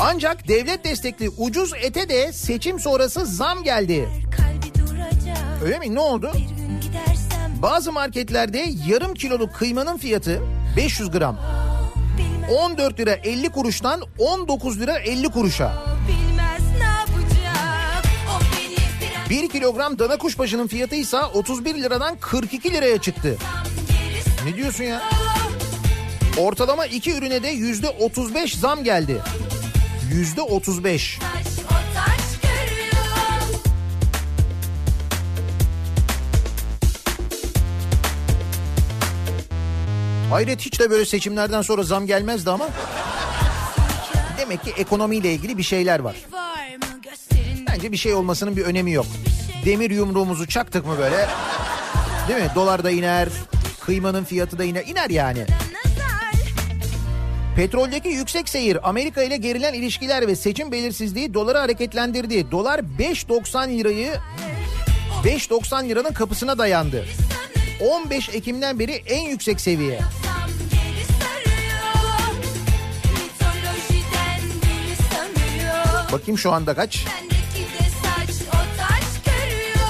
Ancak 0.00 0.48
devlet 0.48 0.84
destekli 0.84 1.28
ucuz 1.38 1.72
ete 1.82 2.08
de 2.08 2.32
seçim 2.32 2.80
sonrası 2.80 3.26
zam 3.26 3.62
geldi. 3.62 4.08
Öyle 5.64 5.78
mi? 5.78 5.94
Ne 5.94 6.00
oldu? 6.00 6.32
Bazı 7.62 7.92
marketlerde 7.92 8.64
yarım 8.88 9.14
kiloluk 9.14 9.54
kıymanın 9.54 9.96
fiyatı 9.96 10.42
500 10.76 11.10
gram 11.10 11.36
14 12.50 13.00
lira 13.00 13.12
50 13.12 13.48
kuruştan 13.48 14.02
19 14.18 14.80
lira 14.80 14.98
50 14.98 15.28
kuruşa. 15.28 15.64
yapacak. 19.28 19.30
1 19.30 19.48
kilogram 19.48 19.98
dana 19.98 20.18
kuşbaşının 20.18 20.66
fiyatı 20.66 20.94
ise 20.94 21.18
31 21.18 21.74
liradan 21.74 22.16
42 22.20 22.72
liraya 22.72 22.98
çıktı. 23.00 23.36
Ne 24.44 24.56
diyorsun 24.56 24.84
ya? 24.84 25.02
Ortalama 26.38 26.86
iki 26.86 27.14
ürüne 27.14 27.42
de 27.42 27.48
yüzde 27.48 27.88
35 27.88 28.58
zam 28.58 28.84
geldi. 28.84 29.22
Yüzde 30.12 30.42
35. 30.42 31.18
taş, 31.18 31.28
o 31.64 31.68
taş 31.68 31.77
Hayret 40.30 40.60
hiç 40.60 40.80
de 40.80 40.90
böyle 40.90 41.04
seçimlerden 41.04 41.62
sonra 41.62 41.82
zam 41.82 42.06
gelmezdi 42.06 42.50
ama. 42.50 42.68
Demek 44.38 44.64
ki 44.64 44.72
ekonomiyle 44.76 45.32
ilgili 45.32 45.58
bir 45.58 45.62
şeyler 45.62 46.00
var. 46.00 46.16
Bence 47.68 47.92
bir 47.92 47.96
şey 47.96 48.14
olmasının 48.14 48.56
bir 48.56 48.64
önemi 48.64 48.92
yok. 48.92 49.06
Demir 49.64 49.90
yumruğumuzu 49.90 50.46
çaktık 50.46 50.86
mı 50.86 50.98
böyle? 50.98 51.28
Değil 52.28 52.40
mi? 52.40 52.50
Dolar 52.54 52.84
da 52.84 52.90
iner, 52.90 53.28
kıymanın 53.80 54.24
fiyatı 54.24 54.58
da 54.58 54.64
iner. 54.64 54.86
iner 54.86 55.10
yani. 55.10 55.46
Petroldeki 57.56 58.08
yüksek 58.08 58.48
seyir 58.48 58.88
Amerika 58.88 59.22
ile 59.22 59.36
gerilen 59.36 59.74
ilişkiler 59.74 60.26
ve 60.28 60.36
seçim 60.36 60.72
belirsizliği 60.72 61.34
doları 61.34 61.58
hareketlendirdi. 61.58 62.50
Dolar 62.50 62.78
5.90 62.98 63.78
lirayı 63.78 64.14
5.90 65.24 65.88
liranın 65.88 66.12
kapısına 66.12 66.58
dayandı. 66.58 67.04
15 67.80 68.28
Ekim'den 68.28 68.78
beri 68.78 68.92
en 68.92 69.22
yüksek 69.22 69.60
seviye. 69.60 70.00
Bakayım 76.12 76.38
şu 76.38 76.52
anda 76.52 76.74
kaç? 76.74 77.06
Bendeki 77.06 77.72
de 77.72 77.84
saç, 78.02 78.46
o 78.48 78.80
taş 78.80 79.04
görüyor. 79.24 79.88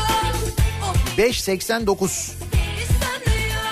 O 0.82 1.20
5.89. 1.20 1.99
biri 1.99 2.86
sanıyor. 2.86 3.62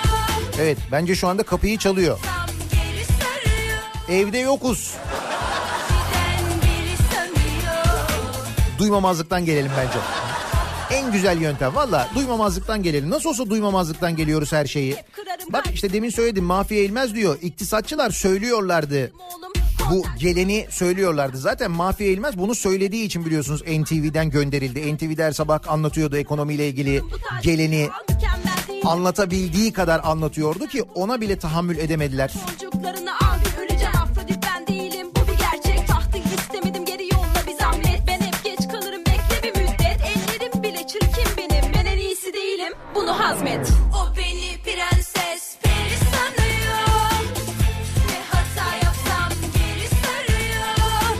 Evet 0.59 0.77
bence 0.91 1.15
şu 1.15 1.27
anda 1.27 1.43
kapıyı 1.43 1.77
çalıyor. 1.77 2.19
Evde 4.09 4.37
yokuz. 4.37 4.93
Duymamazlıktan 8.79 9.45
gelelim 9.45 9.71
bence. 9.77 10.26
En 10.91 11.11
güzel 11.11 11.41
yöntem 11.41 11.75
valla 11.75 12.09
duymamazlıktan 12.15 12.83
gelelim. 12.83 13.09
Nasıl 13.09 13.29
olsa 13.29 13.49
duymamazlıktan 13.49 14.15
geliyoruz 14.15 14.53
her 14.53 14.65
şeyi. 14.65 14.95
Bak 15.49 15.65
işte 15.73 15.93
demin 15.93 16.09
söyledim 16.09 16.43
mafya 16.43 16.77
eğilmez 16.77 17.15
diyor. 17.15 17.37
İktisatçılar 17.41 18.09
söylüyorlardı. 18.09 19.11
Bu 19.91 20.03
geleni 20.19 20.67
söylüyorlardı. 20.69 21.37
Zaten 21.37 21.71
mafya 21.71 22.07
eğilmez 22.07 22.37
bunu 22.37 22.55
söylediği 22.55 23.03
için 23.03 23.25
biliyorsunuz 23.25 23.61
NTV'den 23.61 24.29
gönderildi. 24.29 24.95
NTV'de 24.95 25.23
her 25.23 25.31
sabah 25.31 25.59
anlatıyordu 25.67 26.17
ekonomiyle 26.17 26.67
ilgili 26.67 27.01
geleni. 27.41 27.89
Anlatabildiği 28.85 29.73
kadar 29.73 30.01
anlatıyordu 30.03 30.67
ki 30.67 30.83
ona 30.95 31.21
bile 31.21 31.39
tahammül 31.39 31.77
edemediler. 31.77 32.33
Çocuklarını 32.61 33.11
Hazmet 43.47 43.67
O 43.95 44.17
beni 44.17 44.57
prenses 44.63 45.55
peri 45.61 45.97
sanıyor 46.11 47.11
Ne 48.07 48.19
hata 48.31 48.75
yapsam 48.75 49.31
geri 49.53 49.87
sarıyor 49.87 51.15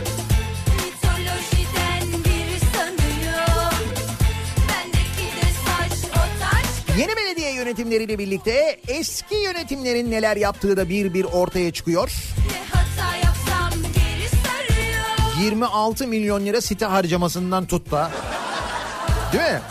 Mitolojiden 0.75 2.23
biri 2.23 2.59
sanıyor 2.59 3.71
Bendeki 4.69 5.35
de 5.35 5.47
saç 5.65 6.11
o 6.11 6.23
taş 6.41 6.97
Yeni 6.99 7.15
belediye 7.15 7.53
yönetimleriyle 7.53 8.19
birlikte 8.19 8.79
eski 8.87 9.35
yönetimlerin 9.35 10.11
neler 10.11 10.37
yaptığı 10.37 10.77
da 10.77 10.89
bir 10.89 11.13
bir 11.13 11.23
ortaya 11.23 11.71
çıkıyor. 11.73 12.11
Ne 12.51 12.77
hata 12.77 13.15
yapsam 13.17 13.81
geri 13.81 14.29
sarıyor 14.29 15.45
26 15.45 16.07
milyon 16.07 16.45
lira 16.45 16.61
site 16.61 16.85
harcamasından 16.85 17.65
tut 17.65 17.91
da. 17.91 18.11
Değil 19.33 19.43
mi? 19.43 19.61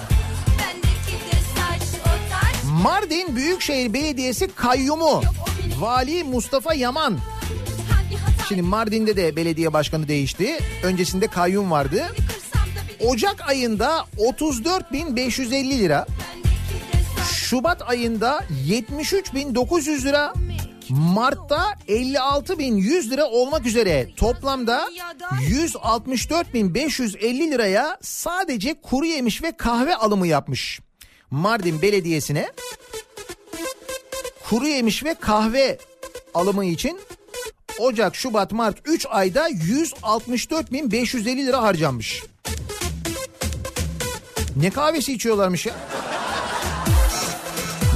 Mardin 2.82 3.36
Büyükşehir 3.36 3.92
Belediyesi 3.92 4.48
kayyumu 4.48 5.22
Vali 5.78 6.24
Mustafa 6.24 6.74
Yaman. 6.74 7.18
Şimdi 8.48 8.62
Mardin'de 8.62 9.16
de 9.16 9.36
belediye 9.36 9.72
başkanı 9.72 10.08
değişti. 10.08 10.58
Öncesinde 10.82 11.26
kayyum 11.26 11.70
vardı. 11.70 12.06
Ocak 13.06 13.48
ayında 13.48 14.04
34.550 14.18 15.78
lira. 15.78 16.06
Şubat 17.32 17.90
ayında 17.90 18.44
73.900 18.68 20.04
lira. 20.04 20.32
Mart'ta 20.88 21.74
56.100 21.88 23.10
lira 23.10 23.26
olmak 23.26 23.66
üzere 23.66 24.08
toplamda 24.16 24.88
164.550 25.50 27.50
liraya 27.50 27.98
sadece 28.02 28.80
kuru 28.80 29.06
yemiş 29.06 29.42
ve 29.42 29.52
kahve 29.52 29.96
alımı 29.96 30.26
yapmış. 30.26 30.80
Mardin 31.30 31.82
Belediyesi'ne 31.82 32.52
kuru 34.48 34.66
yemiş 34.66 35.04
ve 35.04 35.14
kahve 35.14 35.78
alımı 36.34 36.64
için 36.64 37.00
Ocak, 37.78 38.16
Şubat, 38.16 38.52
Mart 38.52 38.76
3 38.84 39.06
ayda 39.10 39.50
164.550 39.50 41.46
lira 41.46 41.62
harcanmış. 41.62 42.22
Ne 44.56 44.70
kahvesi 44.70 45.12
içiyorlarmış 45.12 45.66
ya? 45.66 45.74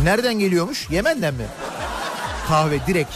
Nereden 0.04 0.38
geliyormuş? 0.38 0.90
Yemen'den 0.90 1.34
mi? 1.34 1.46
Kahve 2.48 2.78
direkt. 2.86 3.12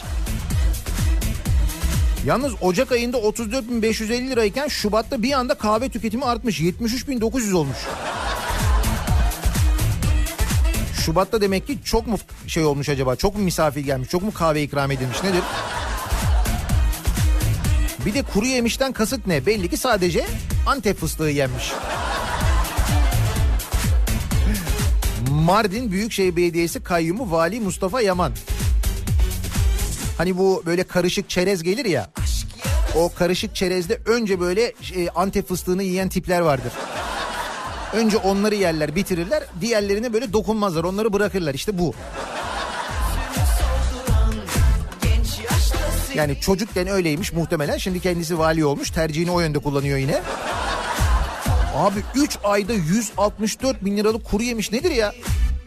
Yalnız 2.27 2.53
Ocak 2.61 2.93
ayında 2.93 3.17
34.550 3.19 4.31
lirayken 4.31 4.69
Şubat'ta 4.69 5.23
bir 5.23 5.33
anda 5.33 5.55
kahve 5.55 5.89
tüketimi 5.89 6.25
artmış. 6.25 6.61
73.900 6.61 7.55
olmuş. 7.55 7.79
Şubat'ta 11.05 11.41
demek 11.41 11.67
ki 11.67 11.79
çok 11.85 12.07
mu 12.07 12.19
şey 12.47 12.65
olmuş 12.65 12.89
acaba? 12.89 13.17
Çok 13.17 13.37
mu 13.37 13.43
misafir 13.43 13.81
gelmiş? 13.81 14.09
Çok 14.09 14.23
mu 14.23 14.35
kahve 14.35 14.63
ikram 14.63 14.91
edilmiş? 14.91 15.23
Nedir? 15.23 15.43
Bir 18.07 18.15
de 18.15 18.23
kuru 18.23 18.47
yemişten 18.47 18.93
kasıt 18.93 19.27
ne? 19.27 19.47
Belli 19.47 19.71
ki 19.71 19.77
sadece 19.77 20.27
Antep 20.67 20.99
fıstığı 20.99 21.25
yenmiş. 21.25 21.73
Mardin 25.31 25.93
Büyükşehir 25.93 26.37
Belediyesi 26.37 26.83
Kayyumu 26.83 27.31
Vali 27.31 27.61
Mustafa 27.61 28.01
Yaman. 28.01 28.33
Hani 30.19 30.39
bu 30.39 30.63
böyle 30.67 30.85
karışık 30.85 31.31
çerez 31.31 31.63
gelir 31.63 31.85
ya. 31.85 32.11
O 32.97 33.13
karışık 33.19 33.55
çerezde 33.55 34.01
önce 34.07 34.41
böyle 34.41 34.63
e, 34.95 35.09
Antep 35.15 35.49
fıstığını 35.49 35.83
yiyen 35.83 36.09
tipler 36.09 36.41
vardır. 36.41 36.73
Önce 37.95 38.17
onları 38.17 38.55
yerler, 38.55 38.97
bitirirler. 38.97 39.43
Diğerlerine 39.61 40.13
böyle 40.13 40.33
dokunmazlar. 40.33 40.85
Onları 40.85 41.13
bırakırlar. 41.13 41.55
İşte 41.55 41.79
bu. 41.79 41.95
Yani 46.15 46.41
çocukken 46.41 46.89
öyleymiş 46.89 47.33
muhtemelen. 47.33 47.77
Şimdi 47.77 48.01
kendisi 48.01 48.39
vali 48.39 48.65
olmuş. 48.65 48.91
Tercihini 48.91 49.31
o 49.31 49.41
yönde 49.41 49.59
kullanıyor 49.59 49.99
yine. 49.99 50.23
Abi 51.77 52.01
3 52.15 52.39
ayda 52.45 52.73
164 52.73 53.85
bin 53.85 53.97
liralık 53.97 54.25
kuru 54.25 54.43
yemiş 54.43 54.73
nedir 54.73 54.91
ya? 54.91 55.13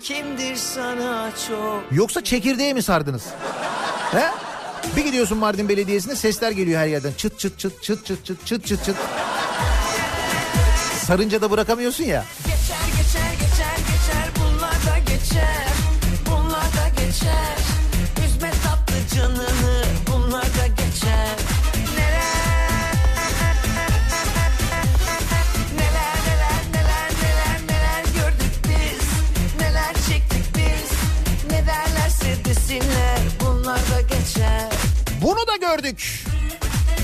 Kimdir 0.04 0.56
sana 0.56 1.32
çok 1.48 1.84
Yoksa 1.92 2.24
çekirdeğe 2.24 2.74
mi 2.74 2.82
sardınız? 2.82 3.24
He? 4.12 4.26
Bir 4.98 5.04
gidiyorsun 5.04 5.38
Mardin 5.38 5.70
Belediyesi'ne 5.70 6.16
sesler 6.16 6.52
geliyor 6.52 6.82
her 6.82 6.88
yerden. 6.88 7.12
Çıt 7.18 7.40
çıt 7.40 7.60
çıt 7.60 7.84
çıt 7.84 8.06
çıt 8.06 8.26
çıt 8.26 8.46
çıt 8.46 8.66
çıt 8.66 8.86
çıt. 8.86 8.96
Sarınca 11.08 11.42
da 11.42 11.52
bırakamıyorsun 11.52 12.04
ya. 12.04 12.26
Geçer 12.46 12.88
geçer 12.98 13.32
geçer 13.32 13.78
geçer. 13.78 14.30
Bunlar 14.40 14.72
da 14.72 14.98
geçer. 15.00 15.68
Bunlar 16.26 16.62
da 16.62 16.88
geçer. 17.06 17.58
Üzme 18.26 18.52
tatlı 18.64 19.16
canını. 19.16 19.84
Bunlar 20.08 20.44
da 20.44 20.68
geçer. 20.68 21.36
Neler 21.96 22.94
Neler 25.76 26.16
neler 26.28 26.64
neler 26.74 27.12
neler 27.22 27.62
neler 27.68 28.04
gördük 28.04 28.54
biz. 28.64 29.08
Neler 29.62 29.94
çektik 29.94 30.56
biz. 30.56 30.92
Ne 31.52 31.68
derlerse 31.68 32.46
desinler. 32.46 33.20
Bunlar 33.40 33.80
da 33.80 34.02
geçer. 34.02 34.72
Bunu 35.22 35.48
da 35.48 35.56
gördük. 35.56 36.26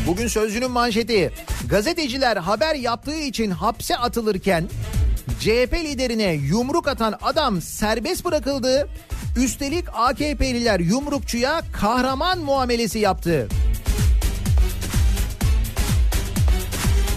Bugün 0.08 0.28
Sözcü'nün 0.28 0.72
manşeti. 0.72 1.34
Gazeteciler 1.70 2.38
haber 2.38 2.76
yaptığı 2.76 3.20
için 3.20 3.52
hapse 3.52 3.98
atılırken 3.98 4.70
CHP 5.40 5.74
liderine 5.74 6.34
yumruk 6.34 6.88
atan 6.88 7.16
adam 7.22 7.62
serbest 7.62 8.26
bırakıldı. 8.26 8.90
Üstelik 9.38 9.86
AKP'liler 9.94 10.80
yumrukçuya 10.80 11.62
kahraman 11.74 12.40
muamelesi 12.40 13.00
yaptı. 13.00 13.48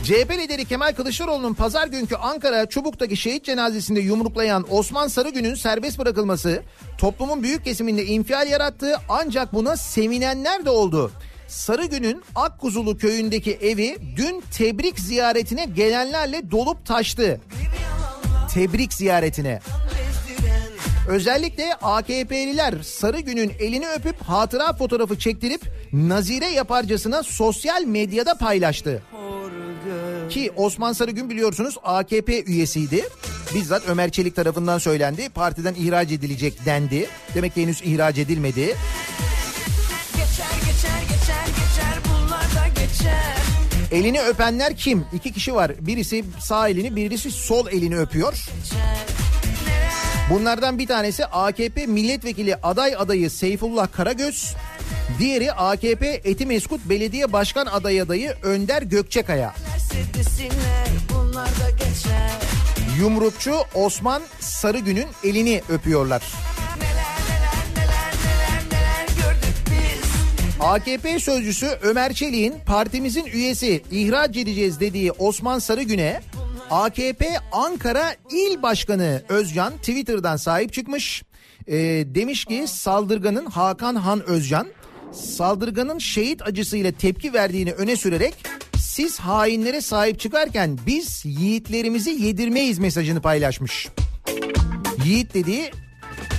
CHP 0.04 0.30
lideri 0.38 0.64
Kemal 0.64 0.92
Kılıçdaroğlu'nun 0.92 1.54
pazar 1.54 1.86
günkü 1.86 2.16
Ankara 2.16 2.66
Çubuk'taki 2.66 3.16
şehit 3.16 3.44
cenazesinde 3.44 4.00
yumruklayan 4.00 4.64
Osman 4.70 5.08
Sarıgün'ün 5.08 5.54
serbest 5.54 5.98
bırakılması 5.98 6.62
toplumun 6.98 7.42
büyük 7.42 7.64
kesiminde 7.64 8.04
infial 8.04 8.48
yarattı 8.48 8.96
ancak 9.08 9.54
buna 9.54 9.76
sevinenler 9.76 10.64
de 10.64 10.70
oldu. 10.70 11.12
Sarıgün'ün 11.48 12.22
Akkuzulu 12.34 12.98
köyündeki 12.98 13.52
evi 13.52 13.98
dün 14.16 14.42
tebrik 14.52 15.00
ziyaretine 15.00 15.64
gelenlerle 15.64 16.50
dolup 16.50 16.86
taştı. 16.86 17.40
Tebrik 18.54 18.92
ziyaretine. 18.92 19.60
Özellikle 21.08 21.74
AKP'liler 21.74 22.82
Sarıgün'ün 22.82 23.52
elini 23.60 23.88
öpüp 23.88 24.22
hatıra 24.22 24.72
fotoğrafı 24.72 25.18
çektirip 25.18 25.62
nazire 25.92 26.46
yaparcasına 26.46 27.22
sosyal 27.22 27.82
medyada 27.84 28.34
paylaştı. 28.34 29.02
Ki 30.30 30.52
Osman 30.56 30.92
Sarıgün 30.92 31.30
biliyorsunuz 31.30 31.76
AKP 31.82 32.44
üyesiydi. 32.44 33.04
Bizzat 33.54 33.88
Ömer 33.88 34.10
Çelik 34.10 34.36
tarafından 34.36 34.78
söylendi. 34.78 35.28
Partiden 35.28 35.74
ihraç 35.74 36.12
edilecek 36.12 36.66
dendi. 36.66 37.06
Demek 37.34 37.54
ki 37.54 37.62
henüz 37.62 37.82
ihraç 37.82 38.18
edilmedi. 38.18 38.76
Elini 43.92 44.20
öpenler 44.20 44.76
kim? 44.76 45.04
İki 45.12 45.32
kişi 45.32 45.54
var. 45.54 45.72
Birisi 45.80 46.24
sağ 46.40 46.68
elini, 46.68 46.96
birisi 46.96 47.30
sol 47.30 47.66
elini 47.66 47.98
öpüyor. 47.98 48.44
Bunlardan 50.30 50.78
bir 50.78 50.86
tanesi 50.86 51.26
AKP 51.26 51.86
milletvekili 51.86 52.56
aday 52.56 52.94
adayı 52.98 53.30
Seyfullah 53.30 53.92
Karagöz. 53.92 54.54
Diğeri 55.18 55.52
AKP 55.52 56.20
Etimeskut 56.24 56.80
Belediye 56.84 57.32
Başkan 57.32 57.66
adayı 57.66 58.02
adayı 58.02 58.34
Önder 58.42 58.82
Gökçekaya. 58.82 59.54
Yumrukçu 62.98 63.54
Osman 63.74 64.22
Sarıgün'ün 64.40 65.08
elini 65.24 65.62
öpüyorlar. 65.68 66.22
AKP 70.60 71.20
sözcüsü 71.20 71.66
Ömer 71.82 72.12
Çelik'in 72.12 72.54
partimizin 72.66 73.24
üyesi 73.24 73.82
ihraç 73.90 74.36
edeceğiz 74.36 74.80
dediği 74.80 75.12
Osman 75.12 75.58
Sarıgün'e 75.58 76.20
AKP 76.70 77.28
Ankara 77.52 78.14
İl 78.30 78.62
Başkanı 78.62 79.22
Özcan 79.28 79.76
Twitter'dan 79.76 80.36
sahip 80.36 80.72
çıkmış. 80.72 81.22
Ee, 81.68 81.74
demiş 82.06 82.44
ki 82.44 82.64
saldırganın 82.68 83.46
Hakan 83.46 83.94
Han 83.94 84.28
Özcan 84.28 84.66
saldırganın 85.12 85.98
şehit 85.98 86.42
acısıyla 86.42 86.92
tepki 86.92 87.34
verdiğini 87.34 87.72
öne 87.72 87.96
sürerek 87.96 88.34
siz 88.76 89.20
hainlere 89.20 89.80
sahip 89.80 90.20
çıkarken 90.20 90.78
biz 90.86 91.24
yiğitlerimizi 91.24 92.10
yedirmeyiz 92.10 92.78
mesajını 92.78 93.20
paylaşmış. 93.20 93.88
Yiğit 95.04 95.34
dediği 95.34 95.70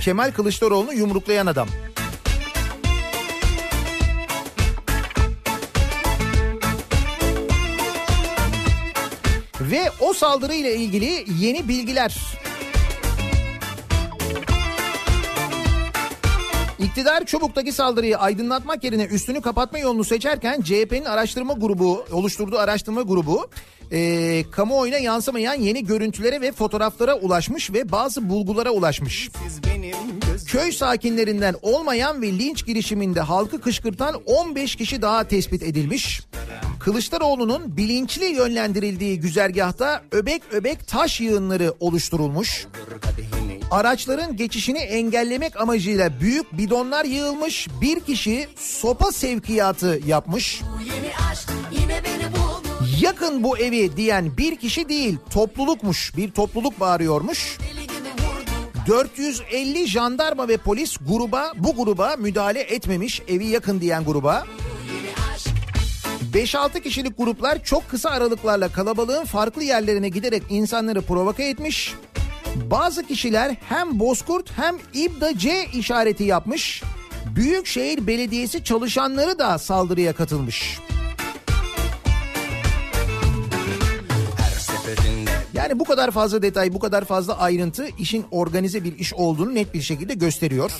Kemal 0.02 0.32
Kılıçdaroğlu'nu 0.32 0.92
yumruklayan 0.94 1.46
adam. 1.46 1.68
Ve 9.70 9.90
o 10.00 10.12
saldırıyla 10.12 10.70
ilgili 10.70 11.24
yeni 11.38 11.68
bilgiler. 11.68 12.16
İktidar 16.78 17.24
Çubuk'taki 17.24 17.72
saldırıyı 17.72 18.18
aydınlatmak 18.18 18.84
yerine 18.84 19.04
üstünü 19.04 19.40
kapatma 19.40 19.78
yolunu 19.78 20.04
seçerken 20.04 20.60
CHP'nin 20.60 21.04
araştırma 21.04 21.52
grubu 21.52 22.04
oluşturduğu 22.12 22.58
araştırma 22.58 23.02
grubu 23.02 23.50
e, 23.92 24.44
kamuoyuna 24.50 24.98
yansımayan 24.98 25.54
yeni 25.54 25.84
görüntülere 25.84 26.40
ve 26.40 26.52
fotoğraflara 26.52 27.14
ulaşmış 27.14 27.72
ve 27.72 27.92
bazı 27.92 28.28
bulgulara 28.28 28.70
ulaşmış. 28.70 29.30
Köy 30.46 30.72
sakinlerinden 30.72 31.54
olmayan 31.62 32.22
ve 32.22 32.26
linç 32.26 32.66
girişiminde 32.66 33.20
halkı 33.20 33.60
kışkırtan 33.60 34.14
15 34.26 34.76
kişi 34.76 35.02
daha 35.02 35.24
tespit 35.24 35.62
edilmiş. 35.62 36.20
Kılıçdaroğlu'nun 36.80 37.76
bilinçli 37.76 38.24
yönlendirildiği 38.24 39.20
güzergahta 39.20 40.02
öbek 40.12 40.42
öbek 40.52 40.88
taş 40.88 41.20
yığınları 41.20 41.74
oluşturulmuş. 41.80 42.66
Araçların 43.70 44.36
geçişini 44.36 44.78
engellemek 44.78 45.60
amacıyla 45.60 46.20
büyük 46.20 46.58
bidonlar 46.58 47.04
yığılmış. 47.04 47.68
Bir 47.80 48.00
kişi 48.00 48.48
sopa 48.56 49.12
sevkiyatı 49.12 50.00
yapmış. 50.06 50.62
Yakın 53.00 53.42
bu 53.42 53.58
evi 53.58 53.96
diyen 53.96 54.36
bir 54.36 54.56
kişi 54.56 54.88
değil 54.88 55.18
toplulukmuş. 55.30 56.16
Bir 56.16 56.30
topluluk 56.30 56.80
bağırıyormuş. 56.80 57.58
450 58.86 59.86
jandarma 59.86 60.48
ve 60.48 60.56
polis 60.56 60.96
gruba 61.08 61.52
bu 61.56 61.76
gruba 61.76 62.16
müdahale 62.18 62.60
etmemiş 62.60 63.22
evi 63.28 63.46
yakın 63.46 63.80
diyen 63.80 64.04
gruba. 64.04 64.44
5-6 66.32 66.82
kişilik 66.82 67.18
gruplar 67.18 67.64
çok 67.64 67.88
kısa 67.88 68.10
aralıklarla 68.10 68.68
kalabalığın 68.68 69.24
farklı 69.24 69.64
yerlerine 69.64 70.08
giderek 70.08 70.42
insanları 70.50 71.02
provoke 71.02 71.44
etmiş. 71.44 71.94
Bazı 72.66 73.06
kişiler 73.06 73.56
hem 73.68 74.00
Bozkurt 74.00 74.50
hem 74.58 74.76
İbda 74.94 75.38
C 75.38 75.66
işareti 75.74 76.24
yapmış. 76.24 76.82
Büyükşehir 77.36 78.06
Belediyesi 78.06 78.64
çalışanları 78.64 79.38
da 79.38 79.58
saldırıya 79.58 80.12
katılmış. 80.12 80.78
Yani 85.54 85.78
bu 85.78 85.84
kadar 85.84 86.10
fazla 86.10 86.42
detay, 86.42 86.74
bu 86.74 86.78
kadar 86.78 87.04
fazla 87.04 87.38
ayrıntı 87.38 87.88
işin 87.98 88.24
organize 88.30 88.84
bir 88.84 88.98
iş 88.98 89.14
olduğunu 89.14 89.54
net 89.54 89.74
bir 89.74 89.82
şekilde 89.82 90.14
gösteriyor. 90.14 90.70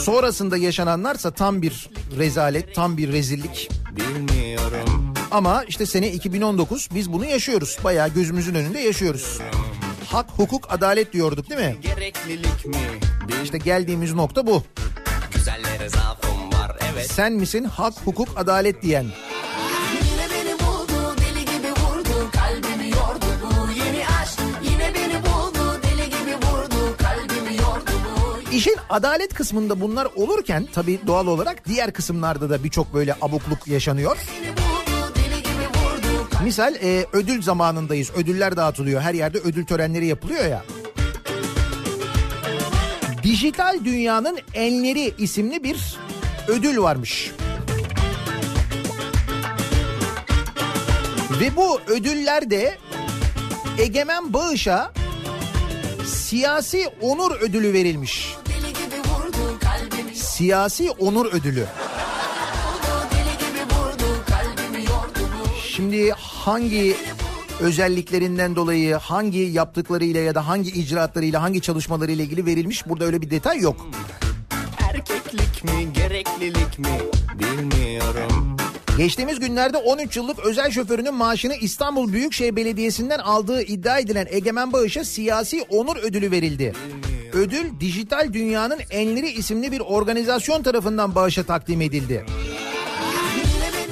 Sonrasında 0.00 0.56
yaşananlarsa 0.56 1.30
tam 1.30 1.62
bir 1.62 1.90
rezalet, 2.18 2.74
tam 2.74 2.96
bir 2.96 3.12
rezillik. 3.12 3.70
bilmiyorum 3.96 5.14
Ama 5.30 5.64
işte 5.64 5.86
sene 5.86 6.12
2019 6.12 6.88
biz 6.94 7.12
bunu 7.12 7.24
yaşıyoruz. 7.24 7.78
Bayağı 7.84 8.08
gözümüzün 8.08 8.54
önünde 8.54 8.80
yaşıyoruz. 8.80 9.38
Hak, 10.10 10.26
hukuk, 10.36 10.72
adalet 10.72 11.12
diyorduk 11.12 11.50
değil 11.50 11.60
mi? 11.60 11.76
Gereklilik 11.82 12.66
mi? 12.66 12.76
Bir 13.28 13.42
İşte 13.44 13.58
geldiğimiz 13.58 14.14
nokta 14.14 14.46
bu. 14.46 14.62
güzellere 15.34 15.88
zaafım 15.88 16.52
var 16.52 16.76
evet 16.92 17.10
Sen 17.10 17.32
misin 17.32 17.64
hak, 17.64 17.94
hukuk, 18.04 18.28
adalet 18.36 18.82
diyen? 18.82 19.04
Yine 19.04 20.26
beni 20.30 20.52
buldu 20.58 21.16
deli 21.20 21.40
gibi 21.44 21.68
vurdu 21.72 22.30
kalbimi 22.32 22.88
yordu 22.90 23.26
bu 23.42 23.70
yeni 23.72 24.06
aşk 24.22 24.40
Yine 24.70 24.94
beni 24.94 25.22
buldu 25.22 25.80
deli 25.82 26.04
gibi 26.10 26.36
vurdu 26.46 26.96
kalbimi 26.98 27.56
yordu 27.56 27.90
bu 28.04 28.50
İşin 28.56 28.76
adalet 28.90 29.34
kısmında 29.34 29.80
bunlar 29.80 30.08
olurken 30.16 30.68
tabii 30.74 31.00
doğal 31.06 31.26
olarak 31.26 31.68
diğer 31.68 31.92
kısımlarda 31.92 32.50
da 32.50 32.64
birçok 32.64 32.94
böyle 32.94 33.14
abukluk 33.20 33.66
yaşanıyor. 33.68 34.16
Beni 34.42 34.63
Misal 36.42 36.74
e, 36.74 37.06
ödül 37.12 37.42
zamanındayız. 37.42 38.10
Ödüller 38.16 38.56
dağıtılıyor. 38.56 39.00
Her 39.00 39.14
yerde 39.14 39.38
ödül 39.38 39.66
törenleri 39.66 40.06
yapılıyor 40.06 40.44
ya. 40.44 40.64
Dijital 43.22 43.78
Dünyanın 43.84 44.38
Enleri 44.54 45.14
isimli 45.18 45.64
bir 45.64 45.96
ödül 46.48 46.78
varmış. 46.78 47.30
Ve 51.40 51.56
bu 51.56 51.80
ödüllerde 51.86 52.78
Egemen 53.78 54.32
Bağış'a 54.32 54.92
siyasi 56.06 56.88
onur 57.00 57.40
ödülü 57.40 57.72
verilmiş. 57.72 58.34
Siyasi 60.14 60.90
onur 60.90 61.26
ödülü. 61.26 61.66
Şimdi 65.76 66.10
hangi 66.10 66.96
özelliklerinden 67.60 68.56
dolayı 68.56 68.94
hangi 68.94 69.38
yaptıklarıyla 69.38 70.20
ya 70.20 70.34
da 70.34 70.48
hangi 70.48 70.70
icraatlarıyla 70.70 71.42
hangi 71.42 71.60
çalışmalarıyla 71.60 72.24
ilgili 72.24 72.46
verilmiş 72.46 72.88
burada 72.88 73.04
öyle 73.04 73.22
bir 73.22 73.30
detay 73.30 73.58
yok. 73.58 73.86
Erkeklik 74.90 75.64
mi 75.64 75.92
gereklilik 75.94 76.78
mi 76.78 76.98
bilmiyorum 77.34 78.56
Geçtiğimiz 78.98 79.40
günlerde 79.40 79.76
13 79.76 80.16
yıllık 80.16 80.38
özel 80.38 80.70
şoförünün 80.70 81.14
maaşını 81.14 81.54
İstanbul 81.54 82.12
Büyükşehir 82.12 82.56
Belediyesi'nden 82.56 83.18
aldığı 83.18 83.62
iddia 83.62 83.98
edilen 83.98 84.26
Egemen 84.30 84.72
Bağış'a 84.72 85.04
siyasi 85.04 85.62
onur 85.62 85.96
ödülü 85.96 86.30
verildi. 86.30 86.72
Ödül 87.32 87.80
Dijital 87.80 88.32
Dünyanın 88.32 88.78
Enleri 88.90 89.30
isimli 89.30 89.72
bir 89.72 89.80
organizasyon 89.80 90.62
tarafından 90.62 91.14
bağışa 91.14 91.42
takdim 91.42 91.80
edildi. 91.80 92.26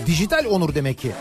Dijital 0.07 0.45
onur 0.45 0.74
demek 0.74 0.99
ki. 0.99 1.12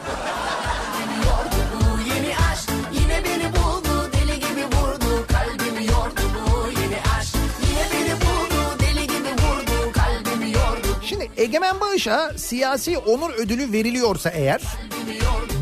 Egemen 11.42 11.82
Bağış'a 11.82 12.32
siyasi 12.38 12.98
onur 12.98 13.30
ödülü 13.30 13.72
veriliyorsa 13.72 14.30
eğer 14.30 14.62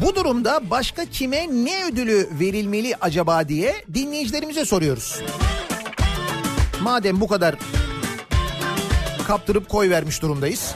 bu 0.02 0.16
durumda 0.16 0.70
başka 0.70 1.06
kime 1.06 1.48
ne 1.52 1.86
ödülü 1.86 2.30
verilmeli 2.40 2.96
acaba 3.02 3.50
diye 3.50 3.76
dinleyicilerimize 3.94 4.66
soruyoruz. 4.66 5.22
Madem 6.82 7.22
bu 7.22 7.28
kadar 7.28 7.56
kaptırıp 9.28 9.70
koy 9.70 9.90
vermiş 9.90 10.22
durumdayız. 10.22 10.76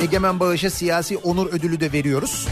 Egemen 0.00 0.40
Bağış'a 0.40 0.70
siyasi 0.70 1.16
onur 1.16 1.46
ödülü 1.46 1.80
de 1.80 1.92
veriyoruz. 1.92 2.46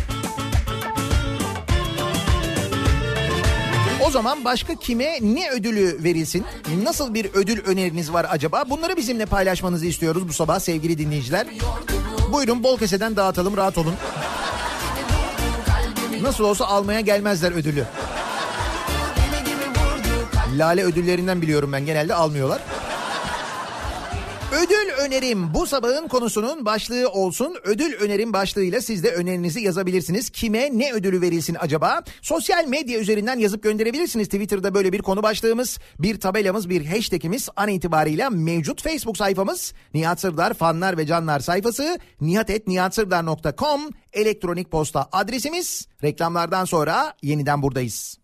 Zaman 4.14 4.44
başka 4.44 4.74
kime 4.74 5.18
ne 5.22 5.50
ödülü 5.50 6.04
verilsin? 6.04 6.44
Nasıl 6.82 7.14
bir 7.14 7.26
ödül 7.34 7.64
öneriniz 7.64 8.12
var 8.12 8.26
acaba? 8.30 8.64
Bunları 8.70 8.96
bizimle 8.96 9.26
paylaşmanızı 9.26 9.86
istiyoruz 9.86 10.28
bu 10.28 10.32
sabah 10.32 10.58
sevgili 10.58 10.98
dinleyiciler. 10.98 11.46
Buyurun 12.32 12.62
bol 12.62 12.78
keseden 12.78 13.16
dağıtalım 13.16 13.56
rahat 13.56 13.78
olun. 13.78 13.94
Nasıl 16.22 16.44
olsa 16.44 16.64
almaya 16.66 17.00
gelmezler 17.00 17.52
ödülü. 17.52 17.84
Lale 20.56 20.84
ödüllerinden 20.84 21.42
biliyorum 21.42 21.72
ben 21.72 21.86
genelde 21.86 22.14
almıyorlar. 22.14 22.60
Ödül 24.54 24.90
önerim 24.98 25.54
bu 25.54 25.66
sabahın 25.66 26.08
konusunun 26.08 26.64
başlığı 26.64 27.08
olsun. 27.08 27.56
Ödül 27.64 27.94
önerim 27.94 28.32
başlığıyla 28.32 28.80
siz 28.80 29.04
de 29.04 29.10
önerinizi 29.10 29.60
yazabilirsiniz. 29.60 30.30
Kime 30.30 30.78
ne 30.78 30.92
ödülü 30.92 31.20
verilsin 31.20 31.56
acaba? 31.60 32.02
Sosyal 32.22 32.66
medya 32.66 33.00
üzerinden 33.00 33.38
yazıp 33.38 33.62
gönderebilirsiniz. 33.62 34.28
Twitter'da 34.28 34.74
böyle 34.74 34.92
bir 34.92 34.98
konu 34.98 35.22
başlığımız, 35.22 35.78
bir 35.98 36.20
tabelamız, 36.20 36.68
bir 36.70 36.86
hashtagimiz 36.86 37.48
an 37.56 37.68
itibariyle 37.68 38.28
mevcut. 38.28 38.82
Facebook 38.82 39.16
sayfamız 39.16 39.72
Nihat 39.94 40.20
Sırdar 40.20 40.54
fanlar 40.54 40.98
ve 40.98 41.06
canlar 41.06 41.40
sayfası 41.40 41.98
nihatetnihatsırdar.com 42.20 43.80
elektronik 44.12 44.70
posta 44.70 45.08
adresimiz. 45.12 45.86
Reklamlardan 46.02 46.64
sonra 46.64 47.14
yeniden 47.22 47.62
buradayız. 47.62 48.18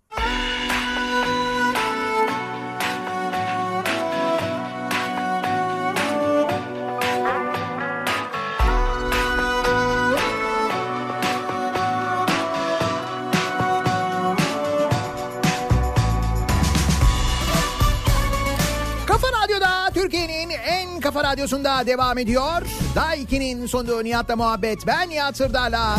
Kafa 21.11 21.25
radyosunda 21.25 21.87
devam 21.87 22.19
ediyor. 22.19 22.63
Daiki'nin 22.95 23.67
sunduğu 23.67 24.05
Nihat'la 24.05 24.37
muhabbet. 24.37 24.87
Ben 24.87 25.09
Nihat 25.09 25.37
Sırdar'la. 25.37 25.97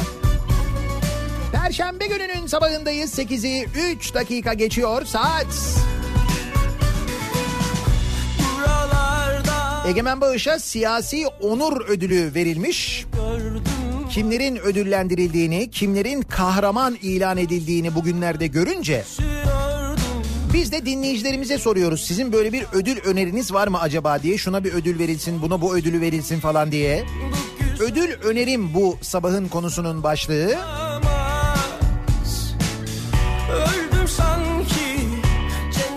Perşembe 1.51 2.07
gününün 2.07 2.47
sabahındayız. 2.47 3.19
8'i 3.19 3.67
3 3.93 4.13
dakika 4.13 4.53
geçiyor 4.53 5.05
saat. 5.05 5.47
Buralarda 8.39 9.87
Egemen 9.87 10.21
Bağış'a 10.21 10.59
siyasi 10.59 11.27
onur 11.27 11.85
ödülü 11.87 12.33
verilmiş. 12.35 13.05
gördüm 13.13 13.63
Kimlerin 14.09 14.55
ödüllendirildiğini, 14.55 15.71
kimlerin 15.71 16.21
kahraman 16.21 16.97
ilan 17.01 17.37
edildiğini 17.37 17.95
bugünlerde 17.95 18.47
görünce 18.47 19.03
Sürüyordum 19.07 19.40
Biz 20.53 20.71
de 20.71 20.85
dinleyicilerimize 20.85 21.57
soruyoruz. 21.57 22.01
Sizin 22.01 22.33
böyle 22.33 22.53
bir 22.53 22.65
ödül 22.73 22.97
öneriniz 22.97 23.53
var 23.53 23.67
mı 23.67 23.79
acaba 23.79 24.23
diye. 24.23 24.37
Şuna 24.37 24.63
bir 24.63 24.73
ödül 24.73 24.99
verilsin, 24.99 25.41
buna 25.41 25.61
bu 25.61 25.75
ödülü 25.75 26.01
verilsin 26.01 26.39
falan 26.39 26.71
diye. 26.71 27.05
Ödül 27.79 28.13
önerim 28.23 28.73
bu 28.73 28.97
sabahın 29.01 29.47
konusunun 29.47 30.03
başlığı. 30.03 30.55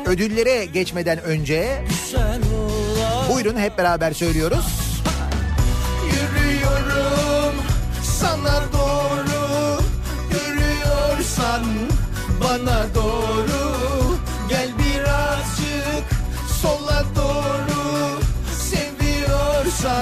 Ödüllere 0.07 0.65
geçmeden 0.65 1.23
önce 1.23 1.85
buyurun 3.33 3.57
hep 3.57 3.79
beraber 3.79 4.13
söylüyoruz. 4.13 4.67
Yürüyorum 6.05 7.55
sana 8.03 8.63
doğru 8.73 9.81
Görüyorsan 10.31 11.65
bana 12.41 12.87
doğru 12.95 13.54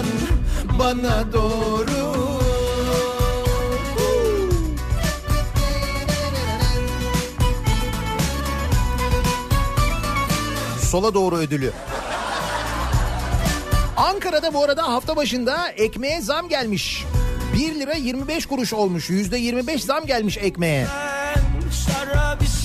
Seviyorsan 0.03 0.79
bana 0.79 1.33
doğru 1.33 2.13
Sola 10.81 11.15
doğru 11.15 11.37
ödülü. 11.37 11.73
Ankara'da 13.97 14.55
bu 14.55 14.65
arada 14.65 14.83
hafta 14.83 15.17
başında 15.17 15.69
ekmeğe 15.69 16.21
zam 16.21 16.49
gelmiş. 16.49 17.05
1 17.55 17.75
lira 17.75 17.95
25 17.95 18.47
kuruş 18.47 18.73
olmuş. 18.73 19.11
Yüzde 19.11 19.39
25 19.39 19.85
zam 19.85 20.07
gelmiş 20.07 20.39
ekmeğe. 20.39 20.87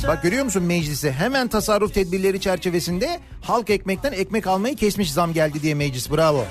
Bak 0.08 0.24
görüyor 0.24 0.46
musun 0.46 0.64
meclisi? 0.64 1.12
Hemen 1.12 1.48
tasarruf 1.48 1.94
tedbirleri 1.94 2.42
çerçevesinde 2.42 3.20
halk 3.42 3.70
ekmekten 3.70 4.12
ekmek 4.12 4.48
almayı 4.48 4.76
kesmiş 4.76 5.14
zam 5.14 5.34
geldi 5.34 5.62
diye 5.62 5.76
meclis. 5.76 6.12
Bravo. 6.12 6.46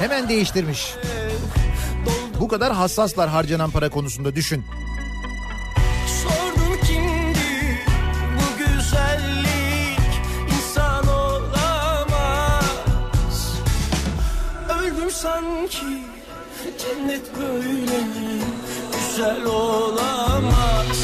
Hemen 0.00 0.28
değiştirmiş. 0.28 0.94
Bu 2.40 2.48
kadar 2.48 2.72
hassaslar 2.72 3.28
harcanan 3.28 3.70
para 3.70 3.88
konusunda 3.90 4.34
düşün. 4.34 4.64
Cennet 16.78 17.36
böyle 17.36 18.00
güzel 18.92 19.44
olamaz 19.44 20.99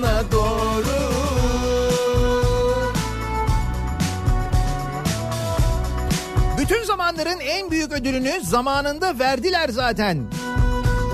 bana 0.00 0.32
doğru 0.32 1.12
Bütün 6.58 6.84
zamanların 6.84 7.40
en 7.40 7.70
büyük 7.70 7.92
ödülünü 7.92 8.32
zamanında 8.42 9.18
verdiler 9.18 9.68
zaten. 9.68 10.26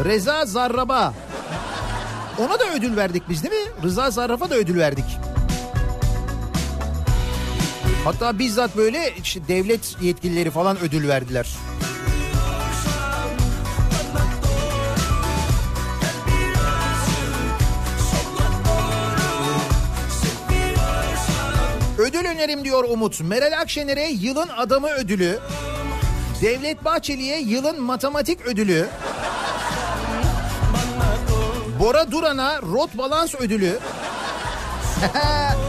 Reza 0.05 0.45
Zarrab'a. 0.47 1.14
Ona 2.39 2.61
da 2.61 2.64
ödül 2.76 2.97
verdik 2.97 3.22
biz 3.29 3.43
değil 3.43 3.55
mi? 3.55 3.70
Rıza 3.83 4.11
Zarraf'a 4.11 4.51
da 4.51 4.55
ödül 4.55 4.79
verdik. 4.79 5.05
Hatta 8.05 8.39
bizzat 8.39 8.76
böyle 8.76 9.14
işte 9.22 9.41
devlet 9.49 9.97
yetkilileri 10.03 10.51
falan 10.51 10.79
ödül 10.81 11.09
verdiler. 11.09 11.49
Ödül 21.99 22.25
önerim 22.27 22.65
diyor 22.65 22.85
Umut. 22.85 23.21
Meral 23.21 23.61
Akşener'e 23.61 24.09
yılın 24.09 24.49
adamı 24.49 24.89
ödülü. 24.89 25.39
Devlet 26.43 26.85
Bahçeli'ye 26.85 27.41
yılın 27.41 27.83
matematik 27.83 28.47
ödülü. 28.47 28.89
Bora 31.81 32.11
Duran'a 32.11 32.63
rot 32.63 32.99
balans 32.99 33.35
ödülü. 33.35 33.79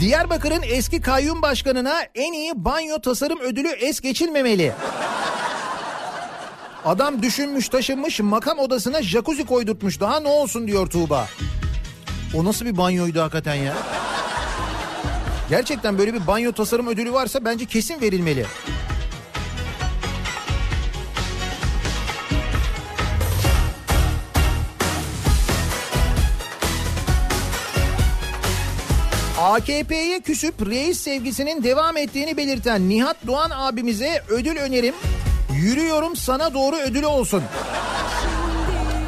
Diyarbakır'ın 0.00 0.62
eski 0.62 1.00
kayyum 1.00 1.42
başkanına 1.42 2.02
en 2.14 2.32
iyi 2.32 2.52
banyo 2.64 2.98
tasarım 2.98 3.40
ödülü 3.40 3.68
es 3.68 4.00
geçilmemeli. 4.00 4.72
Adam 6.86 7.22
düşünmüş 7.22 7.68
taşınmış 7.68 8.20
makam 8.20 8.58
odasına 8.58 9.02
jacuzzi 9.02 9.46
koydurtmuş. 9.46 10.00
Daha 10.00 10.20
ne 10.20 10.28
olsun 10.28 10.66
diyor 10.66 10.86
Tuğba. 10.86 11.28
O 12.34 12.44
nasıl 12.44 12.66
bir 12.66 12.76
banyoydu 12.76 13.20
hakikaten 13.20 13.54
ya? 13.54 13.76
Gerçekten 15.50 15.98
böyle 15.98 16.14
bir 16.14 16.26
banyo 16.26 16.52
tasarım 16.52 16.86
ödülü 16.86 17.12
varsa 17.12 17.44
bence 17.44 17.64
kesin 17.64 18.00
verilmeli. 18.00 18.46
AKP'ye 29.40 30.20
küsüp 30.20 30.66
reis 30.66 31.00
sevgisinin 31.00 31.62
devam 31.62 31.96
ettiğini 31.96 32.36
belirten 32.36 32.88
Nihat 32.88 33.16
Doğan 33.26 33.50
abimize 33.50 34.22
ödül 34.28 34.56
önerim. 34.56 34.94
Yürüyorum 35.56 36.16
sana 36.16 36.54
doğru 36.54 36.76
ödülü 36.76 37.06
olsun. 37.06 37.42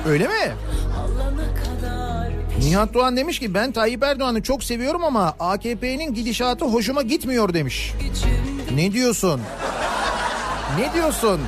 Öyle 0.07 0.28
mi? 0.28 0.53
Nihat 2.59 2.94
Doğan 2.94 3.16
demiş 3.16 3.38
ki 3.38 3.55
ben 3.55 3.72
Tayyip 3.72 4.03
Erdoğan'ı 4.03 4.42
çok 4.42 4.64
seviyorum 4.64 5.05
ama 5.05 5.34
AKP'nin 5.40 6.14
gidişatı 6.14 6.64
hoşuma 6.64 7.03
gitmiyor 7.03 7.55
demiş. 7.55 7.92
Ne 8.74 8.92
diyorsun? 8.92 9.40
Ne 10.78 10.92
diyorsun? 10.94 11.40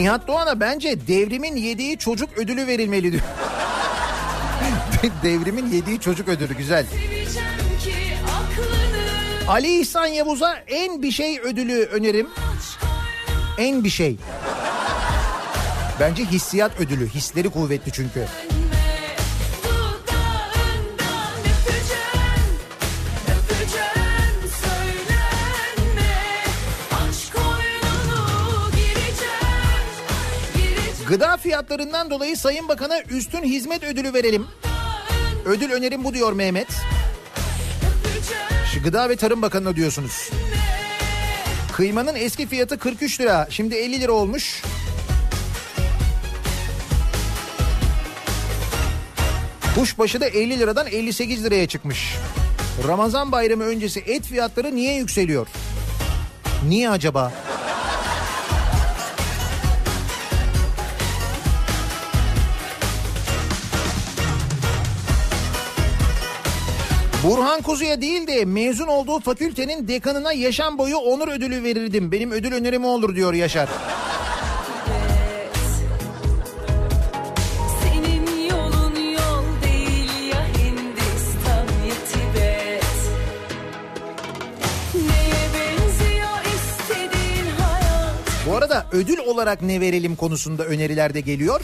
Nihat 0.00 0.28
Doğan'a 0.28 0.60
bence 0.60 1.06
devrimin 1.06 1.56
yediği 1.56 1.98
çocuk 1.98 2.38
ödülü 2.38 2.66
verilmeli 2.66 3.12
diyor. 3.12 3.22
devrimin 5.22 5.72
yediği 5.72 6.00
çocuk 6.00 6.28
ödülü 6.28 6.56
güzel. 6.56 6.86
Ali 9.48 9.80
İhsan 9.80 10.06
Yavuz'a 10.06 10.54
en 10.54 11.02
bir 11.02 11.10
şey 11.10 11.40
ödülü 11.40 11.84
önerim. 11.84 12.28
En 13.58 13.84
bir 13.84 13.90
şey. 13.90 14.16
Bence 16.00 16.24
hissiyat 16.24 16.80
ödülü. 16.80 17.08
Hisleri 17.08 17.48
kuvvetli 17.48 17.92
çünkü. 17.92 18.26
Gıda 31.10 31.36
fiyatlarından 31.36 32.10
dolayı 32.10 32.36
Sayın 32.36 32.68
Bakan'a 32.68 33.02
üstün 33.02 33.42
hizmet 33.42 33.82
ödülü 33.82 34.14
verelim. 34.14 34.46
Ödül 35.44 35.70
önerim 35.70 36.04
bu 36.04 36.14
diyor 36.14 36.32
Mehmet. 36.32 36.68
Şu 38.72 38.82
Gıda 38.82 39.08
ve 39.08 39.16
Tarım 39.16 39.42
Bakanı'na 39.42 39.76
diyorsunuz. 39.76 40.30
Kıymanın 41.72 42.14
eski 42.14 42.46
fiyatı 42.46 42.78
43 42.78 43.20
lira. 43.20 43.46
Şimdi 43.50 43.74
50 43.74 44.00
lira 44.00 44.12
olmuş. 44.12 44.62
Kuşbaşı 49.74 50.20
da 50.20 50.26
50 50.26 50.58
liradan 50.58 50.86
58 50.86 51.44
liraya 51.44 51.68
çıkmış. 51.68 52.14
Ramazan 52.88 53.32
bayramı 53.32 53.64
öncesi 53.64 54.00
et 54.00 54.26
fiyatları 54.26 54.74
niye 54.74 54.94
yükseliyor? 54.94 55.46
Niye 56.68 56.90
acaba? 56.90 57.32
Burhan 67.24 67.62
Kuzu'ya 67.62 68.00
değil 68.00 68.26
de 68.26 68.44
mezun 68.44 68.86
olduğu 68.86 69.20
fakültenin 69.20 69.88
dekanına 69.88 70.32
yaşam 70.32 70.78
boyu 70.78 70.96
onur 70.96 71.28
ödülü 71.28 71.64
verirdim. 71.64 72.12
Benim 72.12 72.30
ödül 72.30 72.52
önerim 72.52 72.84
olur 72.84 73.16
diyor 73.16 73.34
Yaşar. 73.34 73.68
Bu 88.46 88.56
arada 88.56 88.86
ödül 88.92 89.18
olarak 89.18 89.62
ne 89.62 89.80
verelim 89.80 90.16
konusunda 90.16 90.64
öneriler 90.64 91.14
de 91.14 91.20
geliyor. 91.20 91.60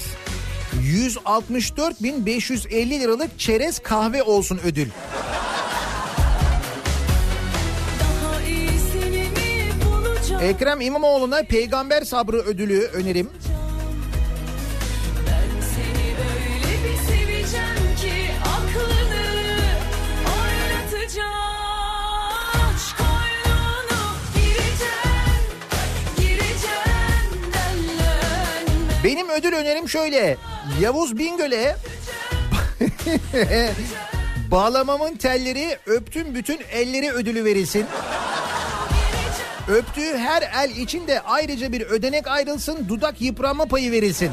164.550 0.82 3.00
liralık 3.00 3.38
çerez 3.38 3.78
kahve 3.78 4.22
olsun 4.22 4.60
ödül. 4.64 4.88
Ekrem 10.46 10.80
İmamoğlu'na 10.80 11.42
peygamber 11.42 12.02
sabrı 12.02 12.36
ödülü 12.36 12.80
önerim. 12.80 13.30
Benim 29.04 29.28
ödül 29.28 29.52
önerim 29.52 29.88
şöyle. 29.88 30.36
Yavuz 30.80 31.18
Bingöl'e 31.18 31.76
bağlamamın 34.50 35.16
telleri 35.16 35.78
öptüm 35.86 36.34
bütün 36.34 36.58
elleri 36.72 37.12
ödülü 37.12 37.44
verilsin. 37.44 37.86
Öptüğü 39.68 40.16
her 40.16 40.42
el 40.42 40.76
için 40.76 41.06
de 41.06 41.20
ayrıca 41.20 41.72
bir 41.72 41.80
ödenek 41.80 42.26
ayrılsın, 42.26 42.88
dudak 42.88 43.20
yıpranma 43.20 43.64
payı 43.64 43.92
verilsin. 43.92 44.30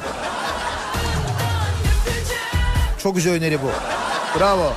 Çok 2.99 3.15
güzel 3.15 3.33
öneri 3.33 3.61
bu. 3.61 3.69
Bravo. 4.39 4.73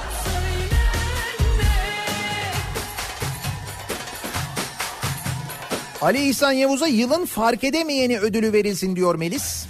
Ali 6.02 6.28
İhsan 6.28 6.52
Yavuz'a 6.52 6.86
yılın 6.86 7.26
fark 7.26 7.64
edemeyeni 7.64 8.18
ödülü 8.18 8.52
verilsin 8.52 8.96
diyor 8.96 9.14
Melis. 9.14 9.66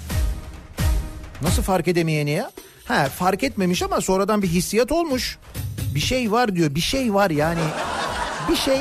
Nasıl 1.43 1.63
fark 1.63 1.89
edemeyeni 1.89 2.31
ya? 2.31 2.51
Ha 2.85 3.09
fark 3.19 3.43
etmemiş 3.45 3.83
ama 3.83 4.01
sonradan 4.01 4.43
bir 4.43 4.49
hissiyat 4.49 4.93
olmuş. 4.93 5.39
Bir 5.95 6.01
şey 6.01 6.33
var 6.33 6.57
diyor. 6.57 6.75
Bir 6.75 6.81
şey 6.81 7.15
var 7.15 7.31
yani. 7.31 7.61
Bir 8.51 8.57
şey 8.57 8.79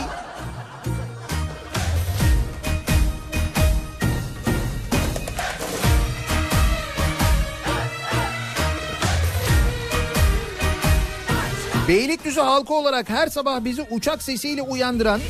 Beylikdüzü 11.87 12.39
halkı 12.41 12.73
olarak 12.73 13.09
her 13.09 13.27
sabah 13.27 13.63
bizi 13.63 13.81
uçak 13.81 14.23
sesiyle 14.23 14.61
uyandıran 14.61 15.21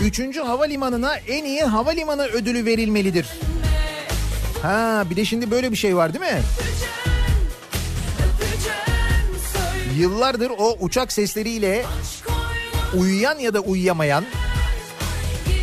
3. 0.00 0.38
havalimanına 0.38 1.16
en 1.16 1.44
iyi 1.44 1.62
havalimanı 1.62 2.22
ödülü 2.22 2.64
verilmelidir. 2.64 3.26
Ha 4.62 5.04
bir 5.10 5.16
de 5.16 5.24
şimdi 5.24 5.50
böyle 5.50 5.70
bir 5.72 5.76
şey 5.76 5.96
var 5.96 6.14
değil 6.14 6.24
mi? 6.24 6.42
Yıllardır 9.98 10.50
o 10.58 10.76
uçak 10.80 11.12
sesleriyle 11.12 11.84
uyuyan 12.94 13.38
ya 13.38 13.54
da 13.54 13.60
uyuyamayan 13.60 14.24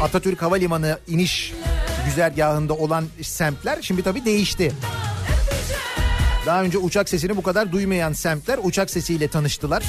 Atatürk 0.01 0.41
Havalimanı 0.41 0.99
iniş 1.07 1.53
güzergahında 2.05 2.73
olan 2.73 3.05
semtler 3.21 3.77
şimdi 3.81 4.03
tabii 4.03 4.25
değişti. 4.25 4.71
Daha 6.45 6.63
önce 6.63 6.77
uçak 6.77 7.09
sesini 7.09 7.37
bu 7.37 7.43
kadar 7.43 7.71
duymayan 7.71 8.13
semtler 8.13 8.59
uçak 8.63 8.89
sesiyle 8.89 9.27
tanıştılar. 9.27 9.83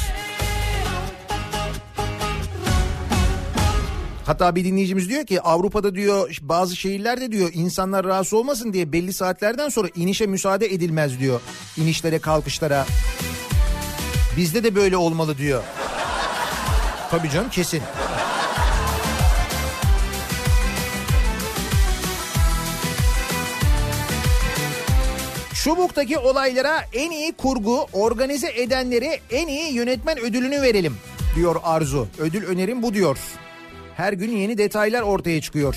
Hatta 4.26 4.56
bir 4.56 4.64
dinleyicimiz 4.64 5.08
diyor 5.08 5.26
ki 5.26 5.40
Avrupa'da 5.40 5.94
diyor 5.94 6.38
bazı 6.42 6.76
şehirlerde 6.76 7.32
diyor 7.32 7.50
insanlar 7.54 8.06
rahatsız 8.06 8.34
olmasın 8.34 8.72
diye 8.72 8.92
belli 8.92 9.12
saatlerden 9.12 9.68
sonra 9.68 9.88
inişe 9.96 10.26
müsaade 10.26 10.66
edilmez 10.66 11.20
diyor. 11.20 11.40
İnişlere 11.76 12.18
kalkışlara. 12.18 12.86
Bizde 14.36 14.64
de 14.64 14.74
böyle 14.74 14.96
olmalı 14.96 15.38
diyor. 15.38 15.62
Tabii 17.10 17.30
canım 17.30 17.50
kesin. 17.50 17.82
Çubuk'taki 25.64 26.18
olaylara 26.18 26.84
en 26.92 27.10
iyi 27.10 27.32
kurgu, 27.32 27.86
organize 27.92 28.48
edenleri 28.56 29.20
en 29.30 29.48
iyi 29.48 29.72
yönetmen 29.72 30.18
ödülünü 30.18 30.62
verelim 30.62 30.96
diyor 31.36 31.56
Arzu. 31.64 32.08
Ödül 32.18 32.46
önerim 32.46 32.82
bu 32.82 32.94
diyor. 32.94 33.18
Her 33.96 34.12
gün 34.12 34.36
yeni 34.36 34.58
detaylar 34.58 35.02
ortaya 35.02 35.40
çıkıyor. 35.40 35.76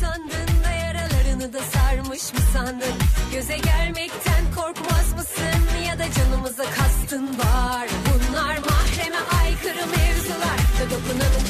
Sandın 0.00 0.50
sarmış 2.10 2.32
mı 2.32 2.40
sandın 2.52 2.94
Göze 3.32 3.56
gelmekten 3.56 4.44
korkmaz 4.56 5.12
mısın 5.12 5.60
ya 5.88 5.98
da 5.98 6.04
canımıza 6.12 6.64
kastın 6.64 7.28
var 7.28 7.88
Bunlar 8.06 8.58
mahreme 8.58 9.16
aykırı 9.42 9.86
mevzular 9.86 10.58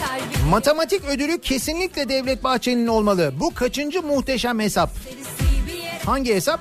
kalbi 0.01 0.51
Matematik 0.51 1.05
ödülü 1.05 1.41
kesinlikle 1.41 2.09
Devlet 2.09 2.45
Bahçeli'nin 2.45 2.87
olmalı. 2.87 3.35
Bu 3.41 3.55
kaçıncı 3.55 4.03
muhteşem 4.03 4.61
hesap? 4.61 4.91
Hangi 6.07 6.35
hesap? 6.35 6.61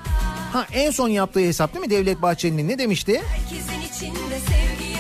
Ha 0.54 0.68
en 0.74 0.92
son 0.92 1.08
yaptığı 1.10 1.40
hesap 1.40 1.74
değil 1.74 1.86
mi 1.86 1.92
Devlet 1.92 2.22
Bahçeli'nin? 2.22 2.68
Ne 2.68 2.80
demişti? 2.80 3.22
herkesin 3.28 3.89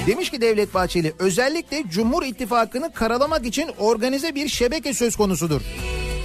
Demiş 0.07 0.29
ki 0.31 0.41
Devlet 0.41 0.73
Bahçeli 0.73 1.13
özellikle 1.19 1.83
Cumhur 1.89 2.23
İttifakı'nı 2.23 2.93
karalamak 2.93 3.45
için 3.45 3.69
organize 3.79 4.35
bir 4.35 4.47
şebeke 4.47 4.93
söz 4.93 5.15
konusudur. 5.15 5.61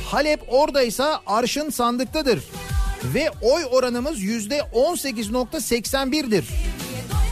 Halep 0.07 0.41
oradaysa 0.49 1.21
arşın 1.27 1.71
sandıktadır. 1.71 2.45
Ve 3.05 3.31
oy 3.43 3.65
oranımız 3.71 4.23
yüzde 4.23 4.59
18.81'dir. 4.59 6.45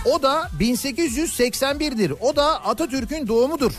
O 0.05 0.23
da 0.23 0.49
1881'dir. 0.61 2.13
O 2.21 2.37
da 2.37 2.65
Atatürk'ün 2.65 3.29
doğumudur. 3.29 3.73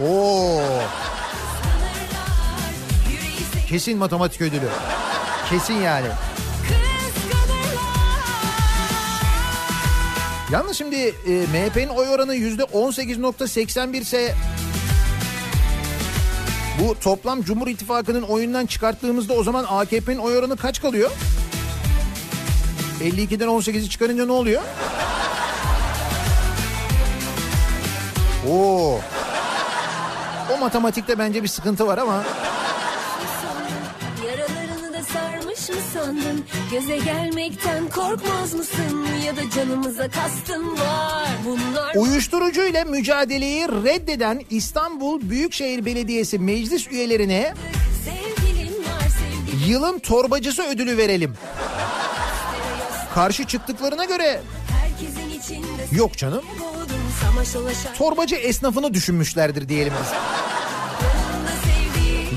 Oo, 0.00 0.60
kesin 3.68 3.98
matematik 3.98 4.40
ödülü. 4.40 4.68
Kesin 5.50 5.74
yani. 5.74 6.08
Yalnız 10.52 10.76
şimdi 10.76 10.96
e, 10.96 11.30
MHP'nin 11.30 11.88
oy 11.88 12.08
oranı 12.08 12.34
yüzde 12.34 12.62
18.81 12.62 13.96
ise 13.96 14.34
bu 16.80 17.00
toplam 17.00 17.42
Cumhur 17.42 17.66
İttifakı'nın 17.66 18.22
oyundan 18.22 18.66
çıkarttığımızda 18.66 19.32
o 19.32 19.42
zaman 19.42 19.66
AKP'nin 19.68 20.18
oy 20.18 20.38
oranı 20.38 20.56
kaç 20.56 20.80
kalıyor? 20.82 21.10
52'den 23.00 23.48
18'i 23.48 23.88
çıkarınca 23.88 24.26
ne 24.26 24.32
oluyor? 24.32 24.62
Oo. 28.50 29.00
O 30.54 30.58
matematikte 30.60 31.18
bence 31.18 31.42
bir 31.42 31.48
sıkıntı 31.48 31.86
var 31.86 31.98
ama 31.98 32.24
sandın 36.04 36.44
Göze 36.70 36.96
gelmekten 36.96 37.88
korkmaz 37.88 38.54
mısın? 38.54 39.06
Ya 39.26 39.36
da 39.36 39.50
canımıza 39.50 40.08
kastın 40.08 40.70
var 40.70 41.28
Bunlar. 41.44 41.94
Uyuşturucu 41.94 42.64
ile 42.64 42.84
mücadeleyi 42.84 43.68
reddeden 43.68 44.42
İstanbul 44.50 45.30
Büyükşehir 45.30 45.84
Belediyesi 45.84 46.38
meclis 46.38 46.86
üyelerine 46.86 47.54
sevgilim 48.04 48.72
var 48.74 49.08
sevgilim. 49.08 49.68
yılın 49.68 49.98
torbacısı 49.98 50.62
ödülü 50.62 50.96
verelim. 50.96 51.34
Karşı 53.14 53.44
çıktıklarına 53.44 54.04
göre 54.04 54.40
yok 55.92 56.16
canım. 56.16 56.42
Torbacı 57.98 58.34
esnafını 58.34 58.94
düşünmüşlerdir 58.94 59.68
diyelim 59.68 59.92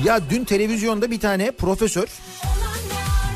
Ya 0.04 0.20
dün 0.30 0.44
televizyonda 0.44 1.10
bir 1.10 1.20
tane 1.20 1.50
profesör 1.50 2.08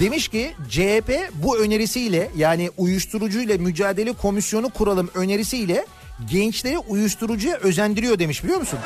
demiş 0.01 0.29
ki 0.29 0.55
CHP 0.71 1.11
bu 1.35 1.59
önerisiyle 1.59 2.31
yani 2.37 2.71
uyuşturucuyla 2.77 3.59
mücadele 3.59 4.13
komisyonu 4.13 4.71
kuralım 4.71 5.11
önerisiyle 5.15 5.87
gençleri 6.31 6.79
uyuşturucuya 6.79 7.57
özendiriyor 7.57 8.19
demiş 8.19 8.45
biliyor 8.45 8.59
musun? 8.59 8.79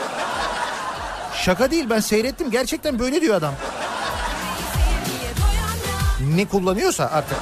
Şaka 1.35 1.71
değil 1.71 1.91
ben 1.91 2.01
seyrettim 2.01 2.51
gerçekten 2.51 2.99
böyle 2.99 3.21
diyor 3.21 3.35
adam. 3.35 3.55
Ne 6.35 6.45
kullanıyorsa 6.45 7.05
artık. 7.07 7.39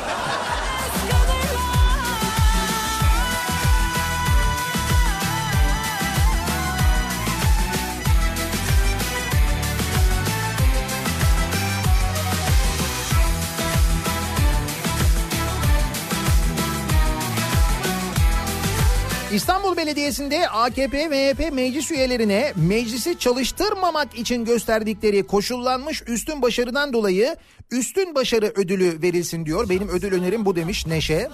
İstanbul 19.33 19.76
Belediyesi'nde 19.76 20.49
AKP 20.49 21.09
MHP 21.09 21.53
meclis 21.53 21.91
üyelerine 21.91 22.53
meclisi 22.57 23.18
çalıştırmamak 23.18 24.18
için 24.18 24.45
gösterdikleri 24.45 25.26
koşullanmış 25.26 26.03
üstün 26.07 26.43
başarıdan 26.43 26.93
dolayı 26.93 27.37
üstün 27.70 28.14
başarı 28.14 28.47
ödülü 28.47 29.03
verilsin 29.03 29.47
diyor. 29.47 29.68
Benim 29.68 29.89
ödül 29.89 30.12
önerim 30.12 30.45
bu 30.45 30.57
demiş 30.57 30.87
Neşe. 30.87 31.29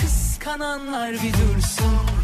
Kıskananlar 0.00 1.12
bir 1.12 1.32
dursun 1.32 2.15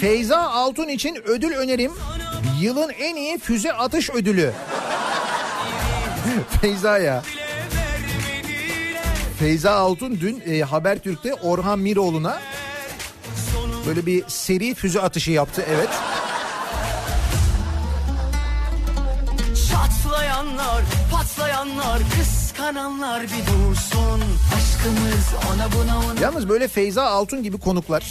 Feyza 0.00 0.38
Altun 0.38 0.88
için 0.88 1.18
ödül 1.24 1.52
önerim. 1.52 1.92
Yılın 2.60 2.90
en 2.90 3.16
iyi 3.16 3.38
füze 3.38 3.72
atış 3.72 4.10
ödülü. 4.10 4.52
Feyza 6.60 6.98
ya. 6.98 7.22
Feyza 9.38 9.70
Altun 9.70 10.18
dün 10.20 10.42
e, 10.46 10.60
Habertürk'te 10.60 11.34
Orhan 11.34 11.78
Miroğlu'na 11.78 12.40
böyle 13.86 14.06
bir 14.06 14.24
seri 14.28 14.74
füze 14.74 15.00
atışı 15.00 15.30
yaptı 15.30 15.64
evet. 15.70 15.88
Çatlayanlar, 19.70 20.82
patlayanlar, 21.12 21.98
kıskananlar 22.18 23.22
bir 23.22 23.46
dursun. 23.46 24.22
Yalnız 26.22 26.48
böyle 26.48 26.68
Feyza 26.68 27.02
Altun 27.02 27.42
gibi 27.42 27.58
konuklar 27.58 28.04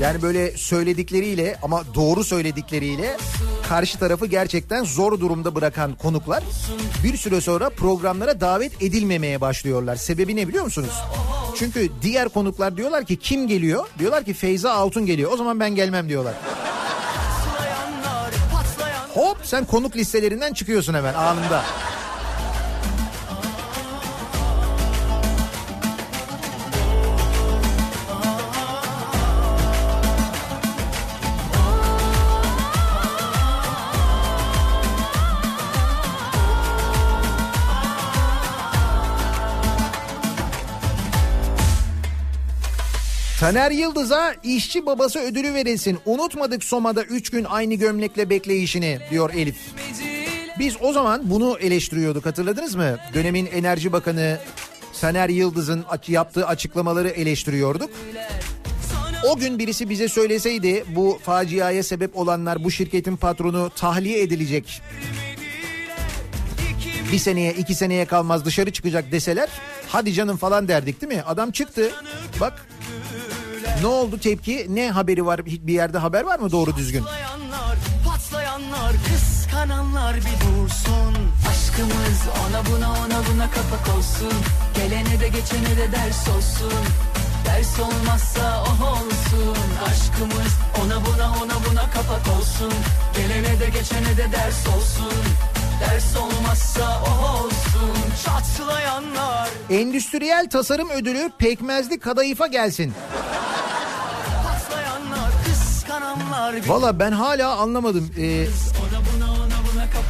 yani 0.00 0.22
böyle 0.22 0.56
söyledikleriyle 0.56 1.56
ama 1.62 1.82
doğru 1.94 2.24
söyledikleriyle 2.24 3.16
karşı 3.68 3.98
tarafı 3.98 4.26
gerçekten 4.26 4.84
zor 4.84 5.20
durumda 5.20 5.54
bırakan 5.54 5.94
konuklar 5.94 6.42
bir 7.04 7.16
süre 7.16 7.40
sonra 7.40 7.70
programlara 7.70 8.40
davet 8.40 8.82
edilmemeye 8.82 9.40
başlıyorlar. 9.40 9.96
Sebebi 9.96 10.36
ne 10.36 10.48
biliyor 10.48 10.64
musunuz? 10.64 10.92
Çünkü 11.58 11.88
diğer 12.02 12.28
konuklar 12.28 12.76
diyorlar 12.76 13.04
ki 13.04 13.16
kim 13.18 13.48
geliyor? 13.48 13.86
Diyorlar 13.98 14.24
ki 14.24 14.34
Feyza 14.34 14.72
Altun 14.72 15.06
geliyor. 15.06 15.32
O 15.32 15.36
zaman 15.36 15.60
ben 15.60 15.74
gelmem 15.74 16.08
diyorlar. 16.08 16.34
Hop 19.14 19.38
sen 19.44 19.64
konuk 19.64 19.96
listelerinden 19.96 20.52
çıkıyorsun 20.52 20.94
hemen 20.94 21.14
anında. 21.14 21.62
Taner 43.42 43.70
Yıldız'a 43.70 44.34
işçi 44.44 44.86
babası 44.86 45.18
ödülü 45.18 45.54
verilsin. 45.54 45.98
Unutmadık 46.06 46.64
Soma'da 46.64 47.02
3 47.02 47.30
gün 47.30 47.44
aynı 47.44 47.74
gömlekle 47.74 48.30
bekleyişini 48.30 48.98
diyor 49.10 49.30
Elif. 49.34 49.56
Biz 50.58 50.76
o 50.80 50.92
zaman 50.92 51.30
bunu 51.30 51.58
eleştiriyorduk 51.60 52.26
hatırladınız 52.26 52.74
mı? 52.74 52.96
Dönemin 53.14 53.46
Enerji 53.46 53.92
Bakanı 53.92 54.38
Taner 55.00 55.28
Yıldız'ın 55.28 55.84
yaptığı 56.08 56.46
açıklamaları 56.46 57.08
eleştiriyorduk. 57.08 57.90
O 59.28 59.36
gün 59.36 59.58
birisi 59.58 59.90
bize 59.90 60.08
söyleseydi 60.08 60.84
bu 60.88 61.18
faciaya 61.22 61.82
sebep 61.82 62.16
olanlar 62.16 62.64
bu 62.64 62.70
şirketin 62.70 63.16
patronu 63.16 63.70
tahliye 63.76 64.22
edilecek. 64.22 64.82
Bir 67.12 67.18
seneye 67.18 67.52
iki 67.52 67.74
seneye 67.74 68.04
kalmaz 68.04 68.44
dışarı 68.44 68.72
çıkacak 68.72 69.12
deseler 69.12 69.48
hadi 69.88 70.12
canım 70.12 70.36
falan 70.36 70.68
derdik 70.68 71.00
değil 71.00 71.12
mi? 71.12 71.22
Adam 71.22 71.50
çıktı 71.50 71.90
bak 72.40 72.66
ne 73.80 73.86
oldu 73.86 74.18
tepki 74.18 74.66
ne 74.70 74.90
haberi 74.90 75.26
var 75.26 75.46
bir 75.46 75.72
yerde 75.72 75.98
haber 75.98 76.22
var 76.24 76.38
mı 76.38 76.52
doğru 76.52 76.76
düzgün? 76.76 77.04
patlayanlar, 77.04 77.76
patlayanlar, 78.06 78.92
kıskananlar 79.08 80.16
bir 80.16 80.22
dursun. 80.46 81.14
Aşkımız 81.50 82.20
ona 82.48 82.66
buna 82.66 82.90
ona 82.90 83.22
buna 83.32 83.50
kapak 83.50 83.96
olsun. 83.96 84.32
Gelene 84.74 85.20
de 85.20 85.28
geçene 85.28 85.76
de 85.76 85.92
ders 85.92 86.28
olsun. 86.28 86.72
Ders 87.46 87.80
olmazsa 87.80 88.64
oh 88.66 88.92
olsun. 88.92 89.56
Aşkımız 89.86 90.52
ona 90.84 91.06
buna 91.06 91.30
ona 91.30 91.70
buna 91.70 91.90
kapak 91.90 92.38
olsun. 92.38 92.72
Gelene 93.16 93.60
de 93.60 93.66
geçene 93.66 94.16
de 94.16 94.32
ders 94.32 94.68
olsun. 94.76 95.12
Ders 95.80 96.16
olmazsa 96.16 97.00
olsun. 97.00 97.92
Çatlayanlar, 98.24 99.48
Endüstriyel 99.70 100.50
tasarım 100.50 100.90
ödülü 100.90 101.30
pekmezli 101.38 101.98
kadayıfa 102.00 102.46
gelsin. 102.46 102.92
Valla 106.66 106.98
ben 106.98 107.12
hala 107.12 107.56
anlamadım. 107.56 108.10
Ee, 108.18 108.46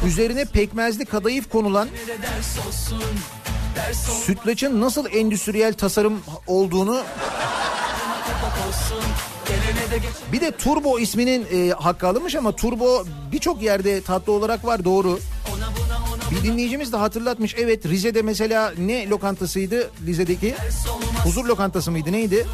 üzerine 0.07 0.45
pekmezli 0.45 1.05
kadayıf 1.05 1.49
konulan 1.49 1.87
sütlaçın 4.25 4.81
nasıl 4.81 5.05
endüstriyel 5.13 5.73
tasarım 5.73 6.21
olduğunu 6.47 7.01
bir 10.31 10.41
de 10.41 10.51
Turbo 10.51 10.99
isminin 10.99 11.47
e, 11.53 11.71
hakkı 11.71 12.07
alınmış 12.07 12.35
ama 12.35 12.55
Turbo 12.55 13.05
birçok 13.31 13.61
yerde 13.61 14.01
tatlı 14.01 14.33
olarak 14.33 14.65
var 14.65 14.85
doğru. 14.85 15.19
Bir 16.33 16.43
dinleyicimiz 16.43 16.93
de 16.93 16.97
hatırlatmış. 16.97 17.55
Evet 17.57 17.85
Rize'de 17.85 18.21
mesela 18.21 18.73
ne 18.77 19.09
lokantasıydı 19.09 19.89
Rize'deki? 20.05 20.55
Huzur 21.23 21.45
lokantası 21.45 21.91
mıydı 21.91 22.11
neydi? 22.11 22.47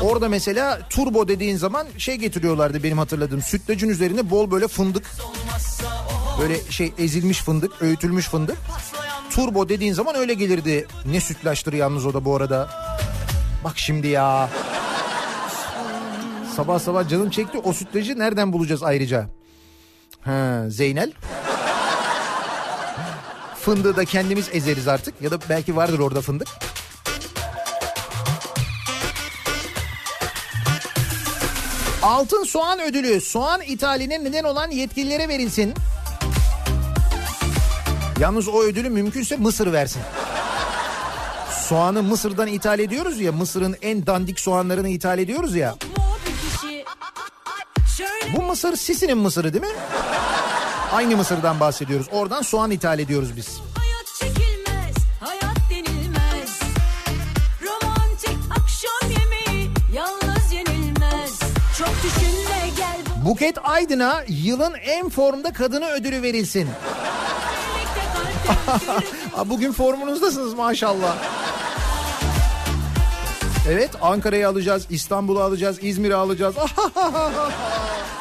Orada 0.00 0.28
mesela 0.28 0.78
turbo 0.90 1.28
dediğin 1.28 1.56
zaman 1.56 1.86
şey 1.98 2.16
getiriyorlardı 2.16 2.82
benim 2.82 2.98
hatırladığım. 2.98 3.42
Sütlacın 3.42 3.88
üzerine 3.88 4.30
bol 4.30 4.50
böyle 4.50 4.68
fındık. 4.68 5.10
Böyle 6.40 6.60
şey 6.70 6.92
ezilmiş 6.98 7.42
fındık, 7.42 7.82
öğütülmüş 7.82 8.28
fındık. 8.28 8.56
Turbo 9.30 9.68
dediğin 9.68 9.92
zaman 9.92 10.14
öyle 10.14 10.34
gelirdi. 10.34 10.86
Ne 11.06 11.20
sütlaçtır 11.20 11.72
yalnız 11.72 12.06
o 12.06 12.14
da 12.14 12.24
bu 12.24 12.36
arada. 12.36 12.68
Bak 13.64 13.78
şimdi 13.78 14.08
ya. 14.08 14.50
Sabah 16.56 16.78
sabah 16.78 17.08
canım 17.08 17.30
çekti. 17.30 17.58
O 17.58 17.72
sütlacı 17.72 18.18
nereden 18.18 18.52
bulacağız 18.52 18.82
ayrıca? 18.82 19.26
Ha, 20.20 20.64
Zeynel. 20.68 21.12
Fındığı 23.66 23.96
da 23.96 24.04
kendimiz 24.04 24.48
ezeriz 24.52 24.88
artık. 24.88 25.14
Ya 25.22 25.30
da 25.30 25.38
belki 25.48 25.76
vardır 25.76 25.98
orada 25.98 26.20
fındık. 26.20 26.48
Altın 32.02 32.44
soğan 32.44 32.80
ödülü 32.80 33.20
soğan 33.20 33.60
ithaline 33.62 34.24
neden 34.24 34.44
olan 34.44 34.70
yetkililere 34.70 35.28
verilsin. 35.28 35.74
Yalnız 38.20 38.48
o 38.48 38.62
ödülü 38.62 38.90
mümkünse 38.90 39.36
Mısır 39.36 39.72
versin. 39.72 40.02
Soğanı 41.68 42.02
Mısır'dan 42.02 42.48
ithal 42.48 42.78
ediyoruz 42.78 43.20
ya 43.20 43.32
Mısır'ın 43.32 43.76
en 43.82 44.06
dandik 44.06 44.40
soğanlarını 44.40 44.88
ithal 44.88 45.18
ediyoruz 45.18 45.56
ya. 45.56 45.76
Bu 48.36 48.42
Mısır 48.42 48.76
Sisi'nin 48.76 49.18
Mısır'ı 49.18 49.52
değil 49.52 49.64
mi? 49.64 49.78
Aynı 50.96 51.16
Mısır'dan 51.16 51.60
bahsediyoruz. 51.60 52.06
Oradan 52.12 52.42
soğan 52.42 52.70
ithal 52.70 52.98
ediyoruz 52.98 53.36
biz. 53.36 53.60
Buket 63.24 63.58
Aydın'a 63.64 64.24
yılın 64.28 64.74
en 64.74 65.08
formda 65.08 65.52
kadını 65.52 65.88
ödülü 65.88 66.22
verilsin. 66.22 66.68
Bugün 69.46 69.72
formunuzdasınız 69.72 70.54
maşallah. 70.54 71.16
Evet 73.68 73.90
Ankara'yı 74.02 74.48
alacağız, 74.48 74.86
İstanbul'u 74.90 75.40
alacağız, 75.40 75.78
İzmir'i 75.82 76.14
alacağız. 76.14 76.54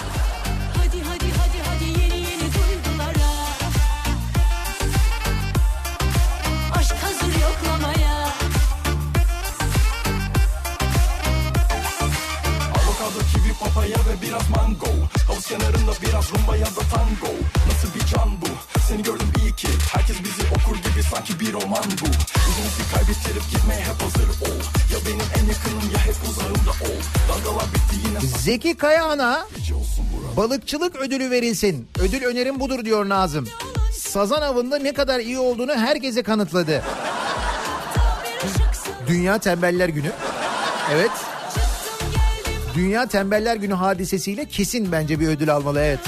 biraz 14.35 14.49
mango 14.49 14.87
Havuz 15.27 15.47
kenarında 15.47 15.91
biraz 16.01 16.33
rumba 16.33 16.55
ya 16.55 16.65
da 16.65 16.81
tango 16.93 17.33
Nasıl 17.67 17.99
bir 17.99 18.05
can 18.05 18.29
bu? 18.41 18.79
Seni 18.87 19.03
gördüm 19.03 19.27
iyi 19.43 19.55
ki 19.55 19.67
Herkes 19.93 20.17
bizi 20.23 20.41
okur 20.47 20.75
gibi 20.77 21.03
sanki 21.03 21.39
bir 21.39 21.53
roman 21.53 21.83
bu 21.83 22.05
Yüzümüzü 22.47 22.83
kaybettirip 22.93 23.51
gitmeye 23.51 23.81
hep 23.81 24.01
hazır 24.01 24.29
ol 24.29 24.59
Ya 24.93 24.97
benim 25.05 25.25
en 25.37 25.47
yakınım 25.47 25.91
ya 25.93 25.99
hep 26.05 26.15
uzağımda 26.29 26.71
ol 26.71 27.01
Dalgalar 27.29 27.65
bitti 27.73 28.07
yine 28.07 28.19
Zeki 28.19 28.77
Kayahan'a 28.77 29.47
balıkçılık 30.37 30.95
ödülü 30.95 31.31
verilsin. 31.31 31.87
Ödül 31.99 32.23
önerim 32.23 32.59
budur 32.59 32.85
diyor 32.85 33.09
Nazım. 33.09 33.47
Sazan 33.93 34.41
avında 34.41 34.77
ne 34.77 34.93
kadar 34.93 35.19
iyi 35.19 35.39
olduğunu 35.39 35.75
herkese 35.75 36.23
kanıtladı. 36.23 36.83
Dünya 39.07 39.37
Tembeller 39.37 39.89
Günü. 39.89 40.11
Evet. 40.93 41.11
Dünya 42.75 43.07
Tembeller 43.07 43.55
Günü 43.55 43.73
hadisesiyle 43.73 44.45
kesin 44.45 44.91
bence 44.91 45.19
bir 45.19 45.27
ödül 45.27 45.53
almalı 45.53 45.79
evet. 45.79 45.99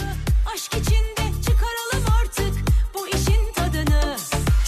Aşk 0.53 0.74
içinde 0.74 1.41
çıkaralım 1.45 2.09
artık 2.22 2.53
bu 2.93 3.07
işin 3.07 3.53
tadını 3.55 4.15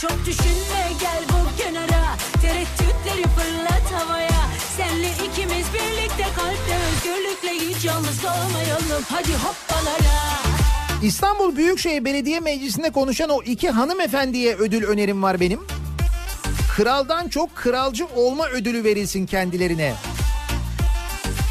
Çok 0.01 0.25
düşünme 0.25 0.91
gel 1.01 1.23
bu 1.29 1.61
kenara 1.61 2.17
Tereddütleri 2.41 3.23
fırlat 3.35 3.91
havaya 3.93 4.49
Senle 4.77 5.09
ikimiz 5.09 5.65
birlikte 5.73 6.23
kalpte 6.35 6.77
özgürlükle 6.89 7.69
hiç 7.69 7.87
hadi 9.09 9.33
hoppalara 9.33 10.39
İstanbul 11.03 11.55
Büyükşehir 11.55 12.05
Belediye 12.05 12.39
Meclisi'nde 12.39 12.89
konuşan 12.89 13.29
o 13.29 13.41
iki 13.41 13.69
hanımefendiye 13.69 14.55
ödül 14.55 14.83
önerim 14.83 15.23
var 15.23 15.39
benim. 15.39 15.59
Kraldan 16.75 17.27
çok 17.27 17.55
kralcı 17.55 18.05
olma 18.15 18.47
ödülü 18.47 18.83
verilsin 18.83 19.25
kendilerine. 19.25 19.93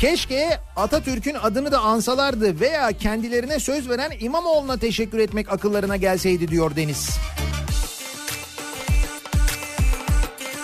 Keşke 0.01 0.61
Atatürk'ün 0.77 1.35
adını 1.35 1.73
da 1.73 1.81
ansalardı 1.81 2.61
veya 2.61 2.93
kendilerine 2.93 3.61
söz 3.61 3.89
veren 3.89 4.13
İmamoğlu'na 4.21 4.77
teşekkür 4.77 5.19
etmek 5.19 5.53
akıllarına 5.53 5.97
gelseydi 5.97 6.49
diyor 6.49 6.77
Deniz. 6.77 7.19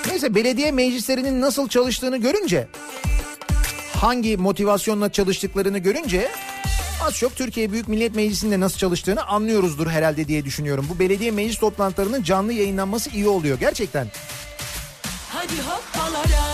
Neyse 0.08 0.34
belediye 0.34 0.72
meclislerinin 0.72 1.40
nasıl 1.40 1.68
çalıştığını 1.68 2.16
görünce 2.16 2.68
hangi 3.96 4.36
motivasyonla 4.36 5.12
çalıştıklarını 5.12 5.78
görünce 5.78 6.28
az 7.06 7.14
çok 7.14 7.36
Türkiye 7.36 7.72
Büyük 7.72 7.88
Millet 7.88 8.14
Meclisi'nde 8.14 8.60
nasıl 8.60 8.78
çalıştığını 8.78 9.26
anlıyoruzdur 9.26 9.86
herhalde 9.86 10.28
diye 10.28 10.44
düşünüyorum. 10.44 10.86
Bu 10.94 10.98
belediye 10.98 11.30
meclis 11.30 11.58
toplantılarının 11.58 12.22
canlı 12.22 12.52
yayınlanması 12.52 13.10
iyi 13.10 13.28
oluyor 13.28 13.60
gerçekten. 13.60 14.06
Hadi 15.32 15.54
hoppalara 15.62 16.53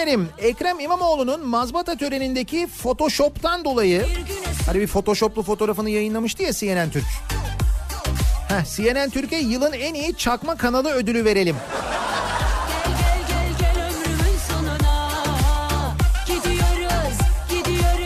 Önerim 0.00 0.28
Ekrem 0.38 0.80
İmamoğlu'nun 0.80 1.46
mazbata 1.46 1.96
törenindeki 1.96 2.66
Photoshop'tan 2.82 3.64
dolayı 3.64 4.06
hani 4.66 4.80
bir 4.80 4.86
Photoshop'lu 4.86 5.42
fotoğrafını 5.42 5.90
yayınlamıştı 5.90 6.42
ya 6.42 6.52
CNN 6.52 6.90
Türk. 6.90 7.04
Heh, 8.48 8.76
CNN 8.76 9.10
Türkiye 9.10 9.40
yılın 9.40 9.72
en 9.72 9.94
iyi 9.94 10.16
çakma 10.16 10.56
kanalı 10.56 10.92
ödülü 10.92 11.24
verelim. 11.24 11.56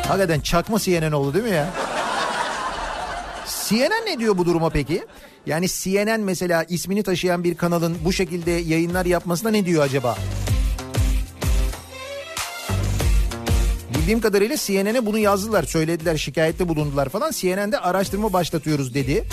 Hakikaten 0.08 0.40
çakma 0.40 0.78
CNN 0.78 1.12
oldu 1.12 1.34
değil 1.34 1.44
mi 1.44 1.50
ya? 1.50 1.68
CNN 3.68 4.06
ne 4.06 4.18
diyor 4.18 4.38
bu 4.38 4.46
duruma 4.46 4.70
peki? 4.70 5.04
Yani 5.46 5.66
CNN 5.68 6.20
mesela 6.20 6.64
ismini 6.68 7.02
taşıyan 7.02 7.44
bir 7.44 7.54
kanalın 7.54 7.96
bu 8.04 8.12
şekilde 8.12 8.50
yayınlar 8.50 9.06
yapmasına 9.06 9.50
ne 9.50 9.66
diyor 9.66 9.84
acaba? 9.84 10.16
Bildiğim 14.04 14.20
kadarıyla 14.20 14.56
CNN'e 14.56 15.06
bunu 15.06 15.18
yazdılar, 15.18 15.62
söylediler, 15.62 16.16
şikayette 16.16 16.68
bulundular 16.68 17.08
falan. 17.08 17.30
CNN'de 17.30 17.78
araştırma 17.78 18.32
başlatıyoruz 18.32 18.94
dedi. 18.94 19.24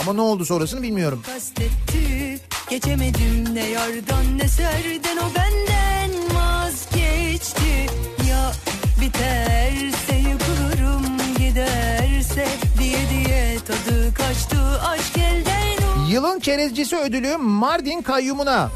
Ama 0.00 0.12
ne 0.12 0.20
oldu 0.20 0.44
sonrasını 0.44 0.82
bilmiyorum. 0.82 1.22
kastetti 1.26 2.38
Geçemedim 2.70 3.54
ne 3.54 3.68
yardan 3.68 4.38
ne 4.38 4.48
serden 4.48 5.16
o 5.16 5.34
benden 5.36 6.10
vazgeçti 6.34 7.86
Ya 8.30 8.52
biterse 9.00 10.16
yıkılırım 10.30 11.04
giderse 11.38 12.48
diye 12.78 12.98
diye 13.10 13.58
tadı 13.66 14.14
kaçtı 14.14 14.80
aşk 14.86 15.18
elden 15.18 16.08
Yılın 16.10 16.40
çerezcisi 16.40 16.96
ödülü 16.96 17.36
Mardin 17.36 18.02
kayyumuna. 18.02 18.70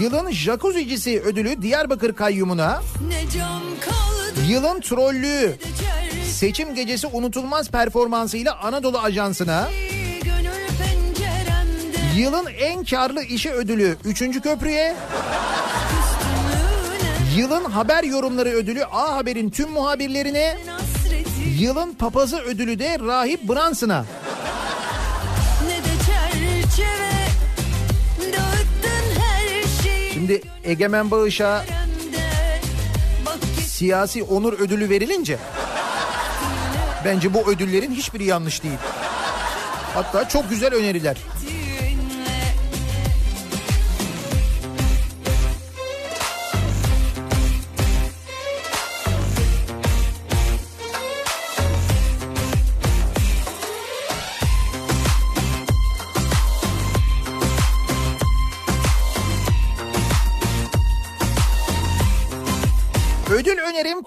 Yılın 0.00 0.30
jacuzzi'cisi 0.30 1.20
ödülü 1.20 1.62
Diyarbakır 1.62 2.12
kayyumuna. 2.12 2.82
ne 3.08 3.30
cam 3.30 3.62
kaldı 3.80 4.11
Yılın 4.48 4.80
trollüğü 4.80 5.56
içer 5.74 6.24
seçim 6.24 6.74
gecesi 6.74 7.06
unutulmaz 7.06 7.70
performansıyla 7.70 8.58
Anadolu 8.58 8.98
Ajansı'na. 8.98 9.68
Yılın 12.16 12.46
en 12.46 12.84
karlı 12.84 13.22
işi 13.22 13.52
ödülü 13.52 13.96
3. 14.04 14.42
köprüye. 14.42 14.94
Yılın 17.36 17.64
haber 17.64 18.04
yorumları 18.04 18.48
ödülü 18.48 18.84
A 18.84 19.16
Haber'in 19.16 19.50
tüm 19.50 19.70
muhabirlerine. 19.70 20.58
Yılın 21.58 21.94
papazı 21.94 22.38
ödülü 22.38 22.78
de 22.78 22.98
Rahip 22.98 23.48
Branson'a. 23.48 24.04
Şimdi 30.12 30.42
Egemen 30.64 31.10
Bağış'a 31.10 31.64
siyasi 33.82 34.22
onur 34.22 34.52
ödülü 34.52 34.90
verilince 34.90 35.38
bence 37.04 37.34
bu 37.34 37.50
ödüllerin 37.50 37.94
hiçbiri 37.94 38.24
yanlış 38.24 38.62
değil. 38.62 38.78
Hatta 39.94 40.28
çok 40.28 40.50
güzel 40.50 40.74
öneriler. 40.74 41.16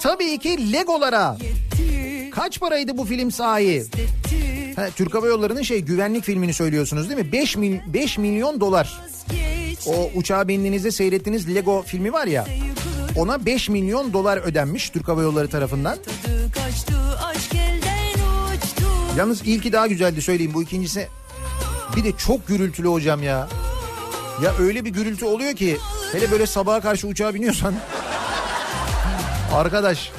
Tabii 0.05 0.37
ki 0.37 0.71
Legolara. 0.73 1.37
Kaç 2.31 2.59
paraydı 2.59 2.97
bu 2.97 3.05
film 3.05 3.31
sahi? 3.31 3.85
Ha, 4.75 4.87
Türk 4.95 5.13
Hava 5.13 5.27
Yolları'nın 5.27 5.61
şey 5.61 5.79
güvenlik 5.79 6.23
filmini 6.23 6.53
söylüyorsunuz 6.53 7.09
değil 7.09 7.19
mi? 7.19 7.31
5, 7.31 7.57
mil, 7.57 7.79
5 7.93 8.17
milyon 8.17 8.59
dolar. 8.59 9.01
O 9.85 10.11
uçağa 10.15 10.47
bindiğinizde 10.47 10.91
seyrettiğiniz 10.91 11.55
Lego 11.55 11.81
filmi 11.81 12.13
var 12.13 12.27
ya. 12.27 12.45
Ona 13.17 13.45
5 13.45 13.69
milyon 13.69 14.13
dolar 14.13 14.37
ödenmiş 14.37 14.89
Türk 14.89 15.07
Hava 15.07 15.21
Yolları 15.21 15.49
tarafından. 15.49 15.97
Yalnız 19.17 19.41
ilki 19.41 19.73
daha 19.73 19.87
güzeldi 19.87 20.21
söyleyeyim. 20.21 20.53
Bu 20.53 20.63
ikincisi 20.63 21.07
bir 21.95 22.03
de 22.03 22.11
çok 22.17 22.47
gürültülü 22.47 22.87
hocam 22.87 23.23
ya. 23.23 23.47
Ya 24.43 24.53
öyle 24.59 24.85
bir 24.85 24.89
gürültü 24.89 25.25
oluyor 25.25 25.53
ki 25.53 25.77
hele 26.11 26.31
böyle 26.31 26.45
sabaha 26.47 26.81
karşı 26.81 27.07
uçağa 27.07 27.33
biniyorsan 27.33 27.73
arkadaş 29.55 30.11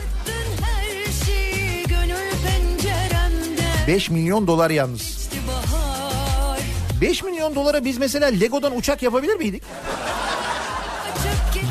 her 0.63 1.13
şey 1.27 1.83
gönül 1.85 2.31
penceremde 2.47 3.63
5 3.89 4.11
milyon 4.11 4.47
dolar 4.47 4.71
yalnız. 4.71 5.01
İşte 5.01 5.37
bahar 5.49 6.59
5 7.01 7.23
milyon 7.23 7.55
dolara 7.55 7.85
biz 7.85 7.99
mesela 7.99 8.27
Lego'dan 8.27 8.77
uçak 8.77 9.03
yapabilir 9.03 9.35
miydik? 9.37 9.63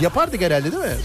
Yapardık 0.01 0.41
herhalde 0.41 0.71
değil 0.71 0.83
mi? 0.83 0.97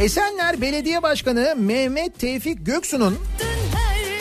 Esenler 0.00 0.60
Belediye 0.60 1.02
Başkanı 1.02 1.54
Mehmet 1.56 2.18
Tevfik 2.18 2.66
Göksu'nun 2.66 3.18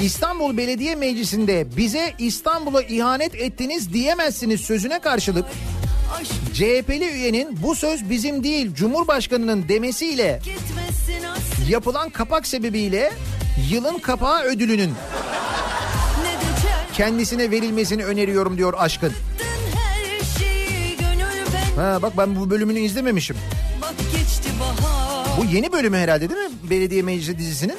İstanbul 0.02 0.58
Belediye 0.58 0.96
Meclisi'nde 0.96 1.78
bize 1.78 2.14
İstanbul'a 2.20 2.82
ihanet 2.82 3.36
ettiniz 3.36 3.94
diyemezsiniz 3.94 4.62
sözüne 4.62 5.00
karşılık 5.00 5.46
CHP'li 6.54 7.06
üyenin 7.06 7.64
bu 7.64 7.76
söz 7.76 8.10
bizim 8.10 8.44
değil 8.44 8.74
Cumhurbaşkanı'nın 8.74 9.70
demesiyle 9.70 10.42
yapılan 11.70 12.10
kapak 12.10 12.48
sebebiyle 12.48 13.12
yılın 13.72 14.00
kapağı 14.00 14.44
ödülünün 14.44 14.94
kendisine 16.94 17.52
verilmesini 17.52 18.06
öneriyorum 18.06 18.58
diyor 18.58 18.74
Aşkın. 18.78 19.14
Ha 21.76 22.00
bak 22.02 22.18
ben 22.18 22.36
bu 22.36 22.50
bölümünü 22.50 22.80
izlememişim. 22.80 23.38
Bu 25.38 25.46
yeni 25.46 25.72
bölümü 25.72 25.98
herhalde 25.98 26.30
değil 26.30 26.42
mi? 26.42 26.56
Belediye 26.70 27.02
Meclisi 27.02 27.38
dizisinin. 27.38 27.78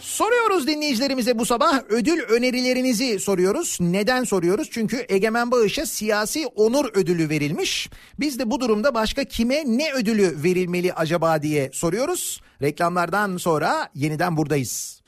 Soruyoruz 0.00 0.66
dinleyicilerimize 0.66 1.38
bu 1.38 1.46
sabah 1.46 1.82
ödül 1.88 2.20
önerilerinizi 2.20 3.20
soruyoruz. 3.20 3.78
Neden 3.80 4.24
soruyoruz? 4.24 4.68
Çünkü 4.70 5.06
Egemen 5.08 5.50
Bağış'a 5.50 5.86
siyasi 5.86 6.46
onur 6.46 6.84
ödülü 6.94 7.28
verilmiş. 7.28 7.90
Biz 8.20 8.38
de 8.38 8.50
bu 8.50 8.60
durumda 8.60 8.94
başka 8.94 9.24
kime 9.24 9.62
ne 9.66 9.92
ödülü 9.92 10.42
verilmeli 10.42 10.92
acaba 10.92 11.42
diye 11.42 11.70
soruyoruz. 11.72 12.40
Reklamlardan 12.62 13.36
sonra 13.36 13.88
yeniden 13.94 14.36
buradayız. 14.36 15.02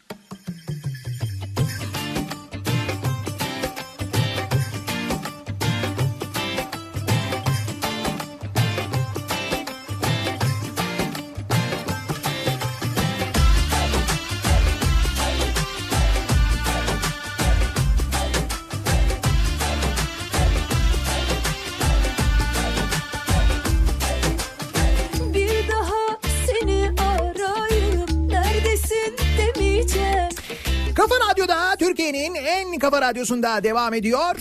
Türkiye'nin 32.24 32.72
en 32.72 32.78
kafa 32.78 33.00
radyosunda 33.00 33.64
devam 33.64 33.94
ediyor. 33.94 34.36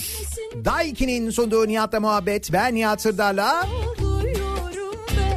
Daiki'nin 0.64 1.30
sunduğu 1.30 1.68
Nihat'la 1.68 2.00
muhabbet. 2.00 2.52
Ben 2.52 2.74
Nihat 2.74 3.02
Sırdar'la. 3.02 3.66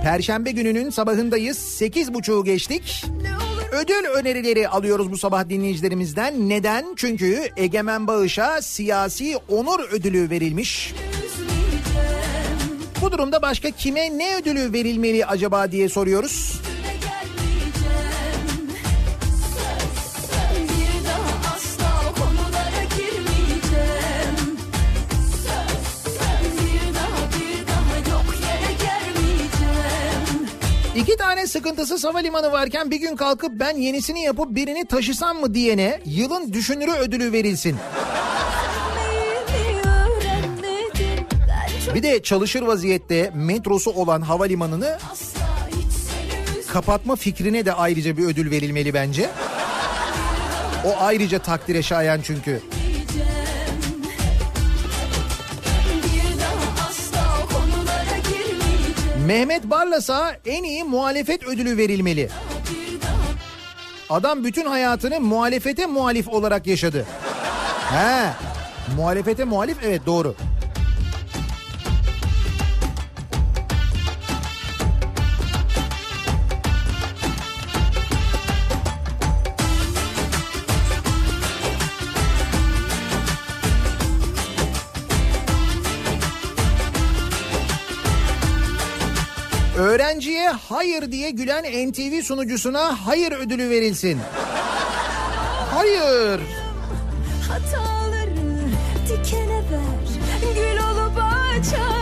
Perşembe 0.04 0.52
gününün 0.52 0.90
sabahındayız. 0.90 1.58
8.30'u 1.58 2.44
geçtik. 2.44 3.06
Ne 3.22 3.30
olur 3.30 3.64
Ödül 3.72 4.06
önerileri 4.06 4.68
alıyoruz 4.68 5.12
bu 5.12 5.18
sabah 5.18 5.50
dinleyicilerimizden. 5.50 6.50
Neden? 6.50 6.86
Çünkü 6.96 7.50
Egemen 7.58 8.08
Bağış'a 8.08 8.62
siyasi 8.62 9.38
onur 9.50 9.80
ödülü 9.80 10.30
verilmiş. 10.30 10.94
Bu 13.02 13.12
durumda 13.12 13.42
başka 13.42 13.70
kime 13.70 14.18
ne 14.18 14.36
ödülü 14.36 14.74
verilmeli 14.74 15.26
acaba 15.26 15.72
diye 15.72 15.90
soruyoruz. 15.90 16.62
İki 31.08 31.18
tane 31.18 31.48
sıkıntısız 31.48 32.04
havalimanı 32.04 32.52
varken 32.52 32.92
bir 32.92 32.96
gün 33.00 33.16
kalkıp 33.16 33.52
ben 33.52 33.78
yenisini 33.78 34.24
yapıp 34.24 34.56
birini 34.56 34.86
taşısam 34.86 35.40
mı 35.40 35.54
diyene 35.54 36.02
yılın 36.06 36.54
düşünürü 36.54 36.92
ödülü 36.92 37.32
verilsin. 37.32 37.76
Bir 41.96 42.04
de 42.04 42.24
çalışır 42.24 42.62
vaziyette 42.62 43.32
metrosu 43.36 43.92
olan 43.92 44.22
havalimanını 44.22 44.98
kapatma 46.68 47.16
fikrine 47.16 47.66
de 47.66 47.74
ayrıca 47.74 48.18
bir 48.18 48.26
ödül 48.26 48.52
verilmeli 48.52 48.94
bence. 48.94 49.30
O 50.86 50.96
ayrıca 51.00 51.40
takdire 51.40 51.84
şayan 51.84 52.22
çünkü. 52.24 52.62
Mehmet 59.28 59.70
Barlas'a 59.70 60.36
en 60.46 60.64
iyi 60.64 60.84
muhalefet 60.84 61.44
ödülü 61.44 61.78
verilmeli. 61.78 62.30
Adam 64.10 64.44
bütün 64.44 64.66
hayatını 64.66 65.20
muhalefete 65.20 65.86
muhalif 65.86 66.28
olarak 66.28 66.68
yaşadı. 66.68 67.06
He. 67.92 68.30
Muhalefete 68.98 69.44
muhalif 69.44 69.78
evet 69.84 70.06
doğru. 70.06 70.36
Öğrenciye 89.78 90.50
hayır 90.50 91.12
diye 91.12 91.30
gülen 91.30 91.64
NTV 91.90 92.22
sunucusuna 92.22 93.08
hayır 93.08 93.32
ödülü 93.32 93.70
verilsin. 93.70 94.20
Hayır. 95.74 96.42
hataları 97.48 98.36
dikene 99.08 99.58
ver. 99.72 100.08
Gül 100.56 100.78
olup 100.78 101.18
açayım. 101.18 101.97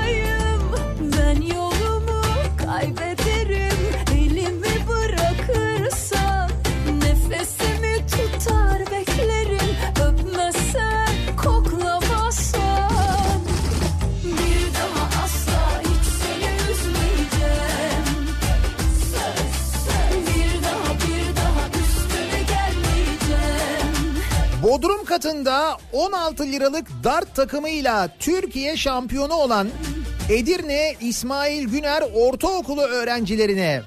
Bodrum 24.76 25.06
katında 25.06 25.78
16 25.94 26.44
liralık 26.52 26.88
dart 27.04 27.36
takımıyla 27.36 28.10
Türkiye 28.20 28.78
şampiyonu 28.78 29.34
olan 29.34 29.68
Edirne 30.30 30.96
İsmail 31.02 31.68
Güner 31.68 32.04
Ortaokulu 32.16 32.82
öğrencilerine 32.82 33.82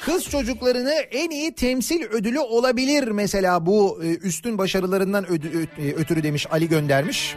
kız 0.00 0.24
çocuklarını 0.24 0.92
en 0.92 1.30
iyi 1.30 1.54
temsil 1.54 2.02
ödülü 2.02 2.38
olabilir 2.40 3.08
mesela 3.08 3.66
bu 3.66 4.00
e, 4.04 4.16
üstün 4.16 4.58
başarılarından 4.58 5.24
e, 5.24 5.92
ötürü 5.92 6.22
demiş 6.22 6.46
Ali 6.50 6.68
göndermiş. 6.68 7.34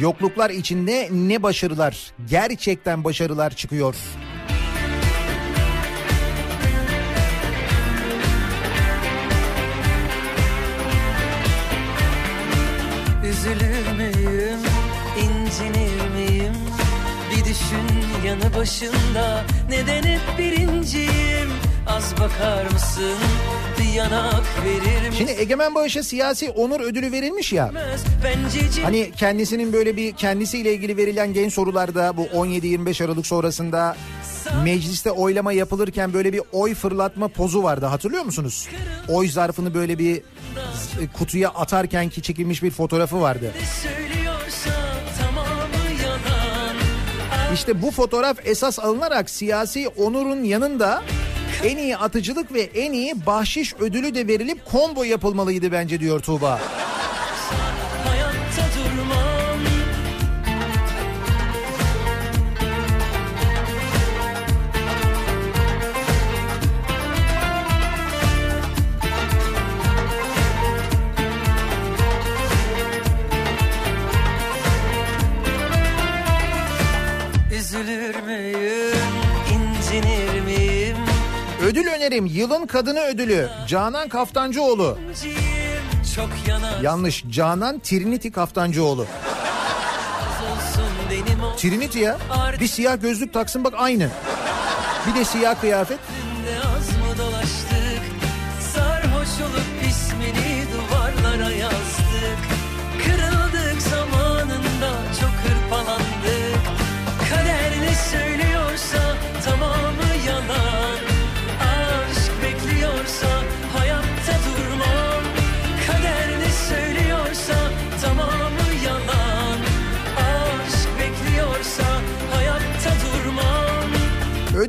Yokluklar 0.00 0.50
içinde 0.50 1.08
ne 1.12 1.42
başarılar, 1.42 2.12
gerçekten 2.30 3.04
başarılar 3.04 3.50
çıkıyor. 3.50 3.94
Üzülür 13.48 13.92
müyüm, 13.96 14.58
incinir 15.16 16.10
miyim? 16.10 16.52
Bir 17.30 17.44
düşün 17.44 18.26
yanı 18.26 18.54
başında 18.54 19.44
Neden 19.70 20.02
hep 20.02 20.38
birinciyim? 20.38 21.50
Az 21.86 22.14
bakar 22.20 22.64
mısın? 22.72 23.14
Bir 23.78 23.92
yanak 23.92 24.44
verir 24.64 25.08
misin? 25.08 25.18
Şimdi 25.18 25.30
Egemen 25.40 25.74
Bağış'a 25.74 26.02
siyasi 26.02 26.50
onur 26.50 26.80
ödülü 26.80 27.12
verilmiş 27.12 27.52
ya. 27.52 27.72
Hani 28.82 29.12
kendisinin 29.16 29.72
böyle 29.72 29.96
bir 29.96 30.12
kendisiyle 30.12 30.74
ilgili 30.74 30.96
verilen 30.96 31.32
genç 31.32 31.54
sorularda 31.54 32.16
bu 32.16 32.24
17-25 32.26 33.04
Aralık 33.04 33.26
sonrasında 33.26 33.96
mecliste 34.64 35.10
oylama 35.10 35.52
yapılırken 35.52 36.12
böyle 36.12 36.32
bir 36.32 36.42
oy 36.52 36.74
fırlatma 36.74 37.28
pozu 37.28 37.62
vardı 37.62 37.86
hatırlıyor 37.86 38.24
musunuz? 38.24 38.68
Oy 39.08 39.28
zarfını 39.28 39.74
böyle 39.74 39.98
bir 39.98 40.22
kutuya 41.06 41.48
atarken 41.48 42.08
ki 42.08 42.22
çekilmiş 42.22 42.62
bir 42.62 42.70
fotoğrafı 42.70 43.20
vardı. 43.20 43.52
İşte 47.54 47.82
bu 47.82 47.90
fotoğraf 47.90 48.38
esas 48.44 48.78
alınarak 48.78 49.30
siyasi 49.30 49.88
onurun 49.88 50.44
yanında 50.44 51.02
en 51.64 51.76
iyi 51.76 51.96
atıcılık 51.96 52.52
ve 52.54 52.60
en 52.60 52.92
iyi 52.92 53.26
bahşiş 53.26 53.74
ödülü 53.74 54.14
de 54.14 54.26
verilip 54.26 54.58
combo 54.72 55.04
yapılmalıydı 55.04 55.72
bence 55.72 56.00
diyor 56.00 56.20
Tuğba. 56.20 56.60
Ödül 81.68 81.86
önerim 81.86 82.26
yılın 82.26 82.66
kadını 82.66 83.00
ödülü 83.00 83.48
Canan 83.66 84.08
Kaftancıoğlu. 84.08 84.98
Yanlış 86.82 87.24
Canan 87.30 87.78
Trinity 87.78 88.28
Kaftancıoğlu. 88.28 89.06
Trinity 91.56 91.98
ya. 91.98 92.18
Bir 92.60 92.66
siyah 92.66 93.02
gözlük 93.02 93.34
taksın 93.34 93.64
bak 93.64 93.74
aynı. 93.76 94.10
Bir 95.06 95.20
de 95.20 95.24
siyah 95.24 95.60
kıyafet. 95.60 95.98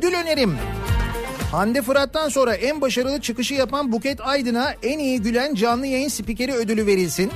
Ödül 0.00 0.14
önerim. 0.14 0.58
Hande 1.52 1.82
Fırat'tan 1.82 2.28
sonra 2.28 2.54
en 2.54 2.80
başarılı 2.80 3.20
çıkışı 3.20 3.54
yapan 3.54 3.92
Buket 3.92 4.20
Aydın'a 4.20 4.74
en 4.82 4.98
iyi 4.98 5.22
gülen 5.22 5.54
canlı 5.54 5.86
yayın 5.86 6.08
spikeri 6.08 6.52
ödülü 6.52 6.86
verilsin. 6.86 7.32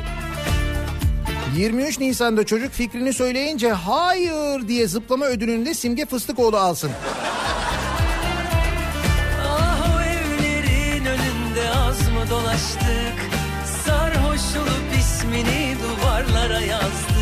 23 1.57 2.01
Nisan'da 2.01 2.47
çocuk 2.47 2.73
fikrini 2.73 3.12
söyleyince 3.12 3.73
hayır 3.73 4.69
diye 4.69 4.89
zıplama 4.89 5.24
ödülünü 5.24 5.66
de 5.66 5.74
Simge 5.74 6.07
Fıstıkoğlu 6.07 6.57
alsın. 6.57 6.91
Ah 9.49 10.03
evlerin 10.07 11.05
önünde 11.05 11.70
az 11.70 12.01
mı 12.09 12.31
dolaştık 12.31 13.19
Sarhoş 13.85 14.57
olup 14.57 14.99
ismini 14.99 15.77
duvarlara 15.82 16.61
yazdık 16.61 17.14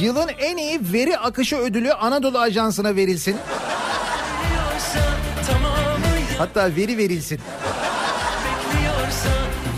Yılın 0.00 0.28
en 0.38 0.56
iyi 0.56 0.80
veri 0.92 1.18
akışı 1.18 1.56
ödülü 1.56 1.92
Anadolu 1.92 2.38
Ajansı'na 2.38 2.96
verilsin. 2.96 3.36
Hatta 6.38 6.76
veri 6.76 6.98
verilsin. 6.98 7.40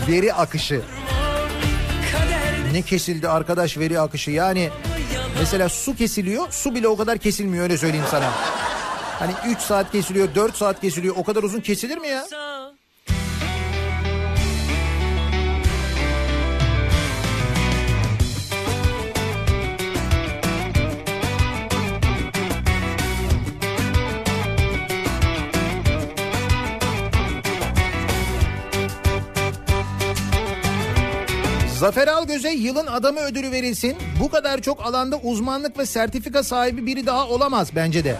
Veri 0.09 0.33
akışı. 0.33 0.81
Ne 2.73 2.81
kesildi 2.81 3.29
arkadaş 3.29 3.77
veri 3.77 3.99
akışı 3.99 4.31
yani. 4.31 4.69
Mesela 5.39 5.69
su 5.69 5.95
kesiliyor 5.95 6.47
su 6.51 6.75
bile 6.75 6.87
o 6.87 6.97
kadar 6.97 7.17
kesilmiyor 7.17 7.63
öyle 7.63 7.77
söyleyeyim 7.77 8.05
sana. 8.11 8.29
Hani 9.19 9.31
3 9.47 9.59
saat 9.59 9.91
kesiliyor 9.91 10.35
4 10.35 10.55
saat 10.55 10.81
kesiliyor 10.81 11.15
o 11.17 11.23
kadar 11.23 11.43
uzun 11.43 11.59
kesilir 11.61 11.97
mi 11.97 12.07
ya? 12.07 12.25
Zafer 31.79 32.07
Algöz'e 32.07 32.49
yılın 32.49 32.87
adamı 32.87 33.19
ödülü 33.19 33.51
verilsin. 33.51 33.97
Bu 34.19 34.29
kadar 34.29 34.61
çok 34.61 34.85
alanda 34.85 35.17
uzmanlık 35.17 35.77
ve 35.77 35.85
sertifika 35.85 36.43
sahibi 36.43 36.85
biri 36.85 37.05
daha 37.05 37.27
olamaz 37.27 37.69
bence 37.75 38.03
de. 38.03 38.15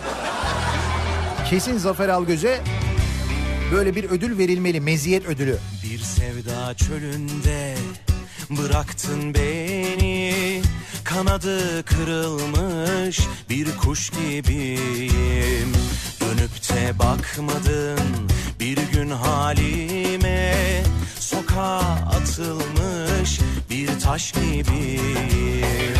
Kesin 1.49 1.77
Zafer 1.77 2.09
Algöz'e 2.09 2.59
böyle 3.73 3.95
bir 3.95 4.03
ödül 4.03 4.37
verilmeli. 4.37 4.81
Meziyet 4.81 5.25
ödülü. 5.25 5.57
Bir 5.83 5.99
sevda 5.99 6.73
çölünde 6.73 7.75
bıraktın 8.49 9.33
beni 9.33 10.61
Kanadı 11.03 11.83
kırılmış 11.85 13.19
bir 13.49 13.77
kuş 13.77 14.09
gibiyim 14.09 15.73
Dönüp 16.21 16.69
de 16.69 16.99
bakmadın 16.99 17.99
bir 18.59 18.77
gün 18.93 19.09
halime 19.09 20.53
Sokağa 21.29 21.79
atılmış 22.15 23.39
bir 23.69 23.99
taş 23.99 24.31
gibiyim 24.31 25.97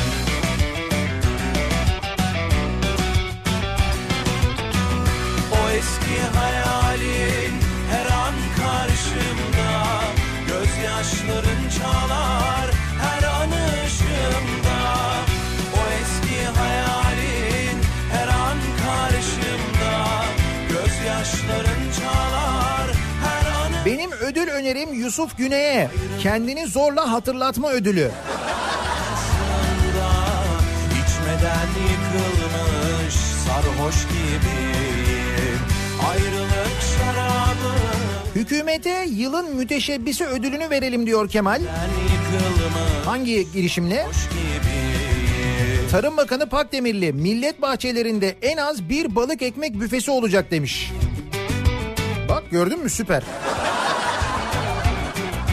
O 5.52 5.70
eski 5.70 6.38
hayalin 6.38 7.54
her 7.92 8.06
an 8.06 8.34
karşımda 8.58 10.02
Gözyaşların 10.48 11.70
çalar 11.80 12.70
ödül 24.30 24.48
önerim 24.48 24.94
Yusuf 24.94 25.38
Güney'e. 25.38 25.90
Kendini 26.22 26.68
zorla 26.68 27.12
hatırlatma 27.12 27.70
ödülü. 27.72 28.12
İçmeden 30.92 31.68
yıkılmış 31.90 33.14
sarhoş 33.14 33.96
gibiyim 34.08 35.60
Ayrılık 36.10 36.82
şarabı 36.98 37.76
Hükümete 38.36 39.06
yılın 39.10 39.56
müteşebbisi 39.56 40.26
ödülünü 40.26 40.70
verelim 40.70 41.06
diyor 41.06 41.30
Kemal. 41.30 41.62
Hangi 43.06 43.52
girişimle? 43.52 44.06
Tarım 45.92 46.18
Bakanı 46.18 46.50
Pakdemirli 46.50 47.14
millet 47.14 47.62
bahçelerinde 47.62 48.36
en 48.42 48.58
az 48.58 48.90
bir 48.90 49.16
balık 49.16 49.42
ekmek 49.42 49.80
büfesi 49.80 50.12
olacak 50.12 50.52
demiş. 50.52 50.92
Bak 52.30 52.44
gördün 52.52 52.84
mü 52.84 52.90
süper. 52.90 53.24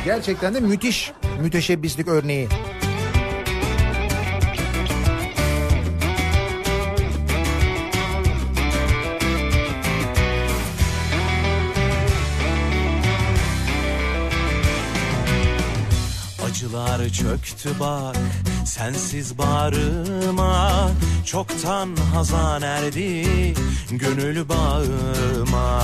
Gerçekten 0.07 0.55
de 0.55 0.61
müthiş 0.61 1.13
müteşebbislik 1.41 2.09
örneği. 2.09 2.49
Acılar 16.49 17.09
çöktü 17.09 17.71
bak 17.81 18.17
sensiz 18.67 19.39
bağrıma 19.39 20.91
Çoktan 21.25 21.97
hazan 22.15 22.63
erdi 22.63 23.25
gönül 23.91 24.49
bağıma 24.49 25.83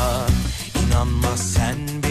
İnanma 0.87 1.37
sen 1.37 2.02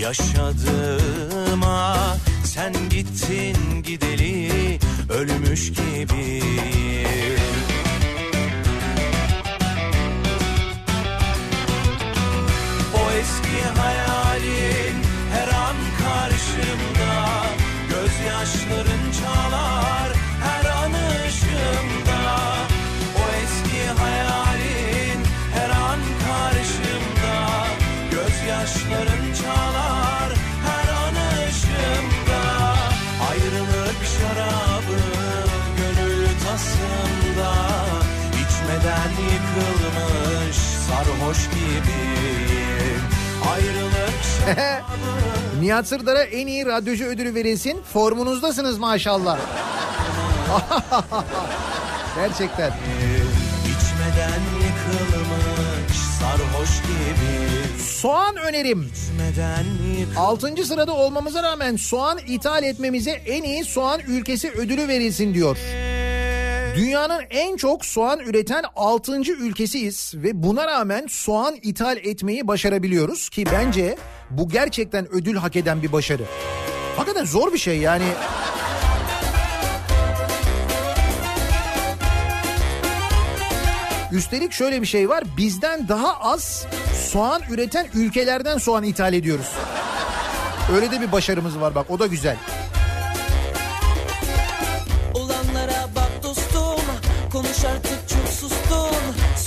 yaşadığıma 0.00 1.96
Sen 2.44 2.72
gittin 2.90 3.82
gideli 3.82 4.78
ölmüş 5.08 5.72
gibiyim 5.72 7.40
O 12.94 13.10
eski 13.20 13.79
sarhoş 41.30 41.48
gibiyim 41.50 43.02
Ayrılık 43.52 44.20
Nihat 45.60 45.88
Sırdar'a 45.88 46.22
en 46.22 46.46
iyi 46.46 46.66
radyocu 46.66 47.04
ödülü 47.04 47.34
verilsin. 47.34 47.82
Formunuzdasınız 47.92 48.78
maşallah. 48.78 49.38
Gerçekten. 52.16 52.72
İçmeden 53.64 54.40
yıkılmış 54.56 55.98
sarhoş 56.18 56.82
gibi 56.82 57.82
Soğan 57.82 58.36
önerim. 58.36 58.90
6. 60.16 60.66
sırada 60.66 60.92
olmamıza 60.92 61.42
rağmen 61.42 61.76
soğan 61.76 62.18
ithal 62.26 62.62
etmemize 62.62 63.10
en 63.10 63.42
iyi 63.42 63.64
soğan 63.64 64.00
ülkesi 64.08 64.50
ödülü 64.50 64.88
verilsin 64.88 65.34
diyor. 65.34 65.56
Dünyanın 66.76 67.22
en 67.30 67.56
çok 67.56 67.84
soğan 67.84 68.20
üreten 68.20 68.64
6. 68.76 69.20
ülkesiyiz 69.20 70.12
ve 70.16 70.42
buna 70.42 70.66
rağmen 70.66 71.06
soğan 71.06 71.56
ithal 71.62 71.96
etmeyi 71.96 72.48
başarabiliyoruz 72.48 73.28
ki 73.28 73.44
bence 73.52 73.96
bu 74.30 74.48
gerçekten 74.48 75.12
ödül 75.12 75.36
hak 75.36 75.56
eden 75.56 75.82
bir 75.82 75.92
başarı. 75.92 76.22
Hakikaten 76.96 77.24
zor 77.24 77.52
bir 77.52 77.58
şey 77.58 77.78
yani. 77.78 78.04
Üstelik 84.12 84.52
şöyle 84.52 84.82
bir 84.82 84.86
şey 84.86 85.08
var. 85.08 85.24
Bizden 85.36 85.88
daha 85.88 86.20
az 86.20 86.66
soğan 87.10 87.42
üreten 87.50 87.86
ülkelerden 87.94 88.58
soğan 88.58 88.84
ithal 88.84 89.14
ediyoruz. 89.14 89.52
Öyle 90.74 90.90
de 90.90 91.00
bir 91.00 91.12
başarımız 91.12 91.60
var 91.60 91.74
bak 91.74 91.90
o 91.90 91.98
da 91.98 92.06
güzel. 92.06 92.36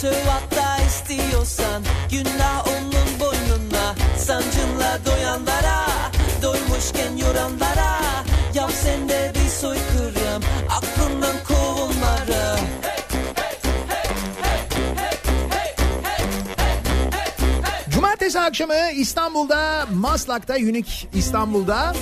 Söv 0.04 0.14
hatta 0.28 0.84
istiyorsan 0.84 1.84
Günah 2.12 2.68
onun 2.68 3.20
boynuna 3.20 3.96
Sancınla 4.18 5.00
doyanlara 5.06 5.86
Doymuşken 6.42 7.18
yoranlara 7.18 8.00
Yap 8.54 8.72
sen 8.84 9.10
de 9.10 9.32
bir 9.36 9.50
soykırım 9.50 10.44
Aklından 10.70 11.36
kovulmarım 11.48 12.66
Cumartesi 17.90 18.40
akşamı 18.40 18.92
İstanbul'da 18.96 19.88
Maslak'ta 19.94 20.54
Unik 20.54 21.08
İstanbul'da 21.14 21.96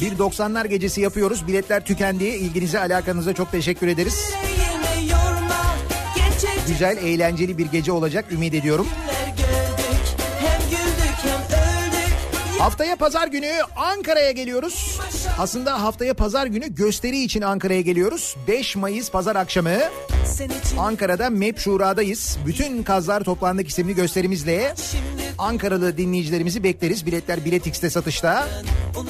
bir 0.00 0.18
90'lar 0.18 0.66
gecesi 0.66 1.00
yapıyoruz. 1.00 1.46
Biletler 1.46 1.84
tükendi. 1.84 2.24
İlginize 2.24 2.80
alakanıza 2.80 3.32
çok 3.34 3.52
teşekkür 3.52 3.88
ederiz. 3.88 4.30
Güzel 6.66 6.96
eğlenceli 6.96 7.58
bir 7.58 7.66
gece 7.66 7.92
olacak 7.92 8.24
ümit 8.32 8.54
ediyorum. 8.54 8.86
Haftaya 12.58 12.96
pazar 12.96 13.26
günü 13.28 13.52
Ankara'ya 13.76 14.30
geliyoruz. 14.30 15.00
Aslında 15.38 15.82
haftaya 15.82 16.14
pazar 16.14 16.46
günü 16.46 16.74
gösteri 16.74 17.22
için 17.22 17.42
Ankara'ya 17.42 17.80
geliyoruz. 17.80 18.36
5 18.48 18.76
Mayıs 18.76 19.10
pazar 19.10 19.36
akşamı 19.36 19.70
Ankara'da 20.78 21.30
MEP 21.30 21.58
Şura'dayız. 21.58 22.38
Bütün 22.46 22.82
Kazlar 22.82 23.20
Toplandık 23.24 23.68
isimli 23.68 23.94
gösterimizle 23.94 24.74
Ankaralı 25.38 25.96
dinleyicilerimizi 25.98 26.62
bekleriz. 26.62 27.06
Biletler 27.06 27.44
Bilet 27.44 27.66
X'te 27.66 27.90
satışta. 27.90 28.48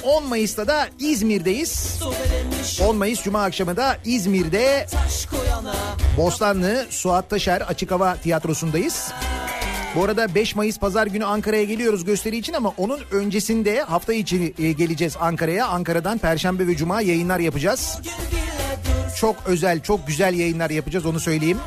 10 0.03 0.25
Mayıs'ta 0.29 0.67
da 0.67 0.89
İzmir'deyiz. 0.99 1.71
sobelemiş 1.71 2.81
10 2.81 2.97
Mayıs 2.97 3.23
Cuma 3.23 3.43
akşamı 3.43 3.77
da 3.77 3.97
İzmir'de 4.05 4.87
Bostanlı 6.17 6.87
Suat 6.91 7.31
Taşer 7.31 7.61
Açık 7.61 7.91
Hava 7.91 8.17
Tiyatrosu'ndayız. 8.17 9.13
Bu 9.97 10.05
arada 10.05 10.35
5 10.35 10.57
Mayıs 10.57 10.79
pazar 10.79 11.07
günü 11.07 11.25
Ankara'ya 11.25 11.65
geliyoruz 11.65 12.05
gösteri 12.05 12.37
için 12.37 12.53
ama 12.53 12.73
onun 12.77 13.01
öncesinde 13.11 13.83
hafta 13.83 14.13
içi 14.15 14.55
e, 14.59 14.73
geleceğiz 14.73 15.17
Ankara'ya. 15.21 15.67
Ankara'dan 15.67 16.19
Perşembe 16.19 16.67
ve 16.67 16.77
Cuma 16.77 17.01
yayınlar 17.01 17.39
yapacağız. 17.39 18.01
Çok 19.17 19.37
özel, 19.47 19.81
çok 19.81 20.07
güzel 20.07 20.35
yayınlar 20.35 20.71
yapacağız 20.71 21.07
onu 21.07 21.21
söyleyeyim. 21.21 21.59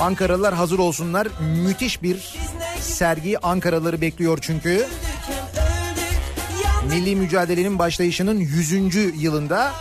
Ankaralılar 0.00 0.54
hazır 0.54 0.78
olsunlar. 0.78 1.28
Müthiş 1.66 2.02
bir 2.02 2.36
sergi 2.80 3.38
Ankaralıları 3.38 4.00
bekliyor 4.00 4.38
çünkü. 4.42 4.70
Yandık 4.70 4.86
Milli 6.84 7.16
mücadelenin 7.16 7.78
başlayışının 7.78 8.40
100. 8.40 9.22
yılında 9.22 9.72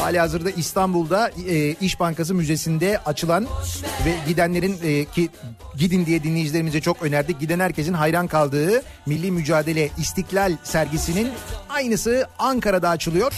hali 0.00 0.18
hazırda 0.18 0.50
İstanbul'da 0.50 1.30
e, 1.48 1.70
İş 1.80 2.00
Bankası 2.00 2.34
Müzesi'nde 2.34 2.98
açılan 2.98 3.46
ve 4.04 4.14
gidenlerin 4.28 4.78
e, 4.84 5.04
ki 5.04 5.28
gidin 5.76 6.06
diye 6.06 6.22
dinleyicilerimize 6.22 6.80
çok 6.80 7.02
önerdik. 7.02 7.40
Giden 7.40 7.60
herkesin 7.60 7.92
hayran 7.92 8.26
kaldığı 8.26 8.82
Milli 9.06 9.30
Mücadele 9.30 9.90
İstiklal 9.98 10.56
sergisinin 10.64 11.28
aynısı 11.68 12.26
Ankara'da 12.38 12.88
açılıyor. 12.88 13.32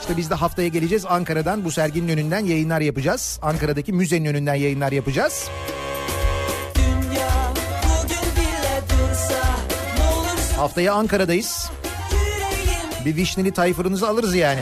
İşte 0.00 0.16
biz 0.16 0.30
de 0.30 0.34
haftaya 0.34 0.68
geleceğiz 0.68 1.04
Ankara'dan 1.08 1.64
bu 1.64 1.70
serginin 1.70 2.08
önünden 2.08 2.44
yayınlar 2.44 2.80
yapacağız. 2.80 3.38
Ankara'daki 3.42 3.92
müzenin 3.92 4.26
önünden 4.26 4.54
yayınlar 4.54 4.92
yapacağız. 4.92 5.48
Dünya 6.74 7.52
dursa 8.90 9.44
Haftaya 10.56 10.94
Ankara'dayız. 10.94 11.70
Bir 13.04 13.16
vişneli 13.16 13.52
tayfırınızı 13.52 14.08
alırız 14.08 14.34
yani. 14.34 14.60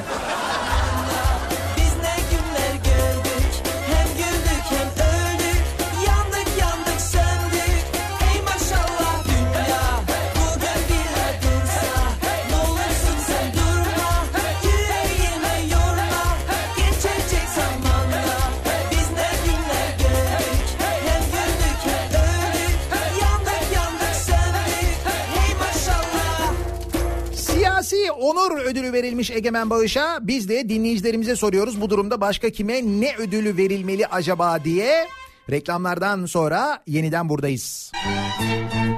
Ödülü 28.73 28.93
verilmiş 28.93 29.31
Egemen 29.31 29.71
Bağış'a. 29.71 30.19
Biz 30.23 30.49
de 30.49 30.69
dinleyicilerimize 30.69 31.37
soruyoruz 31.37 31.81
bu 31.81 31.91
durumda 31.91 32.21
başka 32.21 32.51
kime 32.51 32.83
ne 32.83 33.17
ödülü 33.17 33.57
verilmeli 33.57 34.07
acaba 34.07 34.65
diye. 34.65 35.07
Reklamlardan 35.51 36.27
sonra 36.27 36.83
yeniden 36.87 37.29
buradayız. 37.29 37.93
Senin 38.39 38.92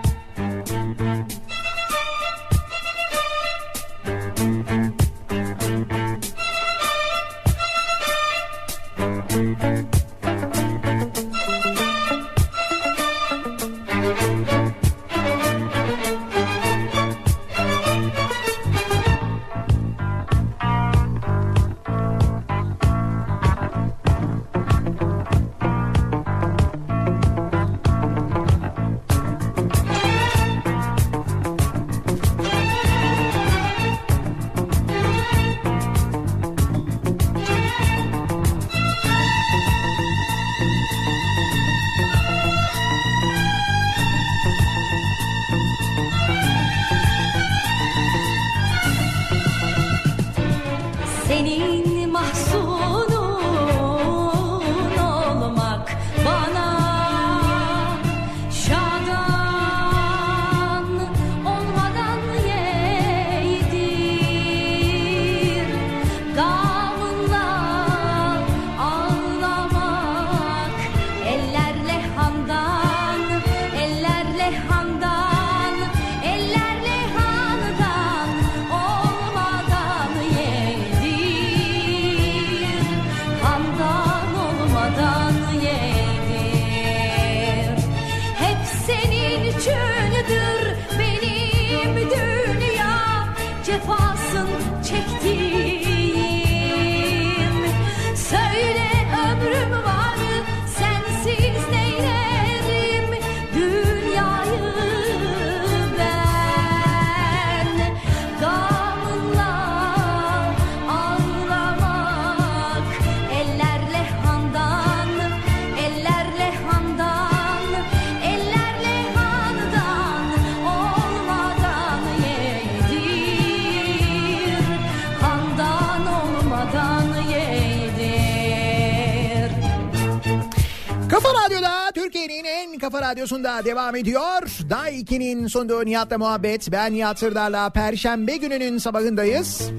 Kafa 131.14 131.28
Radyo'da 131.44 131.92
Türkiye'nin 131.94 132.44
en 132.44 132.78
kafa 132.78 133.02
radyosunda 133.02 133.64
devam 133.64 133.96
ediyor. 133.96 134.42
Day 134.70 135.00
2'nin 135.00 135.46
sunduğu 135.46 135.86
Nihat'la 135.86 136.18
muhabbet. 136.18 136.72
Ben 136.72 136.94
Nihat 136.94 137.18
Sırdar'la 137.18 137.70
Perşembe 137.70 138.36
gününün 138.36 138.78
sabahındayız. 138.78 139.70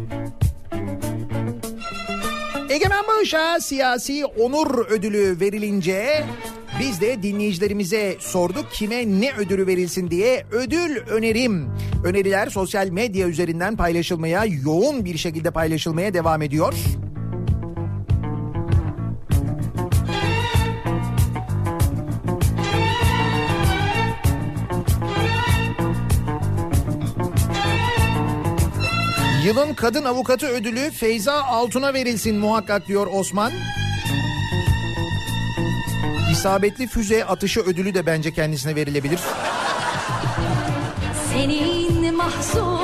Egemen 2.69 3.03
Bağış'a 3.07 3.59
siyasi 3.59 4.25
onur 4.25 4.85
ödülü 4.85 5.39
verilince 5.39 6.25
biz 6.79 7.01
de 7.01 7.23
dinleyicilerimize 7.23 8.15
sorduk 8.19 8.71
kime 8.71 9.05
ne 9.05 9.31
ödülü 9.33 9.67
verilsin 9.67 10.11
diye 10.11 10.45
ödül 10.51 10.97
önerim. 10.97 11.69
Öneriler 12.05 12.49
sosyal 12.49 12.89
medya 12.89 13.27
üzerinden 13.27 13.77
paylaşılmaya, 13.77 14.45
yoğun 14.65 15.05
bir 15.05 15.17
şekilde 15.17 15.51
paylaşılmaya 15.51 16.13
devam 16.13 16.41
ediyor. 16.41 16.73
Yılın 29.45 29.73
kadın 29.73 30.05
avukatı 30.05 30.47
ödülü 30.47 30.91
Feyza 30.91 31.43
Altun'a 31.43 31.93
verilsin 31.93 32.35
muhakkak 32.35 32.87
diyor 32.87 33.07
Osman. 33.11 33.51
İsabetli 36.31 36.87
füze 36.87 37.25
atışı 37.25 37.59
ödülü 37.59 37.93
de 37.93 38.05
bence 38.05 38.33
kendisine 38.33 38.75
verilebilir. 38.75 39.19
Senin 41.33 42.15
mahzunun 42.15 42.74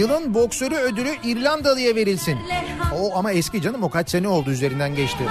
Yılın 0.00 0.34
boksörü 0.34 0.74
ödülü 0.74 1.16
İrlandalı'ya 1.24 1.94
verilsin. 1.94 2.38
O 2.98 3.16
ama 3.16 3.32
eski 3.32 3.62
canım 3.62 3.82
o 3.82 3.90
kaç 3.90 4.10
sene 4.10 4.28
oldu 4.28 4.50
üzerinden 4.50 4.94
geçti. 4.94 5.24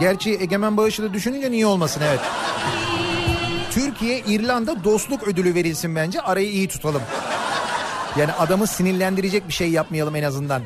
Gerçi 0.00 0.30
Egemen 0.40 0.76
Bağışı'da 0.76 1.14
düşününce 1.14 1.50
niye 1.50 1.66
olmasın 1.66 2.02
evet. 2.08 2.20
Türkiye 3.70 4.18
İrlanda 4.18 4.84
dostluk 4.84 5.28
ödülü 5.28 5.54
verilsin 5.54 5.96
bence 5.96 6.20
arayı 6.20 6.50
iyi 6.50 6.68
tutalım. 6.68 7.02
Yani 8.18 8.32
adamı 8.32 8.66
sinirlendirecek 8.66 9.48
bir 9.48 9.52
şey 9.52 9.70
yapmayalım 9.70 10.16
en 10.16 10.22
azından. 10.22 10.62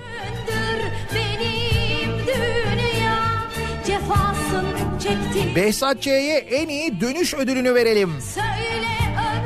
Behzat 5.57 6.03
Ç'ye 6.03 6.37
en 6.39 6.69
iyi 6.69 7.01
dönüş 7.01 7.35
ödülünü 7.35 7.75
verelim. 7.75 8.21
Söyle 8.35 8.92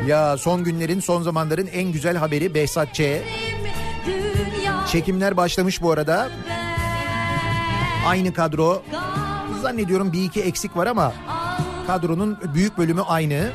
Ya 0.06 0.38
son 0.38 0.64
günlerin 0.64 1.00
son 1.00 1.22
zamanların 1.22 1.66
en 1.66 1.92
güzel 1.92 2.16
haberi 2.16 2.54
Behzat 2.54 2.94
Ç. 2.94 3.00
Çekimler 4.92 5.36
başlamış 5.36 5.82
bu 5.82 5.90
arada. 5.92 6.30
Aynı 8.06 8.32
kadro. 8.32 8.82
Zannediyorum 9.62 10.12
bir 10.12 10.24
iki 10.24 10.40
eksik 10.40 10.76
var 10.76 10.86
ama 10.86 11.12
kadronun 11.86 12.38
büyük 12.54 12.78
bölümü 12.78 13.02
aynı. 13.02 13.50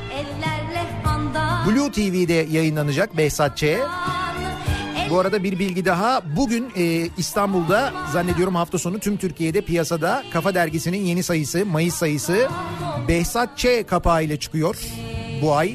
Blue 1.66 1.92
TV'de 1.92 2.46
yayınlanacak 2.50 3.16
Behzat 3.16 3.56
Ç. 3.56 3.64
Bu 5.10 5.20
arada 5.20 5.42
bir 5.42 5.58
bilgi 5.58 5.84
daha. 5.84 6.22
Bugün 6.36 6.72
e, 6.76 7.08
İstanbul'da 7.16 7.92
zannediyorum 8.12 8.54
hafta 8.54 8.78
sonu 8.78 8.98
tüm 8.98 9.16
Türkiye'de 9.16 9.60
piyasada 9.60 10.24
Kafa 10.32 10.54
Dergisi'nin 10.54 11.00
yeni 11.04 11.22
sayısı, 11.22 11.66
Mayıs 11.66 11.94
sayısı 11.94 12.48
Behzat 13.08 13.58
Ç 13.58 13.66
kapağıyla 13.86 14.36
çıkıyor 14.36 14.76
bu 15.42 15.54
ay. 15.54 15.68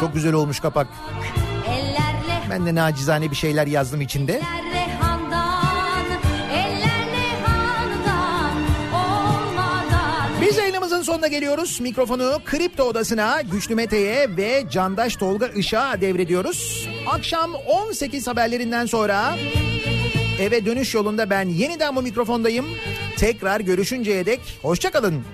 Çok 0.00 0.14
güzel 0.14 0.32
olmuş 0.32 0.60
kapak. 0.60 0.86
Ben 2.50 2.66
de 2.66 2.74
nacizane 2.74 3.30
bir 3.30 3.36
şeyler 3.36 3.66
yazdım 3.66 4.00
içinde. 4.00 4.40
Biz 10.40 10.56
yayınımızın 10.56 11.02
sonuna 11.02 11.26
geliyoruz. 11.26 11.80
Mikrofonu 11.80 12.38
Kripto 12.44 12.84
Odası'na 12.84 13.42
Güçlü 13.42 13.74
Mete'ye 13.74 14.36
ve 14.36 14.64
Candaş 14.70 15.16
Tolga 15.16 15.46
Işık'a 15.46 16.00
devrediyoruz. 16.00 16.88
Akşam 17.06 17.54
18 17.54 18.26
haberlerinden 18.26 18.86
sonra 18.86 19.36
eve 20.40 20.66
dönüş 20.66 20.94
yolunda 20.94 21.30
ben 21.30 21.48
yeniden 21.48 21.96
bu 21.96 22.02
mikrofondayım. 22.02 22.66
Tekrar 23.16 23.60
görüşünceye 23.60 24.26
dek 24.26 24.58
hoşçakalın. 24.62 25.24